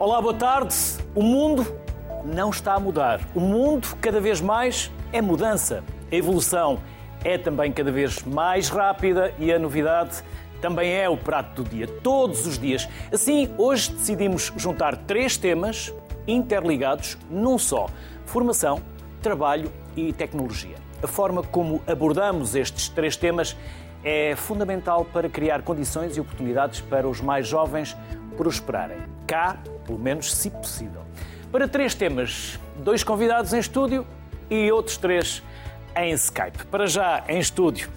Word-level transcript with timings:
Olá, 0.00 0.18
boa 0.18 0.32
tarde. 0.32 0.74
O 1.14 1.22
mundo 1.22 1.76
não 2.24 2.48
está 2.48 2.72
a 2.72 2.80
mudar. 2.80 3.20
O 3.34 3.40
mundo, 3.40 3.86
cada 4.00 4.18
vez 4.18 4.40
mais, 4.40 4.90
é 5.12 5.20
mudança. 5.20 5.84
A 6.10 6.16
evolução 6.16 6.80
é 7.22 7.36
também 7.36 7.70
cada 7.70 7.92
vez 7.92 8.22
mais 8.22 8.70
rápida 8.70 9.34
e 9.38 9.52
a 9.52 9.58
novidade 9.58 10.24
também 10.58 10.90
é 10.90 11.06
o 11.06 11.18
prato 11.18 11.62
do 11.62 11.68
dia, 11.68 11.86
todos 11.86 12.46
os 12.46 12.58
dias. 12.58 12.88
Assim, 13.12 13.52
hoje 13.58 13.92
decidimos 13.92 14.50
juntar 14.56 14.96
três 14.96 15.36
temas 15.36 15.92
interligados 16.26 17.18
num 17.28 17.58
só: 17.58 17.86
formação, 18.24 18.80
trabalho 19.20 19.70
e 19.94 20.14
tecnologia. 20.14 20.76
A 21.02 21.06
forma 21.06 21.42
como 21.42 21.82
abordamos 21.86 22.54
estes 22.54 22.88
três 22.88 23.18
temas 23.18 23.54
é 24.02 24.34
fundamental 24.34 25.04
para 25.04 25.28
criar 25.28 25.60
condições 25.60 26.16
e 26.16 26.20
oportunidades 26.22 26.80
para 26.80 27.06
os 27.06 27.20
mais 27.20 27.46
jovens 27.46 27.94
prosperarem. 28.34 28.96
Cá, 29.26 29.58
pelo 29.90 29.98
menos, 29.98 30.32
se 30.32 30.48
possível. 30.50 31.02
Para 31.50 31.66
três 31.66 31.96
temas, 31.96 32.60
dois 32.76 33.02
convidados 33.02 33.52
em 33.52 33.58
estúdio 33.58 34.06
e 34.48 34.70
outros 34.70 34.96
três 34.96 35.42
em 35.96 36.12
Skype. 36.12 36.64
Para 36.66 36.86
já, 36.86 37.24
em 37.28 37.40
estúdio, 37.40 37.90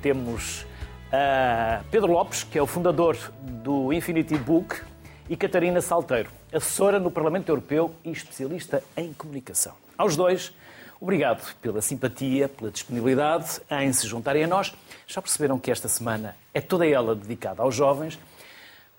temos 0.00 0.62
uh, 0.62 1.84
Pedro 1.90 2.12
Lopes, 2.12 2.44
que 2.44 2.56
é 2.56 2.62
o 2.62 2.68
fundador 2.68 3.16
do 3.42 3.92
Infinity 3.92 4.36
Book, 4.36 4.80
e 5.28 5.36
Catarina 5.36 5.80
Salteiro, 5.80 6.30
assessora 6.52 7.00
no 7.00 7.10
Parlamento 7.10 7.48
Europeu 7.48 7.92
e 8.04 8.10
especialista 8.10 8.82
em 8.96 9.12
comunicação. 9.12 9.74
Aos 9.98 10.16
dois, 10.16 10.52
obrigado 11.00 11.54
pela 11.56 11.80
simpatia, 11.80 12.48
pela 12.48 12.70
disponibilidade 12.70 13.60
em 13.70 13.92
se 13.92 14.06
juntarem 14.06 14.44
a 14.44 14.46
nós. 14.46 14.72
Já 15.06 15.20
perceberam 15.20 15.58
que 15.58 15.70
esta 15.70 15.88
semana 15.88 16.36
é 16.54 16.60
toda 16.60 16.86
ela 16.86 17.14
dedicada 17.14 17.62
aos 17.62 17.74
jovens, 17.74 18.18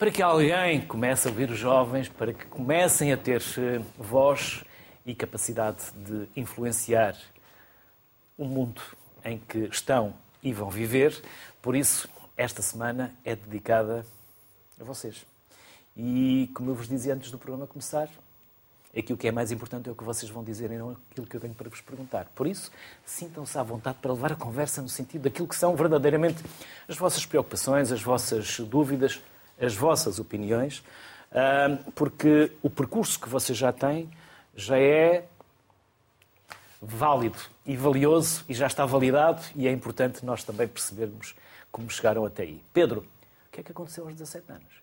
para 0.02 0.10
que 0.10 0.24
alguém 0.24 0.82
comece 0.82 1.28
a 1.28 1.30
ouvir 1.30 1.52
os 1.52 1.60
jovens, 1.60 2.10
para 2.10 2.34
que 2.34 2.44
comecem 2.48 3.14
a 3.14 3.18
ter 3.18 3.40
eh, 3.60 3.80
voz 4.00 4.64
e 5.06 5.14
capacidade 5.14 5.92
de 5.96 6.28
influenciar 6.36 7.16
o 8.36 8.44
mundo 8.44 8.82
em 9.24 9.38
que 9.38 9.60
estão 9.72 10.16
e 10.42 10.52
vão 10.54 10.72
viver. 10.72 11.22
Por 11.62 11.76
isso, 11.76 12.10
esta 12.36 12.64
semana 12.64 13.14
é 13.24 13.36
dedicada 13.36 14.04
a 14.80 14.84
vocês. 14.84 15.24
E, 15.96 16.50
como 16.56 16.72
eu 16.72 16.74
vos 16.74 16.90
dizia 16.90 17.14
antes 17.14 17.30
do 17.30 17.38
programa 17.38 17.68
começar, 17.68 18.10
aquilo 18.98 19.20
que 19.20 19.28
é 19.28 19.32
mais 19.32 19.52
importante 19.52 19.88
é 19.88 19.92
o 19.92 19.96
que 19.96 20.04
vocês 20.04 20.32
vão 20.32 20.44
dizer 20.44 20.72
e 20.72 20.80
não 20.80 20.98
aquilo 21.12 21.28
que 21.28 21.36
eu 21.36 21.40
tenho 21.40 21.54
para 21.54 21.70
vos 21.70 21.80
perguntar. 21.80 22.26
Por 22.34 22.48
isso, 22.48 22.72
sintam-se 23.06 23.56
à 23.56 23.62
vontade 23.62 24.00
para 24.02 24.12
levar 24.12 24.32
a 24.32 24.36
conversa 24.36 24.82
no 24.82 24.90
sentido 24.90 25.22
daquilo 25.22 25.48
que 25.48 25.56
são 25.56 25.76
verdadeiramente 25.76 26.44
as 26.90 26.98
vossas 26.98 27.24
preocupações, 27.24 27.92
as 27.92 28.02
vossas 28.02 28.60
dúvidas, 28.62 29.22
as 29.62 29.76
vossas 29.76 30.20
opiniões, 30.20 30.84
porque 31.96 32.52
o 32.62 32.70
percurso 32.70 33.20
que 33.20 33.30
vocês 33.30 33.58
já 33.58 33.72
têm 33.72 34.10
já 34.56 34.78
é 34.78 35.26
válido 36.82 37.40
e 37.66 37.78
valioso 37.78 38.44
e 38.50 38.54
já 38.54 38.68
está 38.68 38.86
validado 38.86 39.42
e 39.56 39.68
é 39.68 39.72
importante 39.72 40.26
nós 40.26 40.44
também 40.44 40.68
percebermos 40.68 41.36
como 41.72 41.90
chegaram 41.90 42.26
até 42.26 42.44
aí. 42.44 42.62
Pedro, 42.74 43.02
o 43.02 43.52
que 43.52 43.62
é 43.62 43.64
que 43.64 43.72
aconteceu 43.72 44.06
aos 44.06 44.14
17 44.16 44.52
anos? 44.52 44.82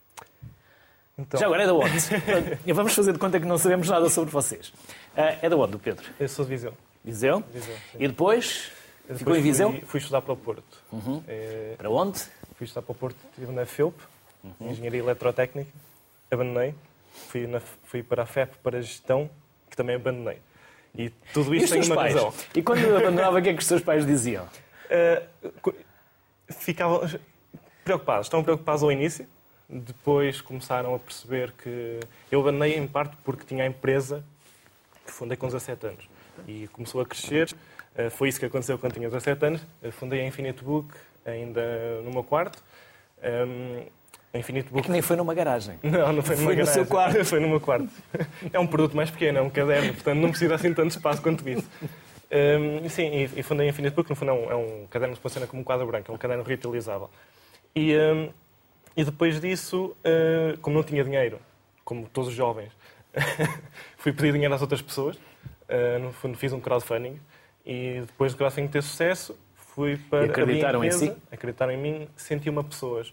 Então... 1.19 1.41
Já 1.41 1.47
agora 1.47 1.65
é 1.65 1.67
da 1.67 1.75
onde? 1.75 2.73
Vamos 2.73 2.95
fazer 2.95 3.13
de 3.13 3.19
conta 3.19 3.41
que 3.41 3.47
não 3.47 3.59
sabemos 3.59 3.89
nada 3.89 4.09
sobre 4.09 4.31
vocês. 4.31 4.73
Ah, 5.17 5.37
é 5.43 5.49
da 5.49 5.57
onde, 5.57 5.77
Pedro? 5.79 6.07
Eu 6.19 6.29
sou 6.29 6.45
de 6.45 6.51
Viseu. 6.53 6.73
Viseu? 7.05 7.43
Viseu 7.53 7.77
e 7.99 8.07
depois? 8.07 8.71
depois 9.03 9.19
ficou 9.19 9.37
em 9.37 9.43
Viseu? 9.43 9.71
Fui, 9.71 9.81
fui, 9.81 10.01
estudar 10.01 10.23
para 10.23 10.33
o 10.33 10.37
Porto. 10.37 10.79
Uhum. 10.93 11.23
É... 11.27 11.75
Para 11.77 11.91
onde? 11.91 12.21
Fui 12.55 12.65
estudar 12.65 12.83
para 12.83 12.93
o 12.93 12.95
Porto, 12.95 13.17
estive 13.33 13.51
na 13.51 13.67
FEUP, 13.67 13.95
uhum. 14.43 14.71
Engenharia 14.71 15.01
Eletrotécnica, 15.01 15.71
abandonei. 16.31 16.75
Fui, 17.29 17.47
na, 17.47 17.61
fui 17.61 18.03
para 18.03 18.23
a 18.23 18.27
FEP 18.27 18.57
para 18.63 18.79
a 18.79 18.81
Gestão, 18.81 19.29
que 19.69 19.77
também 19.77 19.97
abandonei. 19.97 20.39
E 20.97 21.11
tudo 21.33 21.55
isto 21.55 21.73
tem 21.73 21.83
uma 21.85 21.95
pais? 21.95 22.15
razão. 22.15 22.33
E 22.55 22.63
quando 22.63 22.97
abandonava, 22.97 23.39
o 23.39 23.43
que 23.43 23.49
é 23.49 23.55
que 23.55 23.61
os 23.61 23.67
seus 23.67 23.83
pais 23.83 24.07
diziam? 24.07 24.47
Uh, 24.87 25.73
ficavam 26.49 27.01
preocupados. 27.85 28.27
Estão 28.27 28.43
preocupados 28.43 28.83
ao 28.83 28.91
início, 28.91 29.27
depois 29.69 30.41
começaram 30.41 30.95
a 30.95 30.99
perceber 30.99 31.53
que. 31.53 32.01
Eu 32.31 32.41
abandonei 32.41 32.77
em 32.77 32.87
parte 32.87 33.17
porque 33.25 33.45
tinha 33.45 33.65
a 33.65 33.67
empresa 33.67 34.25
que 35.05 35.13
fundei 35.13 35.37
com 35.37 35.47
17 35.47 35.87
anos. 35.87 36.09
E 36.47 36.69
começou 36.69 37.01
a 37.01 37.07
crescer. 37.07 37.55
Uh, 37.95 38.11
foi 38.11 38.29
isso 38.29 38.39
que 38.39 38.47
aconteceu 38.47 38.79
quando 38.79 38.95
tinha 38.95 39.09
17 39.09 39.45
anos. 39.45 39.67
Fundei 39.93 40.21
a 40.21 40.27
Infinite 40.27 40.63
Book 40.63 40.95
ainda 41.25 42.01
no 42.03 42.11
meu 42.11 42.25
quarto. 42.25 42.63
A 44.33 44.39
Infinite 44.39 44.69
Book. 44.71 44.81
É 44.81 44.83
que 44.87 44.91
nem 44.91 45.03
foi 45.03 45.17
numa 45.17 45.33
garagem. 45.33 45.79
Não, 45.83 46.13
não 46.13 46.23
foi 46.23 46.37
numa 46.37 46.47
foi 46.47 46.57
garagem. 46.57 46.57
Foi 46.57 46.65
no 46.65 46.67
seu 46.67 46.87
quarto. 46.87 47.25
foi 47.25 47.41
no 47.41 47.49
meu 47.49 47.61
quarto. 47.61 47.89
É 48.53 48.59
um 48.59 48.67
produto 48.67 48.95
mais 48.95 49.11
pequeno, 49.11 49.39
é 49.39 49.43
um 49.43 49.51
caderno, 49.51 49.95
portanto 49.95 50.19
não 50.19 50.31
precisa 50.31 50.55
assim 50.55 50.73
tanto 50.75 50.91
espaço 50.91 51.23
quanto 51.23 51.49
isso. 51.49 51.69
Um, 52.31 52.87
sim, 52.91 53.09
e, 53.11 53.41
e 53.41 53.43
fundei 53.43 53.67
a 53.67 53.71
Infinite 53.71 53.95
Book, 53.95 54.11
no 54.11 54.17
fundo 54.17 54.31
é 54.31 54.35
um, 54.35 54.51
é 54.51 54.55
um 54.55 54.87
caderno 54.91 55.17
que 55.17 55.23
funciona 55.23 55.47
como 55.47 55.63
um 55.63 55.65
quadro 55.65 55.87
branco, 55.87 56.13
é 56.13 56.15
um 56.15 56.19
caderno 56.19 56.45
reutilizável. 56.45 57.09
E, 57.75 57.97
um, 57.97 58.31
e 58.95 59.05
depois 59.05 59.41
disso, 59.41 59.97
uh, 60.05 60.59
como 60.59 60.77
não 60.77 60.85
tinha 60.85 61.03
dinheiro, 61.03 61.39
como 61.85 62.07
todos 62.09 62.29
os 62.29 62.35
jovens, 62.35 62.71
fui 63.97 64.13
pedir 64.13 64.33
dinheiro 64.33 64.55
às 64.55 64.61
outras 64.61 64.83
pessoas. 64.83 65.17
Uh, 65.17 65.99
no 66.01 66.13
fundo 66.13 66.37
fiz 66.37 66.53
um 66.53 66.61
crowdfunding 66.61 67.21
e 67.65 68.03
depois 68.07 68.33
do 68.33 68.39
crowdfunding 68.39 68.69
ter 68.69 68.83
sucesso, 68.83 69.39
fui 69.55 69.99
para 69.99 70.27
e 70.27 70.31
acreditaram 70.31 70.79
a 70.79 70.83
minha 70.83 70.95
empresa, 70.95 71.13
em 71.13 71.15
si? 71.15 71.23
acreditaram 71.31 71.73
em 71.73 71.77
mim, 71.77 72.09
senti 72.17 72.49
uma 72.49 72.65
pessoas 72.65 73.13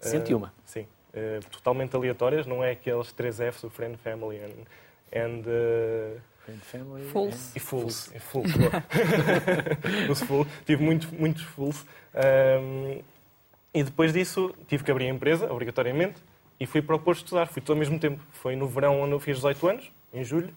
101. 0.00 0.42
Uh, 0.42 0.50
sim. 0.64 0.86
Uh, 1.14 1.44
totalmente 1.50 1.94
aleatórias, 1.96 2.46
não 2.46 2.62
é 2.62 2.72
aqueles 2.72 3.12
três 3.12 3.36
Fs, 3.36 3.64
o 3.64 3.70
Friend, 3.70 3.96
Family 3.96 4.38
and... 4.38 5.18
and 5.18 5.40
uh, 5.46 6.20
Friend, 6.46 6.60
Family... 6.60 7.04
Fools. 7.08 7.56
E 7.56 7.60
Fools. 7.60 8.12
E 8.14 8.20
Fools. 8.20 8.52
Os 10.08 10.20
fools. 10.20 10.46
Tive 10.64 10.82
muito, 10.82 11.12
muitos 11.12 11.42
Fools. 11.42 11.84
Um, 12.14 13.02
e 13.74 13.82
depois 13.82 14.12
disso, 14.12 14.54
tive 14.68 14.84
que 14.84 14.90
abrir 14.90 15.06
a 15.06 15.08
empresa, 15.08 15.52
obrigatoriamente, 15.52 16.22
e 16.58 16.64
fui 16.64 16.80
para 16.80 16.94
o 16.94 16.98
Porto 16.98 17.18
estudar. 17.18 17.46
Fui 17.46 17.60
todo 17.60 17.72
ao 17.72 17.78
mesmo 17.78 17.98
tempo. 17.98 18.22
Foi 18.30 18.54
no 18.54 18.68
verão 18.68 19.00
onde 19.00 19.12
eu 19.12 19.20
fiz 19.20 19.36
18 19.36 19.68
anos, 19.68 19.92
em 20.14 20.22
julho. 20.22 20.54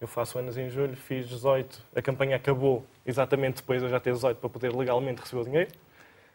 Eu 0.00 0.06
faço 0.06 0.38
anos 0.38 0.56
em 0.56 0.68
julho, 0.68 0.96
fiz 0.96 1.28
18. 1.28 1.82
A 1.94 2.02
campanha 2.02 2.36
acabou 2.36 2.84
exatamente 3.06 3.56
depois 3.56 3.80
de 3.80 3.86
eu 3.86 3.90
já 3.90 3.98
ter 3.98 4.12
18 4.12 4.38
para 4.38 4.48
poder 4.50 4.74
legalmente 4.74 5.20
receber 5.20 5.42
o 5.42 5.44
dinheiro. 5.44 5.70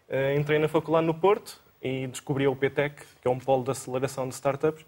Uh, 0.09 0.39
entrei 0.39 0.59
na 0.59 0.67
faculdade 0.67 1.05
no 1.05 1.13
Porto, 1.13 1.61
e 1.83 2.07
descobri 2.07 2.47
o 2.47 2.55
PTEC, 2.55 2.95
que 3.21 3.27
é 3.27 3.29
um 3.29 3.37
polo 3.37 3.65
de 3.65 3.71
aceleração 3.71 4.27
de 4.27 4.33
startups, 4.33 4.85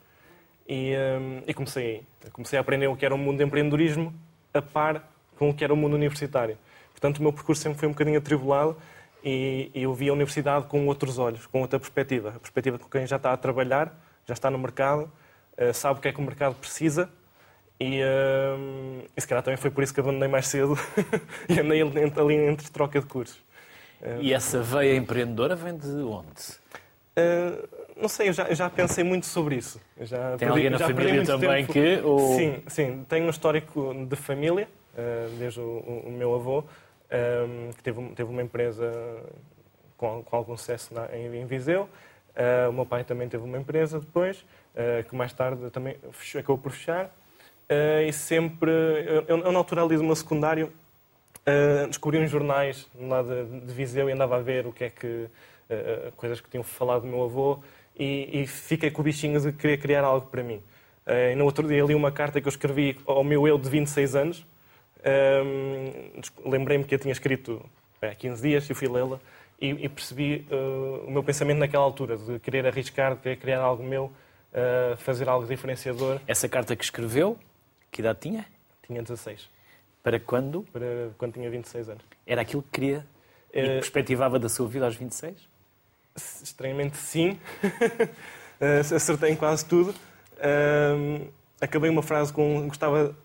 e, 0.68 0.96
um, 0.96 1.44
e 1.46 1.54
comecei, 1.54 2.04
comecei 2.32 2.58
a 2.58 2.62
aprender 2.62 2.88
o 2.88 2.96
que 2.96 3.06
era 3.06 3.14
o 3.14 3.18
mundo 3.18 3.38
de 3.38 3.44
empreendedorismo 3.44 4.14
a 4.54 4.62
par 4.62 5.08
com 5.38 5.50
o 5.50 5.54
que 5.54 5.64
era 5.64 5.74
o 5.74 5.78
mundo 5.78 5.96
universitário. 5.96 6.58
Portanto, 6.92 7.18
o 7.18 7.22
meu 7.22 7.34
percurso 7.34 7.62
sempre 7.62 7.78
foi 7.78 7.90
um 7.90 7.92
bocadinho 7.92 8.18
atribulado 8.18 8.78
e, 9.22 9.70
e 9.76 9.84
eu 9.84 9.94
vi 9.94 10.08
a 10.08 10.14
universidade 10.14 10.66
com 10.68 10.88
outros 10.88 11.20
olhos, 11.20 11.46
com 11.46 11.60
outra 11.60 11.78
perspectiva. 11.78 12.30
A 12.30 12.40
perspectiva 12.40 12.80
com 12.80 12.88
quem 12.88 13.06
já 13.06 13.18
está 13.18 13.34
a 13.34 13.38
trabalhar, 13.38 13.94
já 14.26 14.34
está 14.34 14.50
no 14.50 14.58
mercado, 14.58 15.12
uh, 15.60 15.74
sabe 15.74 16.00
o 16.00 16.02
que 16.02 16.08
é 16.08 16.14
que 16.14 16.20
o 16.20 16.24
mercado 16.24 16.56
precisa 16.56 17.10
e, 17.78 18.02
uh, 18.02 19.06
e 19.16 19.22
se 19.22 19.28
calhar 19.28 19.44
também 19.44 19.58
foi 19.58 19.70
por 19.70 19.84
isso 19.84 19.94
que 19.94 20.00
abandonei 20.00 20.30
mais 20.30 20.48
cedo 20.48 20.80
e 21.50 21.60
andei 21.60 21.82
ali 21.82 22.36
entre 22.36 22.70
troca 22.70 23.02
de 23.02 23.06
cursos. 23.06 23.44
E 24.22 24.34
essa 24.34 24.62
veia 24.62 24.96
empreendedora 24.96 25.56
vem 25.56 25.76
de 25.76 25.88
onde? 25.88 26.60
Uh, 27.18 27.86
não 27.96 28.10
sei, 28.10 28.28
eu 28.28 28.34
já, 28.34 28.44
eu 28.44 28.56
já, 28.56 28.70
pensei 28.70 29.04
muito 29.04 29.26
sobre 29.26 29.56
isso. 29.56 29.80
já 30.02 30.32
Tem 30.32 30.50
perdi, 30.50 30.54
alguém 30.54 30.70
na 30.70 30.80
família 30.80 31.26
também 31.26 31.66
tempo. 31.66 31.74
que... 31.74 32.02
Ou... 32.04 32.36
Sim, 32.36 32.64
sim. 32.68 33.06
Tenho 33.08 33.26
um 33.26 33.30
histórico 33.30 33.94
de 34.06 34.16
família, 34.18 34.68
uh, 34.94 35.30
desde 35.38 35.62
o, 35.62 36.04
o, 36.06 36.12
meu 36.12 36.36
avô, 36.36 36.60
um, 36.60 37.72
que 37.72 37.82
teve, 37.82 38.02
teve 38.10 38.30
uma 38.30 38.42
empresa 38.42 38.92
com, 39.96 40.22
com 40.24 40.36
algum 40.36 40.58
sucesso 40.58 40.94
na, 40.94 41.08
em, 41.16 41.38
em, 41.38 41.46
Viseu. 41.46 41.84
Uh, 42.36 42.70
o 42.70 42.74
meu 42.74 42.86
pai 42.86 43.06
também 43.06 43.30
teve 43.30 43.46
uma 43.46 43.58
empresa 43.58 43.98
depois, 44.00 44.46
que 45.08 45.16
mais 45.16 45.32
tarde 45.32 45.70
também 45.70 45.96
fechou, 46.12 46.42
acabou 46.42 46.58
por 46.58 46.74
fechar. 46.74 47.10
e 48.06 48.12
sempre... 48.12 48.70
Eu, 48.70 49.38
eu, 49.38 49.52
na 49.54 49.58
altura 49.58 49.84
ali 49.84 49.96
do 49.96 50.04
meu 50.04 50.18
secundário, 50.18 50.70
descobri 51.88 52.20
uns 52.20 52.30
jornais 52.30 52.86
lá 53.00 53.22
de, 53.22 53.62
de 53.62 53.74
Viseu 53.74 54.10
e 54.10 54.12
andava 54.12 54.36
a 54.36 54.42
ver 54.42 54.68
o 54.68 54.74
que 54.74 54.84
é 54.84 54.90
que 54.90 55.30
uh, 55.70 56.12
coisas 56.14 56.40
que 56.42 56.50
tinham 56.50 56.64
falado 56.64 57.02
do 57.02 57.08
meu 57.08 57.24
avô, 57.24 57.60
e, 57.98 58.42
e, 58.42 58.48
fiquei 58.48 58.92
com 58.92 59.02
o 59.02 59.06
bichinho 59.06 59.40
de 59.40 59.54
querer 59.54 59.78
criar 59.78 60.04
algo 60.04 60.28
para 60.28 60.44
mim. 60.44 60.62
Uh, 61.06 61.32
e 61.32 61.36
no 61.36 61.46
outro 61.46 61.68
dia 61.68 61.84
li 61.84 61.96
uma 61.96 62.12
carta 62.12 62.42
que 62.42 62.48
eu 62.48 62.50
escrevi 62.50 62.98
ao 63.06 63.24
meu 63.24 63.48
eu 63.48 63.58
de 63.58 63.70
26 63.70 64.16
anos. 64.16 64.46
Um, 65.06 66.50
Lembrei-me 66.50 66.84
que 66.84 66.96
eu 66.96 67.00
tinha 67.00 67.12
escrito 67.12 67.64
há 68.02 68.14
15 68.14 68.42
dias 68.42 68.70
e 68.70 68.74
fui 68.74 68.88
lê-la 68.88 69.20
e, 69.60 69.70
e, 69.70 69.90
percebi 69.90 70.46
uh, 70.52 71.06
o 71.08 71.12
meu 71.12 71.24
pensamento 71.24 71.60
naquela 71.60 71.84
altura, 71.84 72.18
de 72.18 72.40
querer 72.40 72.66
arriscar, 72.66 73.16
de 73.16 73.22
querer 73.22 73.38
criar 73.38 73.62
algo 73.62 73.84
meu, 73.84 74.06
uh, 74.06 74.98
fazer 74.98 75.30
algo 75.30 75.48
diferenciador. 75.48 76.20
Essa 76.28 76.50
carta 76.50 76.76
que 76.76 76.84
escreveu, 76.84 77.38
que 77.92 78.02
idade 78.02 78.20
tinha? 78.20 78.46
Tinha 78.86 79.02
16. 79.02 79.50
Para 80.04 80.20
quando? 80.20 80.64
Para 80.74 81.12
quando 81.18 81.34
tinha 81.34 81.50
26 81.50 81.90
anos. 81.90 82.04
Era 82.28 82.42
aquilo 82.42 82.62
que 82.64 82.70
queria 82.82 83.06
e 83.54 83.62
perspectivava 83.62 84.38
da 84.38 84.50
sua 84.50 84.68
vida 84.68 84.86
aos 84.86 84.96
26? 84.96 85.48
Estranhamente 86.16 86.98
sim. 86.98 87.38
uh, 87.64 88.80
acertei 88.96 89.32
em 89.32 89.36
quase 89.36 89.66
tudo. 89.66 89.92
Uh, 90.38 91.28
acabei 91.60 91.90
uma 91.90 92.04
frase 92.04 92.32
com 92.32 92.68
gostava 92.68 93.16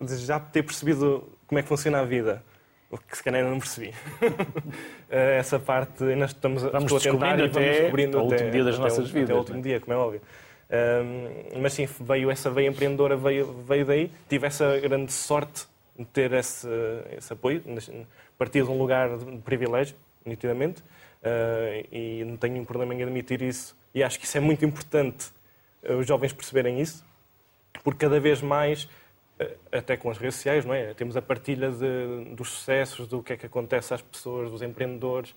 de 0.00 0.16
já 0.16 0.38
ter 0.38 0.62
percebido 0.62 1.28
como 1.46 1.58
é 1.58 1.62
que 1.62 1.68
funciona 1.68 2.00
a 2.00 2.04
vida. 2.04 2.42
O 2.90 2.98
que 2.98 3.16
se 3.16 3.22
calhar 3.24 3.44
não 3.44 3.58
percebi. 3.58 3.94
Eh, 5.14 5.36
essa 5.36 5.58
parte 5.58 6.02
ainda 6.04 6.24
estamos 6.24 6.62
vamos 6.62 6.90
a 6.90 6.98
tentar 6.98 7.38
e 7.38 7.42
vamos 7.42 7.54
até 7.54 7.80
descobrindo 7.80 8.18
ao 8.18 8.24
até, 8.24 8.34
último 8.34 8.50
dia 8.50 8.64
das 8.64 8.76
até 8.76 8.82
nossas 8.82 9.10
o, 9.10 9.12
vidas. 9.12 9.24
Até 9.24 9.34
o 9.34 9.38
último 9.40 9.58
não 9.58 9.60
é? 9.60 9.68
dia, 9.68 9.80
como 9.80 9.92
é 9.92 9.96
óbvio. 9.96 10.22
Um, 10.72 11.60
mas 11.60 11.74
sim, 11.74 11.86
veio 12.00 12.30
essa 12.30 12.50
veia 12.50 12.68
empreendedora, 12.68 13.14
veio, 13.14 13.52
veio 13.68 13.84
daí. 13.84 14.10
Tive 14.26 14.46
essa 14.46 14.80
grande 14.80 15.12
sorte 15.12 15.66
de 15.98 16.06
ter 16.06 16.32
esse, 16.32 16.66
esse 17.14 17.30
apoio. 17.30 17.62
Partia 18.38 18.64
de 18.64 18.70
um 18.70 18.78
lugar 18.78 19.18
de 19.18 19.36
privilégio, 19.42 19.94
nitidamente, 20.24 20.82
uh, 21.22 21.88
e 21.90 22.24
não 22.24 22.36
tenho 22.36 22.64
problema 22.64 22.94
em 22.94 23.02
admitir 23.02 23.42
isso. 23.42 23.76
E 23.94 24.02
acho 24.02 24.18
que 24.18 24.24
isso 24.24 24.36
é 24.36 24.40
muito 24.40 24.64
importante, 24.64 25.30
uh, 25.84 25.94
os 25.94 26.06
jovens 26.06 26.32
perceberem 26.32 26.80
isso, 26.80 27.04
porque 27.82 28.00
cada 28.00 28.20
vez 28.20 28.42
mais, 28.42 28.84
uh, 28.84 29.56
até 29.70 29.96
com 29.96 30.10
as 30.10 30.18
redes 30.18 30.36
sociais, 30.36 30.64
não 30.64 30.74
é? 30.74 30.92
temos 30.94 31.16
a 31.16 31.22
partilha 31.22 31.70
de, 31.70 32.34
dos 32.34 32.50
sucessos, 32.50 33.06
do 33.06 33.22
que 33.22 33.32
é 33.32 33.36
que 33.36 33.46
acontece 33.46 33.94
às 33.94 34.02
pessoas, 34.02 34.50
dos 34.50 34.62
empreendedores, 34.62 35.34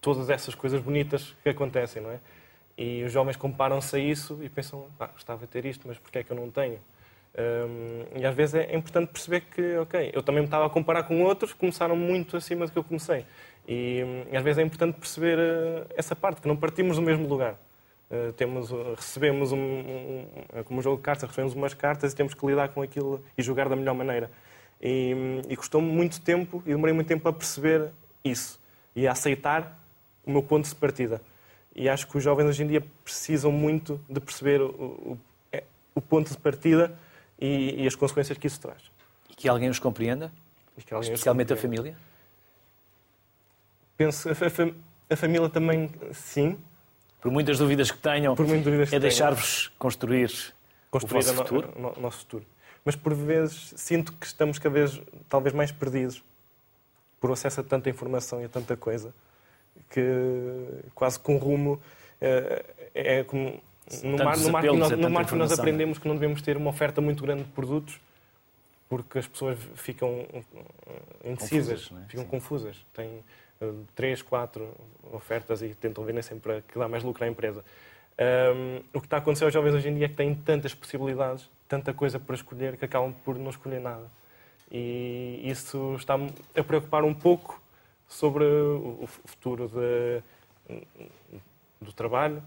todas 0.00 0.28
essas 0.28 0.56
coisas 0.56 0.80
bonitas 0.80 1.36
que 1.40 1.50
acontecem, 1.50 2.02
não 2.02 2.10
é? 2.10 2.18
E 2.76 3.04
os 3.04 3.12
jovens 3.12 3.36
comparam-se 3.36 3.94
a 3.94 3.98
isso 3.98 4.40
e 4.42 4.48
pensam, 4.48 4.86
ah, 4.98 5.06
gostava 5.06 5.40
de 5.42 5.46
ter 5.46 5.64
isto, 5.66 5.86
mas 5.86 5.98
porquê 5.98 6.18
é 6.18 6.24
que 6.24 6.32
eu 6.32 6.36
não 6.36 6.50
tenho? 6.50 6.80
Um, 7.38 8.20
e 8.20 8.26
às 8.26 8.34
vezes 8.34 8.56
é 8.56 8.74
importante 8.74 9.12
perceber 9.12 9.42
que, 9.42 9.76
ok, 9.78 10.10
eu 10.12 10.22
também 10.22 10.42
me 10.42 10.46
estava 10.46 10.66
a 10.66 10.70
comparar 10.70 11.04
com 11.04 11.22
outros 11.22 11.52
que 11.52 11.58
começaram 11.58 11.96
muito 11.96 12.36
acima 12.36 12.66
do 12.66 12.72
que 12.72 12.78
eu 12.78 12.84
comecei. 12.84 13.24
E, 13.68 14.04
e 14.30 14.36
às 14.36 14.42
vezes 14.42 14.58
é 14.58 14.62
importante 14.62 14.98
perceber 14.98 15.38
uh, 15.38 15.86
essa 15.96 16.16
parte, 16.16 16.40
que 16.40 16.48
não 16.48 16.56
partimos 16.56 16.96
do 16.96 17.02
mesmo 17.02 17.28
lugar. 17.28 17.54
Uh, 18.10 18.32
temos, 18.32 18.72
uh, 18.72 18.94
recebemos, 18.96 19.52
um, 19.52 19.58
um, 19.58 20.26
como 20.64 20.80
um 20.80 20.82
jogo 20.82 20.96
de 20.96 21.02
cartas, 21.02 21.28
recebemos 21.28 21.54
umas 21.54 21.72
cartas 21.72 22.12
e 22.12 22.16
temos 22.16 22.34
que 22.34 22.44
lidar 22.44 22.68
com 22.70 22.82
aquilo 22.82 23.22
e 23.38 23.42
jogar 23.42 23.68
da 23.68 23.76
melhor 23.76 23.94
maneira. 23.94 24.30
E, 24.82 25.14
e 25.48 25.56
custou-me 25.56 25.88
muito 25.88 26.20
tempo 26.20 26.62
e 26.66 26.70
demorei 26.70 26.94
muito 26.94 27.06
tempo 27.06 27.28
a 27.28 27.32
perceber 27.32 27.90
isso 28.24 28.58
e 28.96 29.06
a 29.06 29.12
aceitar 29.12 29.78
o 30.26 30.32
meu 30.32 30.42
ponto 30.42 30.68
de 30.68 30.74
partida. 30.74 31.22
E 31.76 31.88
acho 31.88 32.08
que 32.08 32.16
os 32.18 32.24
jovens 32.24 32.46
hoje 32.46 32.64
em 32.64 32.66
dia 32.66 32.82
precisam 33.04 33.52
muito 33.52 34.00
de 34.08 34.18
perceber 34.18 34.60
o, 34.60 34.66
o, 34.66 35.18
é, 35.52 35.62
o 35.94 36.00
ponto 36.00 36.30
de 36.30 36.38
partida 36.38 36.98
e, 37.40 37.82
e, 37.82 37.86
as 37.86 37.94
consequências 37.94 38.36
que 38.36 38.46
isso 38.46 38.60
traz. 38.60 38.82
E 39.28 39.34
que 39.34 39.48
alguém 39.48 39.68
os 39.68 39.78
compreenda? 39.78 40.32
Alguém 40.90 41.12
Especialmente 41.12 41.52
os 41.52 41.58
a 41.58 41.62
família? 41.62 41.96
Penso, 43.96 44.28
a, 44.28 44.32
a, 44.32 45.14
a, 45.14 45.16
família 45.16 45.48
também, 45.48 45.90
sim. 46.12 46.58
Por 47.20 47.30
muitas 47.30 47.58
dúvidas 47.58 47.90
que 47.90 47.98
tenham, 47.98 48.34
dúvidas 48.34 48.88
que 48.88 48.96
é 48.96 48.98
deixar-vos 48.98 49.68
construir, 49.78 50.30
construir 50.90 51.20
o 51.20 51.34
futuro. 51.34 51.72
No, 51.76 51.92
no, 51.92 52.00
nosso 52.00 52.20
futuro. 52.20 52.46
Mas 52.84 52.96
por 52.96 53.14
vezes 53.14 53.74
sinto 53.76 54.12
que 54.12 54.26
estamos 54.26 54.58
cada 54.58 54.74
vez, 54.74 55.00
talvez, 55.28 55.54
mais 55.54 55.70
perdidos 55.70 56.22
por 57.20 57.30
acesso 57.30 57.60
a 57.60 57.64
tanta 57.64 57.90
informação 57.90 58.40
e 58.40 58.44
a 58.44 58.48
tanta 58.48 58.74
coisa 58.74 59.12
que 59.90 60.02
quase 60.94 61.18
com 61.18 61.36
rumo 61.36 61.80
é, 62.20 62.64
é 62.94 63.24
como 63.24 63.60
no, 64.02 64.24
mar, 64.24 64.36
no 64.36 64.50
marketing, 64.50 64.76
nós, 64.76 64.90
no 64.90 65.10
marketing 65.10 65.38
nós 65.38 65.58
aprendemos 65.58 65.98
que 65.98 66.08
não 66.08 66.14
devemos 66.14 66.42
ter 66.42 66.56
uma 66.56 66.70
oferta 66.70 67.00
muito 67.00 67.22
grande 67.22 67.44
de 67.44 67.50
produtos 67.50 68.00
porque 68.90 69.20
as 69.20 69.26
pessoas 69.28 69.56
ficam 69.76 70.26
indecisas, 71.24 71.84
confusas, 71.84 72.04
é? 72.04 72.08
ficam 72.08 72.24
Sim. 72.24 72.30
confusas. 72.30 72.86
Têm 72.92 73.22
uh, 73.60 73.86
três, 73.94 74.20
quatro 74.20 74.68
ofertas 75.12 75.62
e 75.62 75.68
tentam 75.76 76.04
vender 76.04 76.24
sempre 76.24 76.56
a 76.56 76.60
que 76.60 76.76
dá 76.76 76.88
mais 76.88 77.04
lucro 77.04 77.24
à 77.24 77.28
empresa. 77.28 77.64
Um, 78.18 78.82
o 78.92 79.00
que 79.00 79.06
está 79.06 79.16
a 79.16 79.20
acontecer 79.20 79.44
aos 79.44 79.54
jovens 79.54 79.74
hoje 79.74 79.88
em 79.88 79.94
dia 79.94 80.06
é 80.06 80.08
que 80.08 80.16
têm 80.16 80.34
tantas 80.34 80.74
possibilidades, 80.74 81.48
tanta 81.68 81.94
coisa 81.94 82.18
para 82.18 82.34
escolher, 82.34 82.76
que 82.76 82.84
acabam 82.84 83.14
por 83.24 83.38
não 83.38 83.50
escolher 83.50 83.80
nada. 83.80 84.10
E 84.70 85.40
isso 85.44 85.94
está 85.96 86.16
a 86.56 86.64
preocupar 86.64 87.04
um 87.04 87.14
pouco 87.14 87.62
sobre 88.08 88.44
o 88.44 89.06
futuro 89.06 89.68
de, 89.68 90.20
do 91.80 91.92
trabalho, 91.92 92.42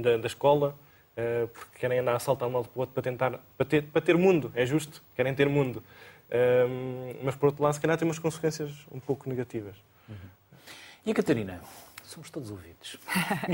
da, 0.00 0.16
da 0.16 0.26
escola, 0.26 0.74
uh, 1.16 1.48
porque 1.48 1.78
querem 1.78 1.98
andar 1.98 2.16
a 2.16 2.18
saltar 2.18 2.48
um 2.48 2.52
lado 2.52 2.68
para 2.68 2.78
o 2.78 2.80
outro 2.80 2.94
para 2.94 3.02
tentar 3.02 3.40
para 3.56 3.66
ter, 3.66 3.82
para 3.84 4.00
ter 4.00 4.16
mundo, 4.16 4.52
é 4.54 4.64
justo, 4.66 5.02
querem 5.14 5.34
ter 5.34 5.48
mundo. 5.48 5.82
Uh, 6.28 7.16
mas 7.22 7.34
por 7.34 7.46
outro 7.46 7.62
lado, 7.62 7.74
se 7.74 7.80
calhar 7.80 7.96
tem 7.96 8.06
umas 8.06 8.18
consequências 8.18 8.70
um 8.92 9.00
pouco 9.00 9.28
negativas. 9.28 9.76
Uhum. 10.08 10.14
E 11.06 11.10
a 11.10 11.14
Catarina? 11.14 11.60
Somos 12.04 12.30
todos 12.30 12.50
ouvidos. 12.50 12.98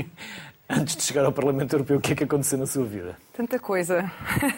Antes 0.69 0.95
de 0.95 1.03
chegar 1.03 1.25
ao 1.25 1.31
Parlamento 1.33 1.73
Europeu, 1.73 1.97
o 1.97 2.01
que 2.01 2.13
é 2.13 2.15
que 2.15 2.23
aconteceu 2.23 2.57
na 2.57 2.65
sua 2.65 2.85
vida? 2.85 3.17
Tanta 3.33 3.59
coisa. 3.59 4.09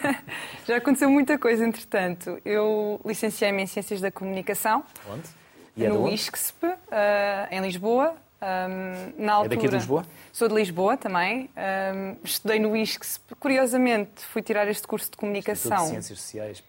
Já 0.66 0.76
aconteceu 0.76 1.10
muita 1.10 1.36
coisa, 1.36 1.66
entretanto. 1.66 2.40
Eu 2.44 3.00
licenciei-me 3.04 3.62
em 3.62 3.66
Ciências 3.66 4.00
da 4.00 4.12
Comunicação. 4.12 4.84
Onde? 5.10 5.28
E 5.76 5.84
é 5.84 5.88
no 5.88 6.08
ISCSP, 6.08 6.66
uh, 6.66 6.76
em 7.50 7.60
Lisboa. 7.60 8.14
Um, 8.40 9.24
na 9.24 9.32
altura, 9.32 9.54
é 9.54 9.56
daqui 9.56 9.68
de 9.68 9.74
Lisboa? 9.74 10.04
Sou 10.32 10.48
de 10.48 10.54
Lisboa 10.54 10.96
também. 10.96 11.50
Um, 11.56 12.16
estudei 12.22 12.60
no 12.60 12.76
ISCSP. 12.76 13.34
Curiosamente, 13.34 14.24
fui 14.24 14.42
tirar 14.42 14.68
este 14.68 14.86
curso 14.86 15.10
de 15.10 15.16
Comunicação. 15.16 15.72
Instituto 15.72 15.84
de 15.84 15.90
Ciências 15.90 16.18
Sociais. 16.20 16.64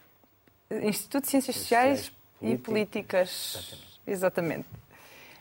Instituto 0.84 1.24
de 1.24 1.30
Ciências 1.30 1.56
Sociais, 1.56 2.00
Sociais 2.00 2.54
e 2.54 2.58
Políticas. 2.58 3.78
Exatamente. 4.06 4.66
Exatamente. 4.66 4.68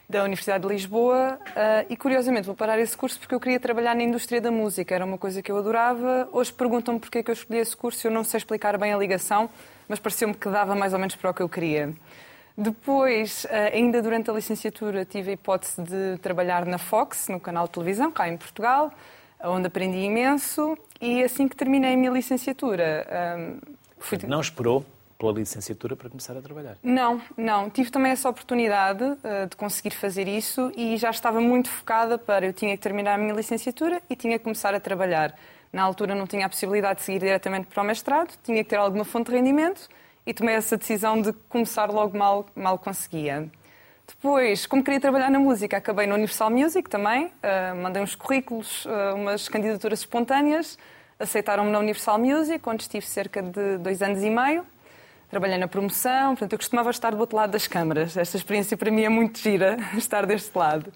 Da 0.08 0.22
Universidade 0.22 0.66
de 0.66 0.72
Lisboa. 0.72 1.38
Uh, 1.48 1.86
e, 1.88 1.96
curiosamente, 1.96 2.46
vou 2.46 2.54
parar 2.54 2.78
esse 2.78 2.96
curso 2.96 3.18
porque 3.18 3.34
eu 3.34 3.40
queria 3.40 3.60
trabalhar 3.60 3.94
na 3.94 4.02
indústria 4.02 4.40
da 4.40 4.50
música. 4.50 4.94
Era 4.94 5.04
uma 5.04 5.18
coisa 5.18 5.42
que 5.42 5.50
eu 5.50 5.56
adorava. 5.56 6.28
Hoje 6.32 6.52
perguntam-me 6.52 7.00
porquê 7.00 7.22
que 7.22 7.30
eu 7.30 7.34
escolhi 7.34 7.60
esse 7.60 7.76
curso. 7.76 8.06
Eu 8.06 8.10
não 8.10 8.24
sei 8.24 8.38
explicar 8.38 8.78
bem 8.78 8.92
a 8.92 8.96
ligação, 8.98 9.50
mas 9.86 9.98
pareceu-me 9.98 10.34
que 10.34 10.48
dava 10.48 10.74
mais 10.74 10.92
ou 10.92 10.98
menos 10.98 11.14
para 11.14 11.30
o 11.30 11.34
que 11.34 11.42
eu 11.42 11.48
queria. 11.48 11.94
Depois, 12.60 13.46
eh, 13.48 13.70
ainda 13.72 14.02
durante 14.02 14.28
a 14.28 14.32
licenciatura, 14.32 15.04
tive 15.04 15.30
a 15.30 15.34
hipótese 15.34 15.80
de 15.80 16.18
trabalhar 16.20 16.66
na 16.66 16.76
Fox, 16.76 17.28
no 17.28 17.38
canal 17.38 17.66
de 17.66 17.70
televisão, 17.70 18.10
cá 18.10 18.28
em 18.28 18.36
Portugal, 18.36 18.90
onde 19.44 19.68
aprendi 19.68 19.98
imenso. 19.98 20.76
E 21.00 21.22
assim 21.22 21.46
que 21.46 21.54
terminei 21.54 21.94
a 21.94 21.96
minha 21.96 22.10
licenciatura. 22.10 23.06
Ehm, 23.08 23.58
fui... 23.96 24.18
Não 24.26 24.40
esperou 24.40 24.84
pela 25.16 25.30
licenciatura 25.30 25.94
para 25.94 26.10
começar 26.10 26.36
a 26.36 26.42
trabalhar? 26.42 26.76
Não, 26.82 27.22
não. 27.36 27.70
Tive 27.70 27.92
também 27.92 28.10
essa 28.10 28.28
oportunidade 28.28 29.04
uh, 29.04 29.46
de 29.48 29.54
conseguir 29.54 29.92
fazer 29.92 30.26
isso 30.26 30.72
e 30.76 30.96
já 30.96 31.10
estava 31.10 31.40
muito 31.40 31.70
focada 31.70 32.18
para. 32.18 32.44
Eu 32.44 32.52
tinha 32.52 32.76
que 32.76 32.82
terminar 32.82 33.14
a 33.14 33.18
minha 33.18 33.34
licenciatura 33.34 34.02
e 34.10 34.16
tinha 34.16 34.36
que 34.36 34.42
começar 34.42 34.74
a 34.74 34.80
trabalhar. 34.80 35.32
Na 35.72 35.84
altura 35.84 36.12
não 36.12 36.26
tinha 36.26 36.46
a 36.46 36.48
possibilidade 36.48 36.98
de 36.98 37.04
seguir 37.04 37.20
diretamente 37.20 37.68
para 37.68 37.82
o 37.82 37.86
mestrado, 37.86 38.36
tinha 38.42 38.64
que 38.64 38.70
ter 38.70 38.76
alguma 38.76 39.04
fonte 39.04 39.30
de 39.30 39.36
rendimento 39.36 39.88
e 40.28 40.34
tomei 40.34 40.54
essa 40.54 40.76
decisão 40.76 41.22
de 41.22 41.32
começar 41.48 41.90
logo 41.90 42.16
mal, 42.16 42.44
mal 42.54 42.78
conseguia. 42.78 43.50
Depois, 44.06 44.66
como 44.66 44.84
queria 44.84 45.00
trabalhar 45.00 45.30
na 45.30 45.38
música, 45.38 45.78
acabei 45.78 46.06
no 46.06 46.14
Universal 46.14 46.50
Music 46.50 46.90
também, 46.90 47.26
uh, 47.26 47.74
mandei 47.82 48.02
uns 48.02 48.14
currículos, 48.14 48.84
uh, 48.84 49.14
umas 49.14 49.48
candidaturas 49.48 50.00
espontâneas, 50.00 50.78
aceitaram-me 51.18 51.70
na 51.70 51.78
Universal 51.78 52.18
Music, 52.18 52.60
onde 52.68 52.82
estive 52.82 53.06
cerca 53.06 53.40
de 53.40 53.78
dois 53.78 54.02
anos 54.02 54.22
e 54.22 54.28
meio. 54.28 54.66
Trabalhei 55.30 55.56
na 55.56 55.66
promoção, 55.66 56.34
portanto, 56.34 56.52
eu 56.52 56.58
costumava 56.58 56.90
estar 56.90 57.12
do 57.14 57.20
outro 57.20 57.34
lado 57.34 57.52
das 57.52 57.66
câmaras. 57.66 58.14
Esta 58.14 58.36
experiência 58.36 58.76
para 58.76 58.90
mim 58.90 59.04
é 59.04 59.08
muito 59.08 59.38
gira, 59.38 59.78
estar 59.96 60.26
deste 60.26 60.54
lado. 60.54 60.92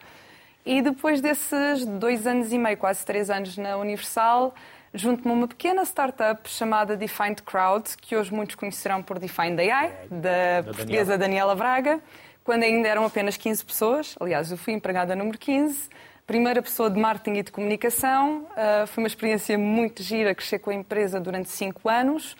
E 0.63 0.83
depois 0.83 1.23
desses 1.23 1.87
dois 1.87 2.27
anos 2.27 2.53
e 2.53 2.59
meio, 2.59 2.77
quase 2.77 3.03
três 3.07 3.31
anos 3.31 3.57
na 3.57 3.79
Universal, 3.79 4.55
junto-me 4.95 5.31
a 5.31 5.35
uma 5.35 5.49
pequena 5.49 5.85
startup 5.85 6.49
chamada 6.49 6.97
Defined 6.97 7.43
Crowd, 7.43 7.97
que 8.01 8.15
hoje 8.17 8.33
muitos 8.33 8.57
conhecerão 8.57 9.03
por 9.03 9.19
Defined 9.19 9.61
AI, 9.61 9.93
da, 10.11 10.61
da 10.61 10.73
portuguesa 10.73 11.17
Daniela 11.17 11.55
Braga, 11.55 12.01
quando 12.45 12.65
ainda 12.65 12.89
eram 12.89 13.05
apenas 13.05 13.37
15 13.37 13.65
pessoas. 13.65 14.15
Aliás, 14.21 14.51
eu 14.51 14.57
fui 14.57 14.73
empregada 14.73 15.17
número 15.17 15.39
15, 15.39 15.89
primeira 16.27 16.61
pessoa 16.61 16.91
de 16.91 17.01
marketing 17.01 17.39
e 17.39 17.43
de 17.43 17.51
comunicação. 17.51 18.47
Uh, 18.51 18.87
foi 18.87 19.03
uma 19.03 19.09
experiência 19.09 19.57
muito 19.57 20.03
gira, 20.03 20.35
crescer 20.35 20.59
com 20.59 20.71
a 20.71 20.75
empresa 20.75 21.19
durante 21.19 21.49
5 21.49 21.89
anos. 21.89 22.37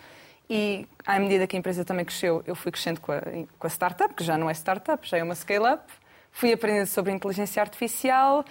E 0.51 0.87
à 1.07 1.19
medida 1.19 1.47
que 1.47 1.57
a 1.57 1.59
empresa 1.59 1.85
também 1.85 2.05
cresceu, 2.05 2.43
eu 2.47 2.55
fui 2.55 2.71
crescendo 2.71 3.01
com 3.01 3.13
a, 3.13 3.21
com 3.59 3.67
a 3.67 3.71
startup, 3.71 4.13
que 4.13 4.23
já 4.23 4.37
não 4.37 4.51
é 4.51 4.53
startup, 4.53 5.09
já 5.09 5.17
é 5.17 5.23
uma 5.23 5.35
scale-up. 5.35 5.83
Fui 6.31 6.53
aprendendo 6.53 6.87
sobre 6.87 7.13
inteligência 7.13 7.63
artificial 7.63 8.45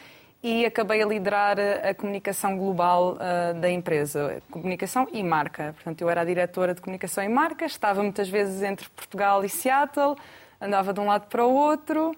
e 0.43 0.65
acabei 0.65 1.03
a 1.03 1.05
liderar 1.05 1.57
a 1.59 1.93
comunicação 1.93 2.57
global 2.57 3.15
uh, 3.15 3.59
da 3.59 3.69
empresa, 3.69 4.41
comunicação 4.49 5.07
e 5.11 5.21
marca. 5.23 5.73
Portanto, 5.73 6.01
eu 6.01 6.09
era 6.09 6.21
a 6.21 6.25
diretora 6.25 6.73
de 6.73 6.81
comunicação 6.81 7.23
e 7.23 7.29
marca, 7.29 7.65
estava 7.65 8.01
muitas 8.01 8.27
vezes 8.27 8.63
entre 8.63 8.89
Portugal 8.89 9.45
e 9.45 9.49
Seattle, 9.49 10.15
andava 10.59 10.93
de 10.93 10.99
um 10.99 11.05
lado 11.05 11.27
para 11.27 11.45
o 11.45 11.53
outro. 11.53 12.11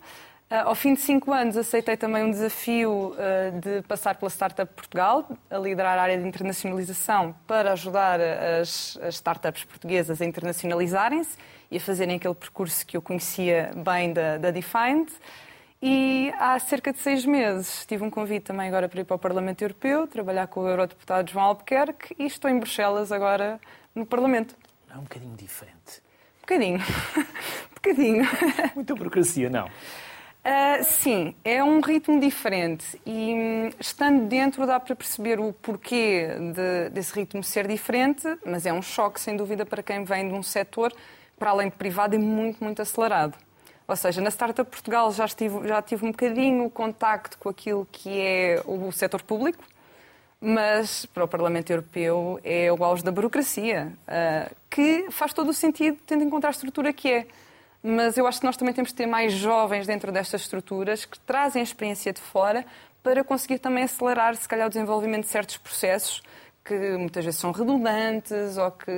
Uh, 0.50 0.56
ao 0.65 0.75
fim 0.75 0.94
de 0.94 1.01
cinco 1.01 1.34
anos, 1.34 1.58
aceitei 1.58 1.98
também 1.98 2.24
um 2.24 2.32
desafio 2.32 3.13
uh, 3.13 3.60
de 3.60 3.82
passar 3.88 4.15
pela 4.15 4.30
Startup 4.30 4.72
Portugal, 4.74 5.27
a 5.50 5.58
liderar 5.58 6.00
a 6.00 6.03
área 6.03 6.18
de 6.18 6.25
internacionalização 6.25 7.36
para 7.46 7.74
ajudar 7.74 8.22
as, 8.22 8.98
as 9.01 9.15
startups 9.15 9.65
portuguesas 9.65 10.22
a 10.22 10.25
internacionalizarem-se 10.25 11.38
e 11.70 11.77
a 11.77 11.80
fazerem 11.80 12.15
aquele 12.15 12.36
percurso 12.36 12.86
que 12.86 12.96
eu 12.96 13.01
conhecia 13.01 13.72
bem 13.75 14.13
da, 14.13 14.38
da 14.38 14.51
Defined. 14.51 15.12
E 15.86 16.34
há 16.40 16.58
cerca 16.60 16.94
de 16.94 17.00
seis 17.00 17.25
meses 17.25 17.86
tive 17.86 18.06
um 18.06 18.10
convite 18.10 18.44
também 18.44 18.70
agora 18.70 18.88
para 18.88 19.02
ir 19.02 19.04
para 19.04 19.18
o 19.18 19.20
Parlamento 19.20 19.63
Europeu, 19.63 20.08
trabalhar 20.08 20.48
com 20.48 20.62
o 20.62 20.70
eurodeputado 20.70 21.30
João 21.30 21.44
Albuquerque 21.44 22.16
e 22.18 22.25
estou 22.25 22.50
em 22.50 22.58
Bruxelas 22.58 23.12
agora 23.12 23.60
no 23.94 24.06
Parlamento. 24.06 24.56
É 24.90 24.98
um 24.98 25.02
bocadinho 25.02 25.36
diferente. 25.36 26.02
Um 26.38 26.40
bocadinho. 26.40 26.80
um 26.80 27.75
bocadinho. 27.75 28.25
Muita 28.75 28.96
burocracia, 28.96 29.50
não? 29.50 29.66
Uh, 29.66 30.84
sim, 30.86 31.36
é 31.44 31.62
um 31.62 31.82
ritmo 31.82 32.18
diferente 32.18 32.98
e 33.06 33.34
hum, 33.34 33.70
estando 33.78 34.25
dentro 34.28 34.66
dá 34.66 34.80
para 34.80 34.96
perceber 34.96 35.38
o 35.38 35.52
porquê 35.52 36.30
de, 36.54 36.92
desse 36.92 37.13
ritmo 37.13 37.44
ser 37.44 37.68
diferente, 37.68 38.24
mas 38.46 38.66
é 38.66 38.72
um 38.72 38.82
choque, 38.82 39.20
sem 39.20 39.36
dúvida, 39.36 39.66
para 39.66 39.84
quem 39.84 40.06
vem 40.06 40.30
de 40.30 40.34
um 40.34 40.44
setor, 40.44 40.94
para 41.38 41.50
além 41.50 41.68
de 41.68 41.75
privado, 41.75 42.16
é 42.16 42.20
muito, 42.20 42.63
muito 42.63 42.82
acelerado. 42.82 43.38
Ou 43.88 43.96
seja, 43.96 44.22
na 44.22 44.30
Startup 44.30 44.70
Portugal 44.70 45.12
já, 45.12 45.25
estive, 45.25 45.68
já 45.68 45.82
tive 45.82 46.06
um 46.06 46.12
bocadinho 46.12 46.66
o 46.66 46.70
contacto 46.70 47.38
com 47.38 47.50
aquilo 47.50 47.88
que 47.92 48.20
é 48.20 48.62
o 48.66 48.92
setor 48.92 49.22
público, 49.22 49.63
mas 50.40 51.06
para 51.06 51.24
o 51.24 51.28
Parlamento 51.28 51.70
Europeu 51.72 52.40
é 52.44 52.72
o 52.72 52.84
auge 52.84 53.04
da 53.04 53.12
burocracia, 53.12 53.94
uh, 54.08 54.56
que 54.70 55.08
faz 55.10 55.34
todo 55.34 55.50
o 55.50 55.54
sentido 55.54 55.98
tendo 56.06 56.24
em 56.24 56.30
conta 56.30 56.48
a 56.48 56.52
estrutura 56.52 56.94
que 56.94 57.12
é. 57.12 57.28
Mas 57.82 58.18
eu 58.18 58.25
acho 58.25 58.40
que 58.40 58.46
nós 58.46 58.56
também 58.56 58.74
temos 58.74 58.92
de 58.92 58.96
ter 58.96 59.06
mais 59.06 59.34
jovens 59.34 59.86
dentro 59.86 60.12
destas 60.12 60.42
estruturas 60.42 61.04
que 61.04 61.20
trazem 61.20 61.60
a 61.60 61.63
experiência 61.63 62.13
de 62.13 62.22
fora 62.22 62.66
para 63.02 63.24
conseguir 63.24 63.60
também 63.60 63.84
acelerar, 63.84 64.36
se 64.38 64.48
calhar, 64.48 64.68
o 64.68 64.70
desenvolvimento 64.70 65.25
de 65.25 65.30
certos 65.30 65.58
processos 65.58 66.22
que 66.63 66.98
muitas 66.98 67.25
vezes 67.25 67.40
são 67.40 67.52
redundantes 67.52 68.58
ou 68.58 68.72
que, 68.72 68.92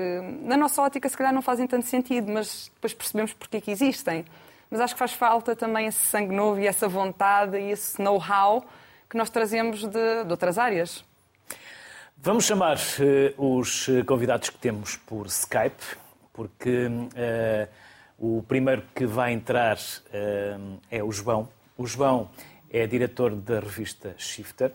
na 0.44 0.56
nossa 0.56 0.84
ótica, 0.84 1.10
se 1.10 1.18
calhar 1.18 1.34
não 1.34 1.42
fazem 1.42 1.65
tanto 1.65 1.88
sentido, 1.88 2.32
mas 2.32 2.72
depois 2.75 2.94
percebemos 2.94 3.34
porque 3.34 3.58
é 3.58 3.62
que 3.62 3.72
existem 3.72 4.24
mas 4.69 4.81
acho 4.81 4.93
que 4.93 5.00
faz 5.00 5.13
falta 5.13 5.55
também 5.55 5.88
esse 5.88 6.05
sangue 6.05 6.36
novo 6.36 6.60
e 6.60 6.67
essa 6.67 6.88
vontade 6.88 7.57
e 7.57 7.72
esse 7.72 8.01
know-how 8.01 8.65
que 9.10 9.17
nós 9.17 9.29
trazemos 9.29 9.81
de, 9.81 10.24
de, 10.24 10.31
outras 10.31 10.57
áreas. 10.57 11.03
Vamos 12.17 12.45
chamar 12.45 12.77
uh, 12.77 13.57
os 13.57 13.88
convidados 14.05 14.50
que 14.50 14.57
temos 14.57 14.98
por 14.98 15.27
Skype, 15.27 15.84
porque 16.34 16.88
uh, 16.88 17.67
o 18.17 18.43
primeiro 18.43 18.84
que 18.95 19.05
vai 19.05 19.31
entrar 19.34 19.77
uh, 19.77 20.79
é 20.89 21.03
o 21.03 21.12
João. 21.12 21.48
O 21.77 21.86
João 21.86 22.29
é 22.72 22.88
diretor 22.88 23.36
da 23.36 23.60
revista 23.60 24.15
Shifter. 24.17 24.72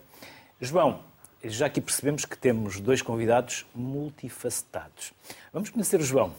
João, 0.61 1.01
já 1.43 1.67
aqui 1.67 1.81
percebemos 1.81 2.25
que 2.25 2.37
temos 2.37 2.81
dois 2.81 3.03
convidados 3.03 3.67
multifacetados. 3.75 5.13
Vamos 5.53 5.71
conhecer 5.71 5.99
o 5.99 6.05
João. 6.05 6.33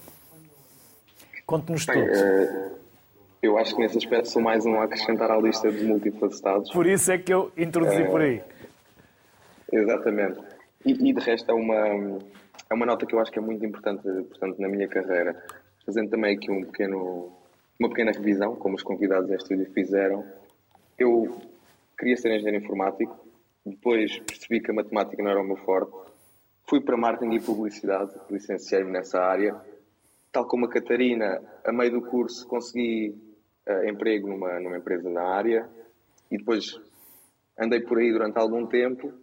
Conte-nos 1.46 1.86
tudo. 1.86 2.80
Eu 3.42 3.58
acho 3.58 3.76
que 3.76 3.82
nesse 3.82 3.98
aspecto 3.98 4.30
sou 4.30 4.40
mais 4.40 4.68
um 4.68 4.80
a 4.80 4.84
acrescentar 4.84 5.32
à 5.32 5.38
lista 5.38 5.72
de 5.72 5.84
multifacetados. 5.84 6.72
Por 6.72 6.86
isso 6.86 7.12
é 7.12 7.18
que 7.18 7.34
eu 7.34 7.52
introduzi 7.58 8.04
é, 8.04 8.06
por 8.06 8.22
aí. 8.22 8.44
Exatamente. 9.72 10.40
E, 10.86 10.92
e, 10.92 11.14
de 11.14 11.20
resto 11.20 11.50
é 11.50 11.54
uma, 11.54 11.88
é 12.70 12.74
uma 12.74 12.86
nota 12.86 13.04
que 13.04 13.16
eu 13.16 13.20
acho 13.20 13.32
que 13.32 13.40
é 13.40 13.42
muito 13.42 13.66
importante 13.66 14.04
portanto, 14.04 14.60
na 14.60 14.68
minha 14.68 14.88
carreira. 14.88 15.44
Fazendo 15.84 16.12
também 16.12 16.36
aqui 16.36 16.52
um 16.52 16.66
pequeno, 16.66 17.32
uma 17.80 17.90
pequena 17.90 18.12
revisão, 18.12 18.56
como 18.56 18.76
os 18.76 18.84
convidados 18.84 19.28
deste 19.28 19.52
estúdio 19.52 19.74
fizeram. 19.74 20.24
Eu 20.96 21.42
queria 21.98 22.18
ser 22.18 22.36
engenheiro 22.36 22.64
informático, 22.64 23.18
depois 23.66 24.20
percebi 24.20 24.60
que 24.60 24.70
a 24.70 24.74
matemática 24.74 25.22
não 25.24 25.32
era 25.32 25.42
o 25.42 25.44
meu 25.44 25.58
forte. 25.58 25.92
Fui 26.70 26.80
para 26.80 26.96
marketing 26.96 27.34
e 27.34 27.40
publicidade, 27.40 28.12
licenciei-me 28.30 28.92
nessa 28.92 29.20
área. 29.20 29.56
Tal 30.32 30.46
como 30.46 30.68
a 30.68 30.70
Catarina, 30.70 31.42
a 31.66 31.72
meio 31.72 31.92
do 31.92 32.02
curso 32.04 32.48
consegui 32.48 33.31
uh, 33.68 33.88
emprego 33.88 34.28
numa, 34.28 34.60
numa 34.60 34.78
empresa 34.78 35.10
na 35.10 35.24
área 35.24 35.70
e 36.30 36.38
depois 36.38 36.80
andei 37.58 37.82
por 37.82 38.00
aí 38.00 38.12
durante 38.12 38.38
algum 38.38 38.66
tempo. 38.66 39.14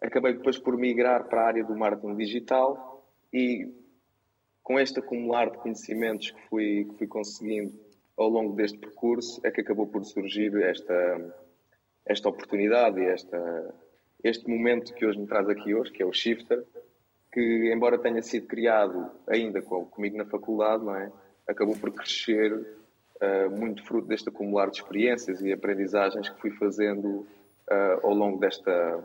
Acabei 0.00 0.34
depois 0.34 0.58
por 0.58 0.76
migrar 0.76 1.28
para 1.28 1.42
a 1.42 1.46
área 1.46 1.64
do 1.64 1.76
marketing 1.76 2.16
digital 2.16 3.06
e 3.32 3.72
com 4.62 4.78
este 4.78 5.00
acumular 5.00 5.50
de 5.50 5.58
conhecimentos 5.58 6.30
que 6.30 6.48
fui, 6.48 6.84
que 6.84 6.98
fui 6.98 7.06
conseguindo 7.06 7.72
ao 8.16 8.28
longo 8.28 8.54
deste 8.54 8.78
percurso 8.78 9.40
é 9.44 9.50
que 9.50 9.60
acabou 9.60 9.86
por 9.86 10.04
surgir 10.04 10.54
esta, 10.62 11.34
esta 12.06 12.28
oportunidade 12.28 13.00
e 13.00 13.06
esta, 13.06 13.74
este 14.22 14.48
momento 14.48 14.94
que 14.94 15.04
hoje 15.04 15.18
me 15.18 15.26
traz 15.26 15.48
aqui 15.48 15.74
hoje, 15.74 15.92
que 15.92 16.02
é 16.02 16.06
o 16.06 16.12
Shifter, 16.12 16.64
que 17.32 17.72
embora 17.72 17.98
tenha 17.98 18.22
sido 18.22 18.46
criado 18.46 19.10
ainda 19.26 19.62
comigo 19.62 20.16
na 20.16 20.26
faculdade, 20.26 20.84
não 20.84 20.94
é? 20.94 21.10
acabou 21.48 21.76
por 21.76 21.92
crescer 21.92 22.81
uh, 23.22 23.50
muito 23.50 23.84
fruto 23.84 24.08
deste 24.08 24.28
acumular 24.28 24.68
de 24.70 24.78
experiências 24.78 25.40
e 25.40 25.52
aprendizagens 25.52 26.28
que 26.28 26.40
fui 26.40 26.50
fazendo 26.50 27.06
uh, 27.08 27.26
ao 28.02 28.12
longo 28.12 28.38
desta. 28.38 29.04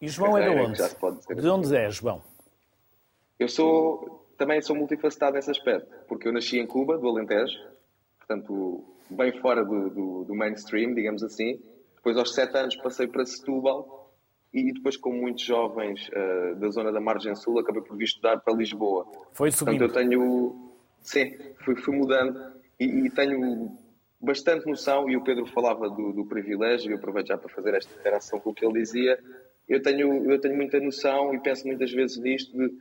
E 0.00 0.08
João 0.08 0.36
é 0.36 0.42
de 0.42 0.60
onde? 0.60 0.76
de 0.76 0.82
assim. 0.82 1.48
onde 1.48 1.76
é, 1.76 1.90
João? 1.90 2.20
Eu 3.38 3.48
sou 3.48 4.20
também 4.36 4.60
sou 4.60 4.74
multifacetado 4.74 5.36
nesse 5.36 5.50
aspecto, 5.50 5.88
porque 6.08 6.26
eu 6.26 6.32
nasci 6.32 6.58
em 6.58 6.66
Cuba, 6.66 6.98
do 6.98 7.06
Alentejo, 7.06 7.56
portanto, 8.18 8.84
bem 9.08 9.32
fora 9.40 9.64
do, 9.64 9.88
do, 9.90 10.24
do 10.24 10.34
mainstream, 10.34 10.94
digamos 10.94 11.22
assim. 11.22 11.60
Depois, 11.94 12.16
aos 12.16 12.34
sete 12.34 12.56
anos, 12.56 12.74
passei 12.76 13.06
para 13.06 13.24
Setúbal 13.24 14.12
e 14.52 14.72
depois, 14.72 14.96
como 14.96 15.20
muitos 15.20 15.44
jovens 15.44 16.08
uh, 16.08 16.56
da 16.56 16.68
zona 16.70 16.90
da 16.90 17.00
Margem 17.00 17.36
Sul, 17.36 17.60
acabei 17.60 17.82
por 17.82 17.96
vir 17.96 18.04
estudar 18.04 18.40
para 18.40 18.52
Lisboa. 18.52 19.06
Foi 19.32 19.52
subindo. 19.52 19.78
Portanto, 19.78 19.98
eu 19.98 20.08
tenho. 20.10 20.72
Sim, 21.00 21.36
fui, 21.64 21.76
fui 21.76 21.96
mudando 21.96 22.61
e, 22.84 23.06
e, 23.06 23.10
tenho 23.10 23.76
bastante 24.20 24.66
noção, 24.66 25.08
e 25.08 25.16
o 25.16 25.22
Pedro 25.22 25.46
falava 25.46 25.88
do, 25.88 26.12
do 26.12 26.26
privilégio, 26.26 26.90
e 26.90 26.92
eu 26.92 26.98
aproveito 26.98 27.28
já 27.28 27.38
para 27.38 27.48
fazer 27.48 27.74
esta 27.74 27.92
interação 27.98 28.38
com 28.40 28.50
o 28.50 28.54
que 28.54 28.64
ele 28.64 28.74
dizia. 28.74 29.18
Eu 29.68 29.82
tenho, 29.82 30.30
eu 30.30 30.40
tenho 30.40 30.56
muita 30.56 30.78
noção 30.80 31.34
e 31.34 31.40
penso 31.40 31.66
muitas 31.66 31.90
vezes 31.90 32.16
nisto 32.18 32.56
de 32.56 32.72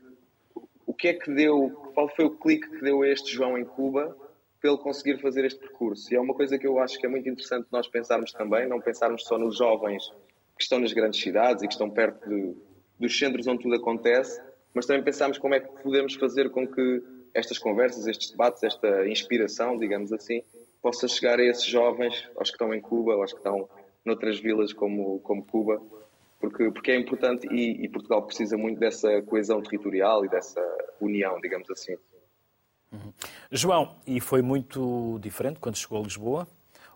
o 0.85 0.93
que 0.93 1.07
é 1.07 1.13
que 1.13 1.31
deu, 1.31 1.69
qual 1.93 2.09
foi 2.09 2.25
o 2.25 2.31
clique 2.31 2.69
que 2.69 2.81
deu 2.81 3.01
a 3.01 3.07
este 3.07 3.33
João 3.33 3.57
em 3.57 3.63
Cuba 3.63 4.15
para 4.59 4.69
ele 4.69 4.79
conseguir 4.79 5.19
fazer 5.19 5.45
este 5.45 5.59
percurso. 5.59 6.13
E 6.13 6.17
é 6.17 6.21
uma 6.21 6.33
coisa 6.33 6.57
que 6.57 6.67
eu 6.67 6.77
acho 6.79 6.99
que 6.99 7.05
é 7.05 7.09
muito 7.09 7.27
interessante 7.27 7.67
nós 7.71 7.87
pensarmos 7.87 8.31
também, 8.31 8.67
não 8.67 8.79
pensarmos 8.79 9.23
só 9.23 9.37
nos 9.37 9.57
jovens 9.57 10.11
que 10.55 10.63
estão 10.63 10.79
nas 10.79 10.93
grandes 10.93 11.19
cidades 11.19 11.63
e 11.63 11.67
que 11.67 11.73
estão 11.73 11.89
perto 11.89 12.29
de, 12.29 12.55
dos 12.99 13.17
centros 13.17 13.47
onde 13.47 13.63
tudo 13.63 13.75
acontece, 13.75 14.39
mas 14.73 14.85
também 14.85 15.03
pensarmos 15.03 15.39
como 15.39 15.55
é 15.55 15.59
que 15.59 15.81
podemos 15.81 16.13
fazer 16.15 16.51
com 16.51 16.67
que 16.67 17.03
estas 17.33 17.57
conversas, 17.57 18.07
estes 18.07 18.31
debates, 18.31 18.63
esta 18.63 19.07
inspiração, 19.07 19.77
digamos 19.77 20.11
assim, 20.11 20.43
possa 20.81 21.07
chegar 21.07 21.39
a 21.39 21.43
esses 21.43 21.65
jovens, 21.65 22.27
aos 22.35 22.49
que 22.49 22.55
estão 22.55 22.73
em 22.73 22.81
Cuba, 22.81 23.13
aos 23.13 23.31
que 23.31 23.39
estão 23.39 23.69
noutras 24.03 24.39
vilas 24.39 24.73
como, 24.73 25.19
como 25.19 25.45
Cuba, 25.45 25.81
porque, 26.39 26.71
porque 26.71 26.91
é 26.91 26.95
importante 26.97 27.47
e, 27.51 27.85
e, 27.85 27.87
Portugal 27.87 28.23
precisa 28.23 28.57
muito 28.57 28.79
dessa 28.79 29.21
coesão 29.21 29.61
territorial 29.61 30.25
e 30.25 30.29
dessa 30.29 30.59
união, 30.99 31.39
digamos 31.39 31.69
assim. 31.69 31.95
Uhum. 32.91 33.13
João, 33.51 33.95
e 34.05 34.19
foi 34.19 34.41
muito 34.41 35.19
diferente 35.21 35.59
quando 35.59 35.77
chegou 35.77 35.99
a 35.99 36.03
Lisboa? 36.03 36.47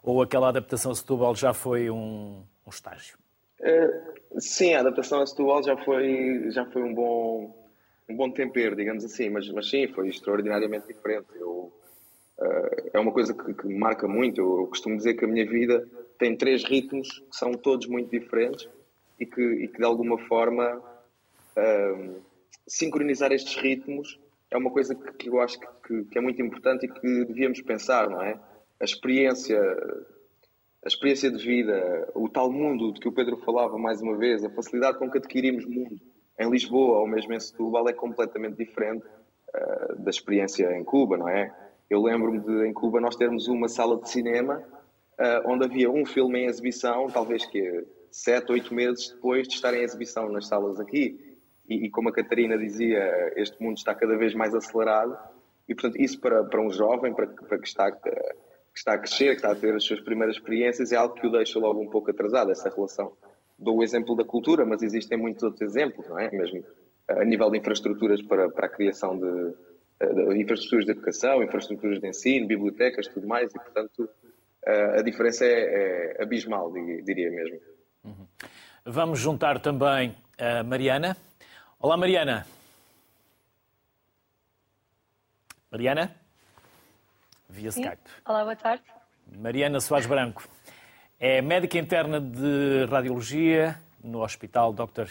Ou 0.01 0.21
aquela 0.21 0.49
adaptação 0.49 0.91
a 0.91 0.95
Setúbal 0.95 1.35
já 1.35 1.53
foi 1.53 1.89
um, 1.89 2.43
um 2.65 2.69
estágio? 2.69 3.17
Uh, 3.59 4.39
sim, 4.39 4.73
a 4.73 4.81
adaptação 4.81 5.21
a 5.21 5.27
Setúbal 5.27 5.63
já 5.63 5.77
foi, 5.77 6.51
já 6.51 6.65
foi 6.65 6.83
um 6.83 6.93
bom 6.93 7.64
um 8.07 8.15
bom 8.15 8.29
tempero, 8.29 8.75
digamos 8.75 9.03
assim, 9.03 9.29
mas, 9.29 9.49
mas 9.49 9.69
sim, 9.69 9.87
foi 9.87 10.09
extraordinariamente 10.09 10.87
diferente. 10.87 11.27
Eu, 11.35 11.73
uh, 12.39 12.89
é 12.93 12.99
uma 12.99 13.11
coisa 13.11 13.33
que, 13.33 13.53
que, 13.53 13.67
marca 13.67 14.07
muito. 14.07 14.39
Eu, 14.39 14.59
eu, 14.61 14.67
costumo 14.67 14.95
dizer 14.95 15.15
que 15.15 15.25
a 15.25 15.27
minha 15.27 15.45
vida 15.45 15.87
tem 16.17 16.35
três 16.35 16.63
ritmos 16.63 17.19
que 17.19 17.35
são 17.35 17.53
todos 17.53 17.87
muito 17.87 18.09
diferentes 18.09 18.69
e 19.19 19.25
que, 19.25 19.41
e 19.41 19.67
que 19.67 19.77
de 19.77 19.83
alguma 19.83 20.17
forma, 20.27 20.77
uh, 20.77 22.21
sincronizar 22.67 23.31
estes 23.31 23.55
ritmos 23.55 24.19
é 24.51 24.57
uma 24.57 24.71
coisa 24.71 24.93
que, 24.93 25.11
que 25.13 25.29
eu 25.29 25.39
acho 25.41 25.59
que, 25.59 26.03
que, 26.05 26.17
é 26.17 26.21
muito 26.21 26.41
importante 26.41 26.85
e 26.85 26.89
que 26.89 27.25
devíamos 27.25 27.61
pensar, 27.61 28.09
não 28.09 28.21
é? 28.21 28.39
A 28.79 28.83
experiência, 28.83 29.59
a 30.83 30.87
experiência 30.87 31.31
de 31.31 31.43
vida, 31.43 32.07
o 32.13 32.29
tal 32.29 32.51
mundo 32.51 32.93
de 32.93 32.99
que 32.99 33.07
o 33.07 33.11
Pedro 33.11 33.37
falava 33.37 33.77
mais 33.77 34.01
uma 34.01 34.15
vez, 34.15 34.43
a 34.43 34.49
facilidade 34.49 34.99
com 34.99 35.09
que 35.09 35.17
adquirimos 35.17 35.65
mundo 35.65 35.99
em 36.39 36.49
Lisboa 36.49 36.99
ou 36.99 37.07
mesmo 37.07 37.33
em 37.33 37.39
Setúbal 37.39 37.87
é 37.87 37.93
completamente 37.93 38.57
diferente 38.57 39.05
uh, 39.05 39.95
da 39.97 40.09
experiência 40.09 40.71
em 40.77 40.83
Cuba, 40.83 41.17
não 41.17 41.29
é? 41.29 41.53
Eu 41.89 42.01
lembro-me 42.01 42.39
de 42.39 42.67
em 42.67 42.73
Cuba 42.73 42.99
nós 42.99 43.15
termos 43.15 43.47
uma 43.47 43.69
sala 43.69 43.99
de 44.01 44.09
cinema 44.09 44.63
uh, 45.19 45.51
onde 45.51 45.65
havia 45.65 45.89
um 45.89 46.05
filme 46.05 46.39
em 46.39 46.45
exibição, 46.45 47.07
talvez 47.07 47.45
que 47.45 47.85
sete, 48.11 48.51
oito 48.51 48.73
meses 48.73 49.09
depois 49.09 49.47
de 49.47 49.55
estar 49.55 49.73
em 49.73 49.81
exibição 49.81 50.29
nas 50.29 50.47
salas 50.47 50.79
aqui. 50.79 51.37
E, 51.67 51.85
e, 51.85 51.89
como 51.89 52.09
a 52.09 52.13
Catarina 52.13 52.57
dizia, 52.57 53.33
este 53.35 53.61
mundo 53.61 53.77
está 53.77 53.95
cada 53.95 54.15
vez 54.15 54.35
mais 54.35 54.53
acelerado 54.53 55.17
e, 55.67 55.73
portanto, 55.73 55.99
isso 55.99 56.19
para, 56.19 56.43
para 56.43 56.61
um 56.61 56.69
jovem, 56.69 57.11
para, 57.11 57.25
para 57.25 57.57
que, 57.57 57.67
está, 57.67 57.91
que 57.91 58.09
está 58.75 58.93
a 58.93 58.97
crescer, 58.99 59.29
que 59.29 59.37
está 59.37 59.51
a 59.51 59.55
ter 59.55 59.73
as 59.73 59.83
suas 59.83 59.99
primeiras 59.99 60.35
experiências, 60.35 60.91
é 60.91 60.95
algo 60.95 61.15
que 61.15 61.25
o 61.25 61.31
deixa 61.31 61.57
logo 61.57 61.81
um 61.81 61.89
pouco 61.89 62.11
atrasado, 62.11 62.51
essa 62.51 62.69
relação 62.69 63.13
dou 63.57 63.77
o 63.77 63.83
exemplo 63.83 64.15
da 64.15 64.23
cultura, 64.23 64.65
mas 64.65 64.81
existem 64.81 65.17
muitos 65.17 65.43
outros 65.43 65.61
exemplos, 65.61 66.07
não 66.07 66.19
é? 66.19 66.29
Mesmo 66.31 66.63
a 67.07 67.23
nível 67.23 67.49
de 67.51 67.59
infraestruturas 67.59 68.21
para, 68.21 68.49
para 68.49 68.65
a 68.65 68.69
criação 68.69 69.17
de, 69.17 69.53
de 70.01 70.41
infraestruturas 70.41 70.85
de 70.85 70.91
educação, 70.91 71.43
infraestruturas 71.43 71.99
de 71.99 72.07
ensino, 72.07 72.47
bibliotecas, 72.47 73.07
tudo 73.07 73.27
mais, 73.27 73.53
e 73.53 73.59
portanto 73.59 74.09
a 74.97 75.01
diferença 75.03 75.45
é, 75.45 76.15
é 76.17 76.23
abismal, 76.23 76.73
diria 76.73 77.29
mesmo. 77.29 77.59
Uhum. 78.03 78.27
Vamos 78.83 79.19
juntar 79.19 79.59
também 79.59 80.15
a 80.39 80.63
Mariana. 80.63 81.15
Olá, 81.79 81.95
Mariana. 81.95 82.45
Mariana? 85.71 86.15
Via 87.49 87.71
Sim. 87.71 87.81
Skype. 87.81 88.01
Olá, 88.25 88.43
boa 88.43 88.55
tarde. 88.55 88.83
Mariana 89.37 89.79
Soares 89.79 90.07
Branco. 90.07 90.47
É 91.17 91.41
médica 91.41 91.77
interna 91.77 92.19
de 92.19 92.85
radiologia 92.91 93.79
no 94.03 94.21
Hospital 94.21 94.73
Dr. 94.73 95.07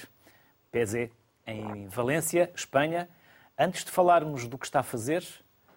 PZ, 0.71 1.09
em 1.47 1.89
Valência, 1.89 2.53
Espanha. 2.55 3.09
Antes 3.59 3.87
de 3.87 3.91
falarmos 3.91 4.47
do 4.47 4.59
que 4.59 4.67
está 4.67 4.81
a 4.81 4.83
fazer, 4.83 5.25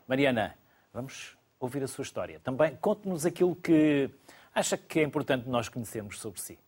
Mariana, 0.05 0.53
vamos 0.93 1.37
ouvir 1.57 1.81
a 1.81 1.87
sua 1.87 2.01
história. 2.01 2.41
Também 2.41 2.75
conte-nos 2.75 3.25
aquilo 3.25 3.55
que 3.55 4.09
acha 4.53 4.77
que 4.77 4.99
é 4.99 5.03
importante 5.03 5.47
nós 5.47 5.69
conhecermos 5.69 6.19
sobre 6.19 6.41
si. 6.41 6.59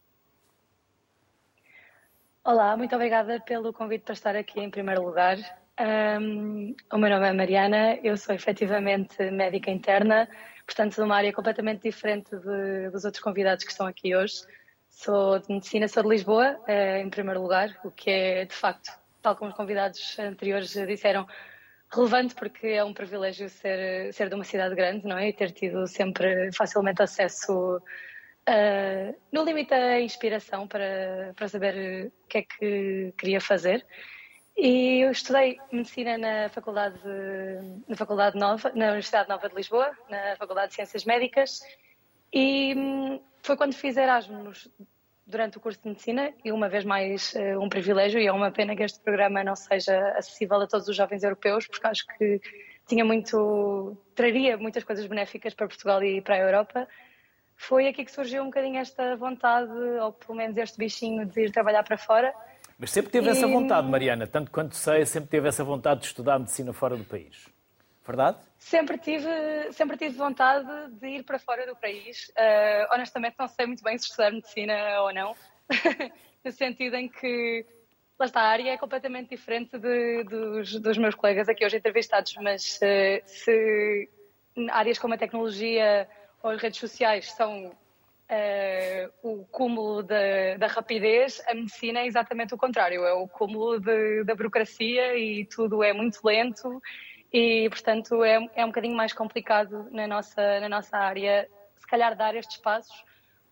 Olá, 2.41 2.77
muito 2.77 2.95
obrigada 2.95 3.41
pelo 3.41 3.73
convite 3.73 4.03
para 4.03 4.13
estar 4.13 4.35
aqui 4.37 4.61
em 4.61 4.69
primeiro 4.69 5.03
lugar. 5.03 5.37
Um, 5.79 6.75
o 6.91 6.97
meu 6.97 7.09
nome 7.09 7.29
é 7.29 7.31
Mariana, 7.31 7.97
eu 8.03 8.17
sou 8.17 8.35
efetivamente 8.35 9.31
médica 9.31 9.71
interna, 9.71 10.27
portanto, 10.65 10.95
de 10.95 11.01
uma 11.01 11.15
área 11.15 11.31
completamente 11.31 11.83
diferente 11.83 12.35
de, 12.35 12.89
dos 12.89 13.05
outros 13.05 13.23
convidados 13.23 13.63
que 13.63 13.71
estão 13.71 13.87
aqui 13.87 14.13
hoje. 14.13 14.41
Sou 14.89 15.39
de 15.39 15.49
medicina, 15.49 15.87
sou 15.87 16.03
de 16.03 16.09
Lisboa, 16.09 16.59
eh, 16.67 16.99
em 16.99 17.09
primeiro 17.09 17.41
lugar, 17.41 17.79
o 17.85 17.91
que 17.91 18.09
é, 18.09 18.43
de 18.43 18.53
facto, 18.53 18.91
tal 19.21 19.37
como 19.37 19.51
os 19.51 19.55
convidados 19.55 20.19
anteriores 20.19 20.71
disseram, 20.71 21.25
relevante 21.89 22.35
porque 22.35 22.67
é 22.67 22.83
um 22.83 22.93
privilégio 22.93 23.47
ser, 23.47 24.13
ser 24.13 24.27
de 24.27 24.35
uma 24.35 24.43
cidade 24.43 24.75
grande, 24.75 25.07
não 25.07 25.17
é? 25.17 25.29
E 25.29 25.33
ter 25.33 25.51
tido 25.51 25.87
sempre 25.87 26.51
facilmente 26.51 27.01
acesso, 27.01 27.77
uh, 27.77 29.15
no 29.31 29.45
limite, 29.45 29.73
à 29.73 30.01
inspiração 30.01 30.67
para, 30.67 31.33
para 31.37 31.47
saber 31.47 32.11
o 32.25 32.27
que 32.27 32.39
é 32.39 32.41
que 32.41 33.13
queria 33.17 33.39
fazer. 33.39 33.85
E 34.61 34.99
eu 34.99 35.11
estudei 35.11 35.57
medicina 35.71 36.17
na 36.17 36.49
faculdade, 36.49 36.99
na 37.87 37.95
faculdade 37.95 38.37
Nova, 38.37 38.69
na 38.75 38.87
Universidade 38.87 39.29
Nova 39.29 39.47
de 39.47 39.55
Lisboa, 39.55 39.89
na 40.09 40.35
Faculdade 40.35 40.69
de 40.69 40.75
Ciências 40.75 41.05
Médicas, 41.05 41.61
e 42.33 42.75
hum, 42.75 43.21
foi 43.41 43.55
quando 43.55 43.73
fiz 43.73 43.95
Erasmus 43.95 44.67
durante 45.25 45.57
o 45.57 45.61
curso 45.61 45.81
de 45.81 45.87
medicina 45.87 46.33
e 46.43 46.51
uma 46.51 46.67
vez 46.67 46.83
mais 46.83 47.33
uh, 47.35 47.57
um 47.57 47.69
privilégio 47.69 48.19
e 48.19 48.27
é 48.27 48.33
uma 48.33 48.51
pena 48.51 48.75
que 48.75 48.83
este 48.83 48.99
programa 48.99 49.45
não 49.45 49.55
seja 49.55 49.97
acessível 50.17 50.59
a 50.59 50.67
todos 50.67 50.89
os 50.89 50.95
jovens 50.95 51.23
europeus 51.23 51.65
porque 51.65 51.87
acho 51.87 52.05
que 52.17 52.41
tinha 52.85 53.05
muito 53.05 53.95
traria 54.13 54.57
muitas 54.57 54.83
coisas 54.83 55.05
benéficas 55.05 55.53
para 55.53 55.67
Portugal 55.69 56.03
e 56.03 56.19
para 56.19 56.35
a 56.35 56.39
Europa. 56.39 56.85
Foi 57.55 57.87
aqui 57.87 58.03
que 58.03 58.11
surgiu 58.11 58.41
um 58.41 58.47
bocadinho 58.47 58.79
esta 58.79 59.15
vontade 59.15 59.71
ou 59.71 60.11
pelo 60.11 60.35
menos 60.35 60.57
este 60.57 60.77
bichinho 60.77 61.25
de 61.25 61.45
ir 61.45 61.51
trabalhar 61.51 61.83
para 61.83 61.97
fora 61.97 62.33
mas 62.79 62.91
sempre 62.91 63.11
teve 63.11 63.27
e... 63.27 63.29
essa 63.29 63.45
vontade 63.45 63.87
Mariana. 63.87 64.25
Tanto 64.25 64.49
quanto 64.49 64.75
sei 64.75 65.05
sempre 65.05 65.29
teve 65.29 65.49
essa 65.49 65.63
vontade 65.63 65.99
de 65.99 66.07
estudar 66.07 66.39
medicina 66.39 66.71
fora 66.71 66.95
do 66.95 67.03
país. 67.03 67.47
Verdade? 68.07 68.37
Sempre 68.57 68.97
tive, 68.97 69.29
sempre 69.73 69.97
tive 69.97 70.15
vontade 70.15 70.65
de 70.93 71.07
ir 71.07 71.23
para 71.23 71.37
fora 71.37 71.67
do 71.67 71.75
país. 71.75 72.29
Uh, 72.29 72.95
honestamente, 72.95 73.35
não 73.37 73.47
sei 73.47 73.67
muito 73.67 73.83
bem 73.83 73.97
se 73.97 74.05
estudar 74.05 74.31
medicina 74.31 75.01
ou 75.01 75.13
não, 75.13 75.35
no 76.43 76.51
sentido 76.51 76.95
em 76.95 77.07
que, 77.07 77.65
lá 78.17 78.25
está, 78.25 78.41
a 78.41 78.47
área 78.49 78.71
é 78.71 78.77
completamente 78.77 79.29
diferente 79.29 79.77
de, 79.77 80.23
dos, 80.23 80.79
dos, 80.79 80.97
meus 80.97 81.13
colegas 81.13 81.47
aqui 81.47 81.63
hoje 81.63 81.77
entrevistados, 81.77 82.33
mas 82.41 82.77
uh, 82.77 83.21
se 83.25 84.09
áreas 84.71 84.97
como 84.97 85.13
a 85.13 85.17
tecnologia 85.17 86.07
ou 86.41 86.49
as 86.49 86.61
redes 86.61 86.79
sociais 86.79 87.31
são 87.33 87.71
uh, 88.29 89.11
o 89.21 89.45
cúmulo 89.45 90.03
da, 90.03 90.57
da, 90.57 90.67
rapidez, 90.67 91.41
a 91.47 91.53
medicina 91.53 91.99
é 91.99 92.07
exatamente 92.07 92.53
o 92.53 92.57
contrário, 92.57 93.03
é 93.05 93.13
o 93.13 93.27
cúmulo 93.27 93.79
de, 93.79 94.23
da 94.23 94.35
burocracia 94.35 95.17
e 95.17 95.45
tudo 95.45 95.83
é 95.83 95.93
muito 95.93 96.19
lento 96.23 96.81
e, 97.31 97.69
portanto, 97.69 98.23
é, 98.23 98.39
é 98.55 98.63
um 98.63 98.69
bocadinho 98.69 98.95
mais 98.95 99.13
complicado 99.13 99.87
na 99.91 100.07
nossa, 100.07 100.59
na 100.59 100.69
nossa 100.69 100.97
área, 100.97 101.47
se 101.77 101.87
calhar, 101.87 102.15
dar 102.15 102.35
estes 102.35 102.57
passos, 102.57 103.03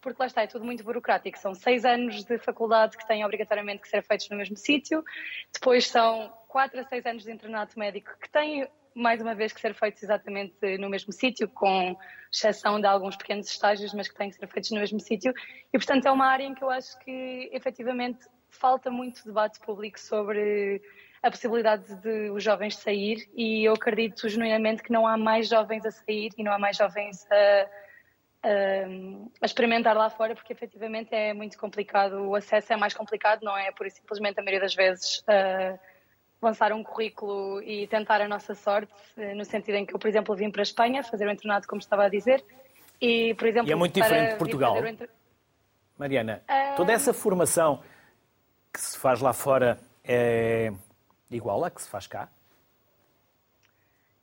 porque 0.02 0.22
lá 0.22 0.28
está, 0.28 0.42
é 0.42 0.48
tudo 0.48 0.66
muito 0.66 0.84
burocrático. 0.84 1.38
São 1.38 1.54
seis 1.54 1.86
anos 1.86 2.24
de 2.24 2.38
faculdade 2.38 2.98
que 2.98 3.08
têm 3.08 3.24
obrigatoriamente 3.24 3.82
que 3.82 3.90
ser 3.90 4.02
feitos 4.02 4.30
no 4.30 4.38
mesmo 4.38 4.56
sítio, 4.56 5.04
depois 5.54 5.88
são 5.88 6.34
quatro 6.48 6.80
a 6.80 6.84
seis 6.86 7.06
anos 7.06 7.24
de 7.24 7.32
internato 7.32 7.78
médico 7.78 8.12
que 8.20 8.30
têm, 8.30 8.68
mais 8.98 9.22
uma 9.22 9.36
vez, 9.36 9.54
que 9.54 9.62
ser 9.62 9.74
feitos 9.74 10.04
exatamente 10.04 10.78
no 10.78 10.90
mesmo 10.90 11.14
sítio, 11.14 11.48
com 11.48 11.96
exceção 12.32 12.80
de 12.82 12.88
alguns 12.88 13.16
pequenos 13.16 13.48
estágios, 13.48 13.94
mas 13.94 14.08
que 14.08 14.16
têm 14.16 14.30
que 14.30 14.36
ser 14.36 14.48
feitos 14.48 14.72
no 14.72 14.80
mesmo 14.80 15.00
sítio. 15.00 15.34
E, 15.72 15.78
portanto, 15.78 16.08
é 16.08 16.12
uma 16.12 16.26
área 16.26 16.44
em 16.44 16.54
que 16.54 16.64
eu 16.64 16.70
acho 16.70 16.98
que, 17.00 17.50
efetivamente, 17.54 18.26
falta 18.50 18.90
muito 18.90 19.24
debate 19.24 19.60
público 19.60 20.00
sobre 20.00 20.82
a 21.22 21.30
possibilidade 21.30 21.96
de 21.96 22.30
os 22.30 22.44
jovens 22.44 22.78
sair 22.78 23.28
e 23.36 23.66
eu 23.66 23.74
acredito 23.74 24.28
genuinamente 24.30 24.84
que 24.84 24.92
não 24.92 25.08
há 25.08 25.18
mais 25.18 25.48
jovens 25.48 25.86
a 25.86 25.92
sair 25.92 26.32
e 26.38 26.44
não 26.44 26.52
há 26.52 26.60
mais 26.60 26.78
jovens 26.78 27.26
a, 27.32 27.70
a, 28.44 28.50
a, 29.42 29.46
experimentar 29.46 29.96
lá 29.96 30.10
fora 30.10 30.36
porque 30.36 30.54
efetivamente 30.54 31.14
é 31.14 31.34
muito 31.34 31.58
complicado, 31.58 32.22
o 32.22 32.36
acesso 32.36 32.72
é 32.72 32.78
mais 32.78 32.94
complicado, 32.94 33.44
não 33.44 33.58
é 33.58 33.72
por 33.72 33.90
simplesmente 33.90 34.40
a 34.40 34.44
maioria 34.44 34.62
das 34.62 34.76
vezes 34.76 35.20
uh, 35.20 35.80
lançar 36.42 36.72
um 36.72 36.84
currículo 36.84 37.62
e 37.64 37.88
tentar 37.88 38.22
a 38.22 38.28
nossa 38.28 38.54
sorte, 38.54 38.94
no 39.36 39.44
sentido 39.44 39.76
em 39.76 39.86
que 39.86 39.94
eu, 39.94 40.00
por 40.00 40.08
exemplo, 40.08 40.36
vim 40.36 40.52
para 40.52 40.62
a 40.62 40.64
Espanha 40.64 41.04
fazer 41.04 41.26
o 41.26 41.30
um 41.30 41.32
internato, 41.32 41.68
como 41.68 41.80
estava 41.80 42.06
a 42.06 42.10
dizer, 42.10 42.44
e, 43.02 43.34
por 43.36 43.48
exemplo... 43.48 43.70
E 43.70 43.72
é 43.72 43.76
muito 43.76 43.94
diferente 43.94 44.32
de 44.32 44.38
Portugal. 44.38 44.86
Inter... 44.86 45.10
Mariana, 45.98 46.44
uh... 46.50 46.76
toda 46.76 46.92
essa 46.92 47.14
formação 47.14 47.82
que 48.72 48.80
se 48.80 48.98
faz 48.98 49.20
lá 49.22 49.34
fora 49.34 49.80
é 50.04 50.72
igual 51.30 51.64
à 51.66 51.72
que 51.72 51.82
se 51.82 51.90
faz 51.90 52.08
cá? 52.08 52.30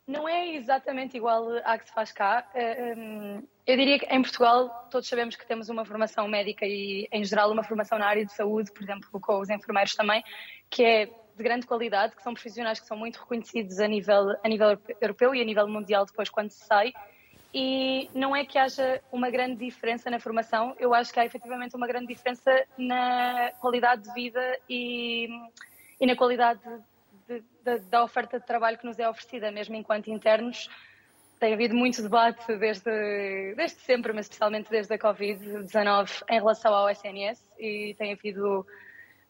Não 0.06 0.28
é 0.28 0.54
exatamente 0.54 1.16
igual 1.16 1.48
à 1.64 1.78
que 1.78 1.86
se 1.86 1.94
faz 1.94 2.12
cá. 2.12 2.46
Eh, 2.54 2.94
hum, 2.94 3.42
eu 3.66 3.76
diria 3.76 3.98
que 3.98 4.04
em 4.06 4.20
Portugal 4.20 4.86
todos 4.90 5.08
sabemos 5.08 5.34
que 5.34 5.46
temos 5.46 5.70
uma 5.70 5.82
formação 5.84 6.28
médica 6.28 6.66
e, 6.66 7.08
em 7.10 7.24
geral, 7.24 7.50
uma 7.50 7.62
formação 7.62 7.98
na 7.98 8.06
área 8.06 8.24
de 8.24 8.32
saúde, 8.32 8.70
por 8.70 8.82
exemplo, 8.82 9.08
com 9.18 9.40
os 9.40 9.48
enfermeiros 9.48 9.94
também, 9.94 10.22
que 10.68 10.84
é 10.84 11.10
de 11.36 11.42
grande 11.42 11.66
qualidade, 11.66 12.14
que 12.14 12.22
são 12.22 12.32
profissionais 12.32 12.80
que 12.80 12.86
são 12.86 12.96
muito 12.96 13.18
reconhecidos 13.18 13.80
a 13.80 13.88
nível, 13.88 14.36
a 14.42 14.48
nível 14.48 14.78
europeu 15.00 15.34
e 15.34 15.40
a 15.40 15.44
nível 15.44 15.66
mundial 15.68 16.04
depois 16.06 16.28
quando 16.28 16.50
se 16.50 16.64
sai. 16.64 16.92
E 17.52 18.10
não 18.12 18.34
é 18.34 18.44
que 18.44 18.58
haja 18.58 19.00
uma 19.12 19.30
grande 19.30 19.64
diferença 19.64 20.10
na 20.10 20.18
formação, 20.18 20.74
eu 20.78 20.92
acho 20.92 21.12
que 21.12 21.20
há 21.20 21.24
efetivamente 21.24 21.76
uma 21.76 21.86
grande 21.86 22.08
diferença 22.08 22.50
na 22.76 23.52
qualidade 23.60 24.02
de 24.02 24.12
vida 24.12 24.58
e, 24.68 25.28
e 26.00 26.06
na 26.06 26.16
qualidade 26.16 26.60
de, 27.28 27.44
de, 27.64 27.78
da 27.86 28.02
oferta 28.02 28.40
de 28.40 28.46
trabalho 28.46 28.76
que 28.76 28.84
nos 28.84 28.98
é 28.98 29.08
oferecida, 29.08 29.52
mesmo 29.52 29.76
enquanto 29.76 30.10
internos. 30.10 30.68
Tem 31.38 31.54
havido 31.54 31.76
muito 31.76 32.02
debate 32.02 32.56
desde, 32.56 33.54
desde 33.54 33.78
sempre, 33.80 34.12
mas 34.12 34.26
especialmente 34.26 34.68
desde 34.68 34.92
a 34.92 34.98
Covid-19 34.98 36.24
em 36.30 36.34
relação 36.34 36.74
ao 36.74 36.90
SNS 36.90 37.40
e 37.58 37.94
tem 37.96 38.12
havido 38.12 38.66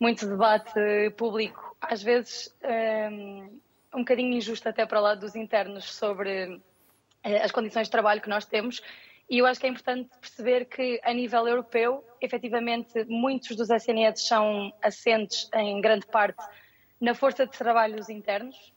muito 0.05 0.27
debate 0.27 1.11
público, 1.17 1.75
às 1.81 2.03
vezes 2.03 2.55
um, 2.63 3.59
um 3.95 3.99
bocadinho 4.01 4.35
injusto 4.35 4.69
até 4.69 4.85
para 4.85 5.01
lado 5.01 5.21
dos 5.21 5.35
internos 5.35 5.95
sobre 5.95 6.61
eh, 7.23 7.43
as 7.43 7.51
condições 7.51 7.87
de 7.87 7.91
trabalho 7.91 8.21
que 8.21 8.29
nós 8.29 8.45
temos 8.45 8.83
e 9.31 9.39
eu 9.39 9.47
acho 9.47 9.59
que 9.59 9.67
é 9.67 9.71
importante 9.71 10.11
perceber 10.21 10.67
que, 10.67 11.01
a 11.03 11.11
nível 11.15 11.49
europeu, 11.49 12.05
efetivamente, 12.21 13.03
muitos 13.07 13.57
dos 13.57 13.71
SNS 13.71 14.21
são 14.21 14.71
assentes, 14.83 15.49
em 15.55 15.81
grande 15.81 16.07
parte, 16.07 16.45
na 17.01 17.15
força 17.15 17.47
de 17.47 17.53
trabalhos 17.53 18.11
internos. 18.11 18.75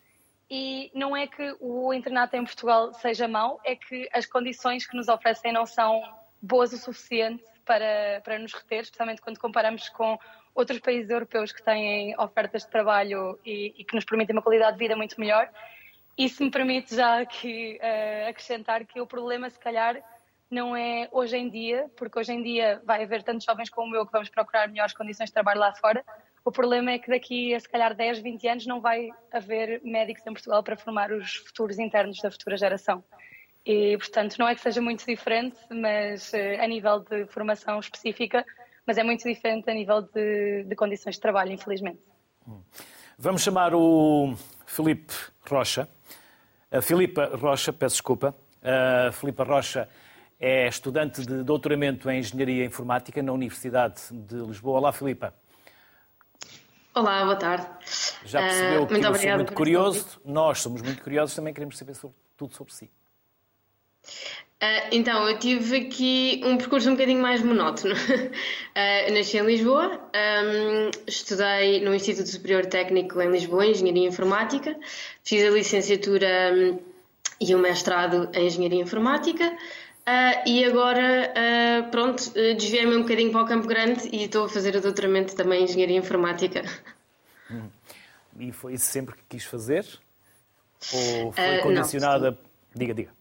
E 0.49 0.89
não 0.95 1.15
é 1.15 1.27
que 1.27 1.57
o 1.59 1.93
internato 1.93 2.37
em 2.37 2.45
Portugal 2.45 2.93
seja 2.93 3.27
mau, 3.27 3.59
é 3.65 3.75
que 3.75 4.07
as 4.13 4.25
condições 4.25 4.87
que 4.87 4.95
nos 4.95 5.09
oferecem 5.09 5.51
não 5.51 5.65
são 5.65 6.01
boas 6.41 6.71
o 6.71 6.77
suficiente 6.77 7.43
para, 7.65 8.21
para 8.23 8.39
nos 8.39 8.53
reter, 8.53 8.83
especialmente 8.83 9.21
quando 9.21 9.37
comparamos 9.37 9.89
com 9.89 10.17
outros 10.57 10.79
países 10.79 11.11
europeus 11.11 11.51
que 11.51 11.63
têm 11.63 12.19
ofertas 12.19 12.63
de 12.63 12.69
trabalho 12.69 13.39
e, 13.45 13.75
e 13.77 13.83
que 13.83 13.95
nos 13.95 14.03
permitem 14.03 14.35
uma 14.35 14.41
qualidade 14.41 14.73
de 14.73 14.79
vida 14.79 14.95
muito 14.95 15.19
melhor. 15.19 15.47
Isso 16.17 16.43
me 16.43 16.49
permite 16.49 16.95
já 16.95 17.19
aqui 17.19 17.79
uh, 17.79 18.29
acrescentar 18.29 18.83
que 18.83 18.99
o 18.99 19.05
problema, 19.05 19.47
se 19.51 19.59
calhar, 19.59 20.01
não 20.49 20.75
é 20.75 21.07
hoje 21.11 21.37
em 21.37 21.47
dia, 21.47 21.91
porque 21.95 22.17
hoje 22.17 22.33
em 22.33 22.41
dia 22.41 22.81
vai 22.83 23.03
haver 23.03 23.21
tantos 23.21 23.45
jovens 23.45 23.69
como 23.69 23.95
eu 23.95 24.03
que 24.03 24.11
vamos 24.11 24.29
procurar 24.29 24.67
melhores 24.67 24.93
condições 24.93 25.27
de 25.27 25.33
trabalho 25.33 25.59
lá 25.59 25.75
fora, 25.75 26.03
o 26.43 26.51
problema 26.51 26.91
é 26.91 26.97
que 26.97 27.09
daqui 27.11 27.53
a 27.53 27.59
se 27.59 27.69
calhar 27.69 27.93
10, 27.93 28.19
20 28.19 28.47
anos 28.47 28.65
não 28.65 28.81
vai 28.81 29.09
haver 29.31 29.79
médicos 29.83 30.25
em 30.25 30.33
Portugal 30.33 30.63
para 30.63 30.75
formar 30.75 31.11
os 31.11 31.35
futuros 31.35 31.77
internos 31.77 32.19
da 32.19 32.31
futura 32.31 32.57
geração. 32.57 33.03
E, 33.63 33.95
portanto, 33.97 34.37
não 34.39 34.47
é 34.47 34.55
que 34.55 34.61
seja 34.61 34.81
muito 34.81 35.05
diferente, 35.05 35.57
mas 35.69 36.33
eh, 36.33 36.57
a 36.59 36.65
nível 36.65 37.01
de 37.01 37.25
formação 37.25 37.77
específica, 37.79 38.45
mas 38.87 38.97
é 38.97 39.03
muito 39.03 39.27
diferente 39.27 39.69
a 39.69 39.73
nível 39.73 40.01
de, 40.01 40.63
de 40.63 40.75
condições 40.75 41.15
de 41.15 41.21
trabalho, 41.21 41.51
infelizmente. 41.51 41.99
Vamos 43.17 43.41
chamar 43.41 43.75
o 43.75 44.33
Filipe 44.65 45.13
Rocha. 45.47 45.89
A 46.71 46.81
Filipa 46.81 47.29
Rocha, 47.35 47.73
peço 47.73 47.95
desculpa. 47.95 48.33
A 48.63 49.11
Filipa 49.11 49.43
Rocha 49.43 49.89
é 50.39 50.67
estudante 50.67 51.25
de 51.25 51.43
doutoramento 51.43 52.09
em 52.09 52.19
Engenharia 52.19 52.63
Informática 52.63 53.21
na 53.21 53.33
Universidade 53.33 54.01
de 54.11 54.35
Lisboa. 54.35 54.79
Olá, 54.79 54.93
Filipa. 54.93 55.33
Olá, 56.95 57.25
boa 57.25 57.35
tarde. 57.35 57.67
Já 58.23 58.39
percebeu 58.39 58.83
uh, 58.83 58.87
que 58.87 58.93
eu 58.93 59.15
sou 59.15 59.35
muito 59.35 59.53
curioso. 59.53 60.21
Nós 60.23 60.61
somos 60.61 60.81
muito 60.81 61.03
curiosos, 61.03 61.35
também 61.35 61.53
queremos 61.53 61.77
saber 61.77 61.93
sobre, 61.93 62.15
tudo 62.37 62.55
sobre 62.55 62.73
si. 62.73 62.89
Uh, 64.57 64.89
então, 64.91 65.29
eu 65.29 65.37
tive 65.37 65.77
aqui 65.77 66.41
um 66.43 66.57
percurso 66.57 66.89
um 66.89 66.93
bocadinho 66.93 67.21
mais 67.21 67.43
monótono. 67.43 67.93
Uh, 67.93 69.13
nasci 69.13 69.37
em 69.37 69.45
Lisboa, 69.45 69.91
um, 69.93 70.89
estudei 71.05 71.79
no 71.85 71.93
Instituto 71.93 72.27
Superior 72.27 72.65
Técnico 72.65 73.21
em 73.21 73.29
Lisboa, 73.29 73.67
em 73.67 73.71
Engenharia 73.71 74.07
Informática, 74.07 74.75
fiz 75.23 75.45
a 75.45 75.51
licenciatura 75.51 76.27
um, 76.55 76.79
e 77.39 77.53
o 77.53 77.59
mestrado 77.59 78.31
em 78.33 78.47
Engenharia 78.47 78.81
Informática. 78.81 79.45
Uh, 79.45 80.49
e 80.49 80.65
agora, 80.65 81.33
uh, 81.35 81.91
pronto, 81.91 82.31
desviei-me 82.33 82.95
um 82.95 83.01
bocadinho 83.03 83.31
para 83.31 83.43
o 83.43 83.45
Campo 83.45 83.67
Grande 83.67 84.09
e 84.11 84.23
estou 84.23 84.45
a 84.45 84.49
fazer 84.49 84.75
o 84.75 84.81
doutoramento 84.81 85.35
também 85.35 85.61
em 85.61 85.63
Engenharia 85.65 85.97
Informática. 85.97 86.63
Hum. 87.51 87.69
E 88.39 88.51
foi 88.51 88.73
isso 88.73 88.85
sempre 88.85 89.15
que 89.15 89.23
quis 89.29 89.43
fazer? 89.43 89.85
Ou 90.93 91.31
foi 91.31 91.57
condicionada? 91.59 92.39
Diga, 92.73 92.93
diga. 92.93 93.16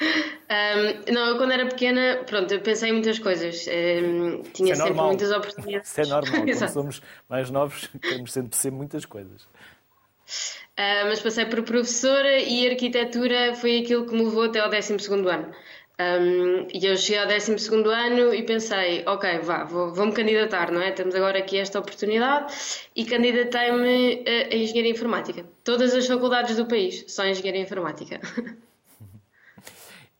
Um, 0.00 1.12
não, 1.12 1.28
eu 1.28 1.36
quando 1.36 1.52
era 1.52 1.66
pequena, 1.66 2.24
pronto, 2.26 2.52
eu 2.52 2.60
pensei 2.60 2.88
em 2.88 2.92
muitas 2.92 3.18
coisas. 3.18 3.66
Um, 3.68 4.42
tinha 4.52 4.72
é 4.72 4.74
sempre 4.74 4.90
normal. 4.90 5.06
muitas 5.08 5.30
oportunidades. 5.30 5.90
Isso 5.90 6.00
é 6.00 6.06
normal, 6.06 6.42
quando 6.46 6.72
somos 6.72 7.02
mais 7.28 7.50
novos, 7.50 7.88
queremos 8.00 8.32
sempre 8.32 8.56
ser 8.56 8.72
muitas 8.72 9.04
coisas. 9.04 9.42
Uh, 9.42 11.04
mas 11.04 11.20
passei 11.20 11.44
por 11.44 11.62
professora 11.62 12.38
e 12.38 12.68
arquitetura 12.68 13.54
foi 13.54 13.80
aquilo 13.80 14.06
que 14.06 14.14
me 14.14 14.24
levou 14.24 14.44
até 14.44 14.60
ao 14.60 14.70
12 14.70 14.94
ano. 15.28 15.52
Um, 16.00 16.66
e 16.72 16.86
eu 16.86 16.96
cheguei 16.96 17.20
ao 17.20 17.28
12 17.28 17.68
ano 17.92 18.34
e 18.34 18.42
pensei, 18.42 19.04
ok, 19.06 19.40
vá, 19.40 19.64
vou-me 19.64 19.94
vou 19.94 20.12
candidatar, 20.12 20.72
não 20.72 20.80
é? 20.80 20.90
Temos 20.92 21.14
agora 21.14 21.38
aqui 21.38 21.58
esta 21.58 21.78
oportunidade 21.78 22.54
e 22.96 23.04
candidatei-me 23.04 24.24
a, 24.26 24.54
a 24.54 24.56
Engenharia 24.56 24.92
Informática. 24.92 25.44
Todas 25.62 25.94
as 25.94 26.06
faculdades 26.06 26.56
do 26.56 26.64
país 26.66 27.04
são 27.08 27.28
Engenharia 27.28 27.60
Informática. 27.60 28.18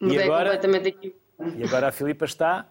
Mudei 0.00 0.18
e 0.18 0.22
agora, 0.22 0.50
completamente 0.50 0.88
aqui. 0.88 1.14
E 1.56 1.64
agora 1.64 1.88
a 1.88 1.92
Filipa 1.92 2.24
está 2.24 2.66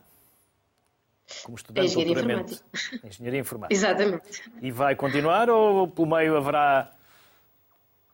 como 1.43 1.57
estudante 1.57 1.95
de 1.95 2.05
doutoramento 2.05 2.63
em 3.03 3.07
Engenharia 3.07 3.39
Informática. 3.39 3.73
Exatamente. 3.73 4.43
E 4.61 4.71
vai 4.71 4.95
continuar 4.95 5.49
ou 5.49 5.87
pelo 5.87 6.07
meio 6.07 6.35
haverá 6.35 6.91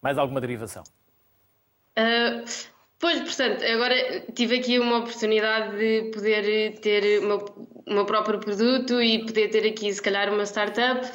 mais 0.02 0.18
alguma 0.18 0.42
derivação? 0.42 0.84
Uh, 1.98 2.44
pois, 3.00 3.22
portanto, 3.22 3.64
agora 3.64 4.22
tive 4.34 4.58
aqui 4.58 4.78
uma 4.80 4.98
oportunidade 4.98 5.78
de 5.78 6.12
poder 6.12 6.78
ter 6.80 7.24
o 7.24 7.28
meu, 7.28 7.70
o 7.86 7.94
meu 7.94 8.06
próprio 8.06 8.40
produto 8.40 9.02
e 9.02 9.26
poder 9.26 9.48
ter 9.50 9.66
aqui, 9.68 9.92
se 9.94 10.02
calhar, 10.02 10.32
uma 10.32 10.44
startup. 10.46 11.08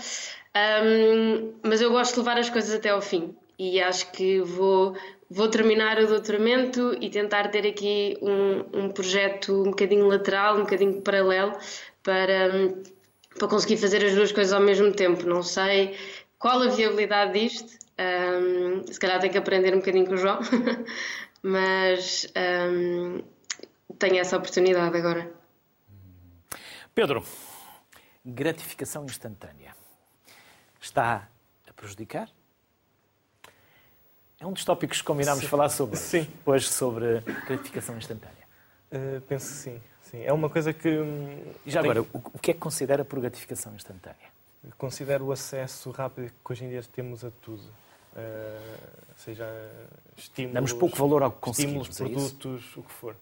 Um, 0.56 1.52
mas 1.62 1.80
eu 1.80 1.90
gosto 1.90 2.14
de 2.14 2.20
levar 2.20 2.38
as 2.38 2.50
coisas 2.50 2.74
até 2.74 2.88
ao 2.88 3.00
fim 3.00 3.36
e 3.56 3.80
acho 3.80 4.10
que 4.10 4.40
vou 4.40 4.96
vou 5.30 5.48
terminar 5.48 5.96
o 5.98 6.08
doutoramento 6.08 6.96
e 7.00 7.08
tentar 7.08 7.48
ter 7.50 7.64
aqui 7.64 8.18
um, 8.20 8.86
um 8.86 8.90
projeto 8.90 9.62
um 9.62 9.70
bocadinho 9.70 10.08
lateral, 10.08 10.56
um 10.56 10.62
bocadinho 10.62 11.00
paralelo 11.02 11.52
para, 12.02 12.74
para 13.38 13.48
conseguir 13.48 13.76
fazer 13.76 14.04
as 14.04 14.14
duas 14.14 14.32
coisas 14.32 14.52
ao 14.52 14.60
mesmo 14.60 14.92
tempo. 14.92 15.24
Não 15.24 15.42
sei 15.42 15.96
qual 16.36 16.60
a 16.60 16.68
viabilidade 16.68 17.38
disto, 17.38 17.78
um, 17.96 18.92
se 18.92 18.98
calhar 18.98 19.20
tenho 19.20 19.32
que 19.32 19.38
aprender 19.38 19.72
um 19.72 19.78
bocadinho 19.78 20.06
com 20.06 20.14
o 20.14 20.16
João, 20.16 20.40
mas 21.44 22.26
um, 22.68 23.22
tenho 23.98 24.18
essa 24.18 24.36
oportunidade 24.36 24.96
agora. 24.96 25.32
Pedro, 26.92 27.22
gratificação 28.26 29.04
instantânea 29.04 29.76
está 30.80 31.28
a 31.68 31.72
prejudicar 31.72 32.28
é 34.40 34.46
um 34.46 34.52
dos 34.52 34.64
tópicos 34.64 35.00
que 35.00 35.06
combinámos 35.06 35.42
sim. 35.42 35.48
falar 35.48 35.68
sobre 35.68 35.96
sim. 36.00 36.26
hoje, 36.46 36.66
sobre 36.66 37.20
gratificação 37.46 37.96
instantânea. 37.96 38.34
Uh, 38.90 39.20
penso 39.22 39.46
que 39.48 39.58
sim, 39.58 39.80
sim. 40.10 40.22
É 40.24 40.32
uma 40.32 40.48
coisa 40.48 40.72
que. 40.72 40.88
Hum, 40.88 41.42
e 41.64 41.70
já 41.70 41.82
tem... 41.82 41.90
agora, 41.90 42.06
o 42.12 42.38
que 42.38 42.50
é 42.50 42.54
que 42.54 42.60
considera 42.60 43.04
por 43.04 43.20
gratificação 43.20 43.74
instantânea? 43.74 44.30
Considero 44.76 45.26
o 45.26 45.32
acesso 45.32 45.90
rápido 45.90 46.32
que 46.44 46.52
hoje 46.52 46.64
em 46.64 46.70
dia 46.70 46.82
temos 46.92 47.24
a 47.24 47.30
tudo. 47.42 47.62
Uh, 48.12 48.78
seja 49.16 49.46
estímulos. 50.16 50.54
Damos 50.54 50.72
pouco 50.72 50.96
valor 50.96 51.22
ao 51.22 51.30
que 51.30 51.38
conseguimos. 51.38 51.88
Estímulos, 51.88 52.24
é 52.24 52.30
produtos, 52.30 52.76
o 52.76 52.82
que 52.82 52.92
for. 52.92 53.14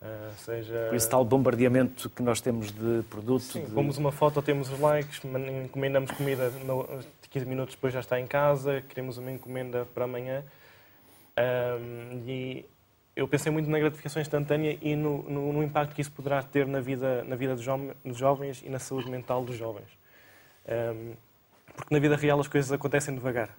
Uh, 0.00 0.32
seja... 0.38 0.86
Por 0.88 0.96
esse 0.96 1.10
tal 1.10 1.24
bombardeamento 1.24 2.08
que 2.08 2.22
nós 2.22 2.40
temos 2.40 2.72
de 2.72 3.02
produto. 3.10 3.42
Sim, 3.42 3.64
de... 3.66 3.70
pomos 3.72 3.98
uma 3.98 4.10
foto, 4.10 4.40
temos 4.40 4.70
os 4.70 4.80
likes, 4.80 5.20
encomendamos 5.64 6.10
comida, 6.12 6.50
15 7.30 7.46
minutos 7.46 7.74
depois 7.74 7.92
já 7.92 8.00
está 8.00 8.18
em 8.18 8.26
casa, 8.26 8.82
queremos 8.88 9.18
uma 9.18 9.30
encomenda 9.30 9.86
para 9.94 10.04
amanhã. 10.04 10.42
Um, 11.40 12.22
e 12.26 12.66
eu 13.16 13.26
pensei 13.26 13.50
muito 13.50 13.68
na 13.70 13.78
gratificação 13.78 14.20
instantânea 14.20 14.76
e 14.82 14.94
no, 14.94 15.22
no, 15.22 15.52
no, 15.52 15.62
impacto 15.62 15.94
que 15.94 16.00
isso 16.00 16.12
poderá 16.12 16.42
ter 16.42 16.66
na 16.66 16.80
vida, 16.80 17.24
na 17.24 17.36
vida 17.36 17.54
dos, 17.54 17.64
dos 18.04 18.16
jovens 18.16 18.62
e 18.64 18.68
na 18.68 18.78
saúde 18.78 19.10
mental 19.10 19.44
dos 19.44 19.56
jovens. 19.56 19.88
Um, 20.68 21.12
porque 21.74 21.94
na 21.94 22.00
vida 22.00 22.16
real 22.16 22.38
as 22.40 22.48
coisas 22.48 22.70
acontecem 22.70 23.14
devagar. 23.14 23.50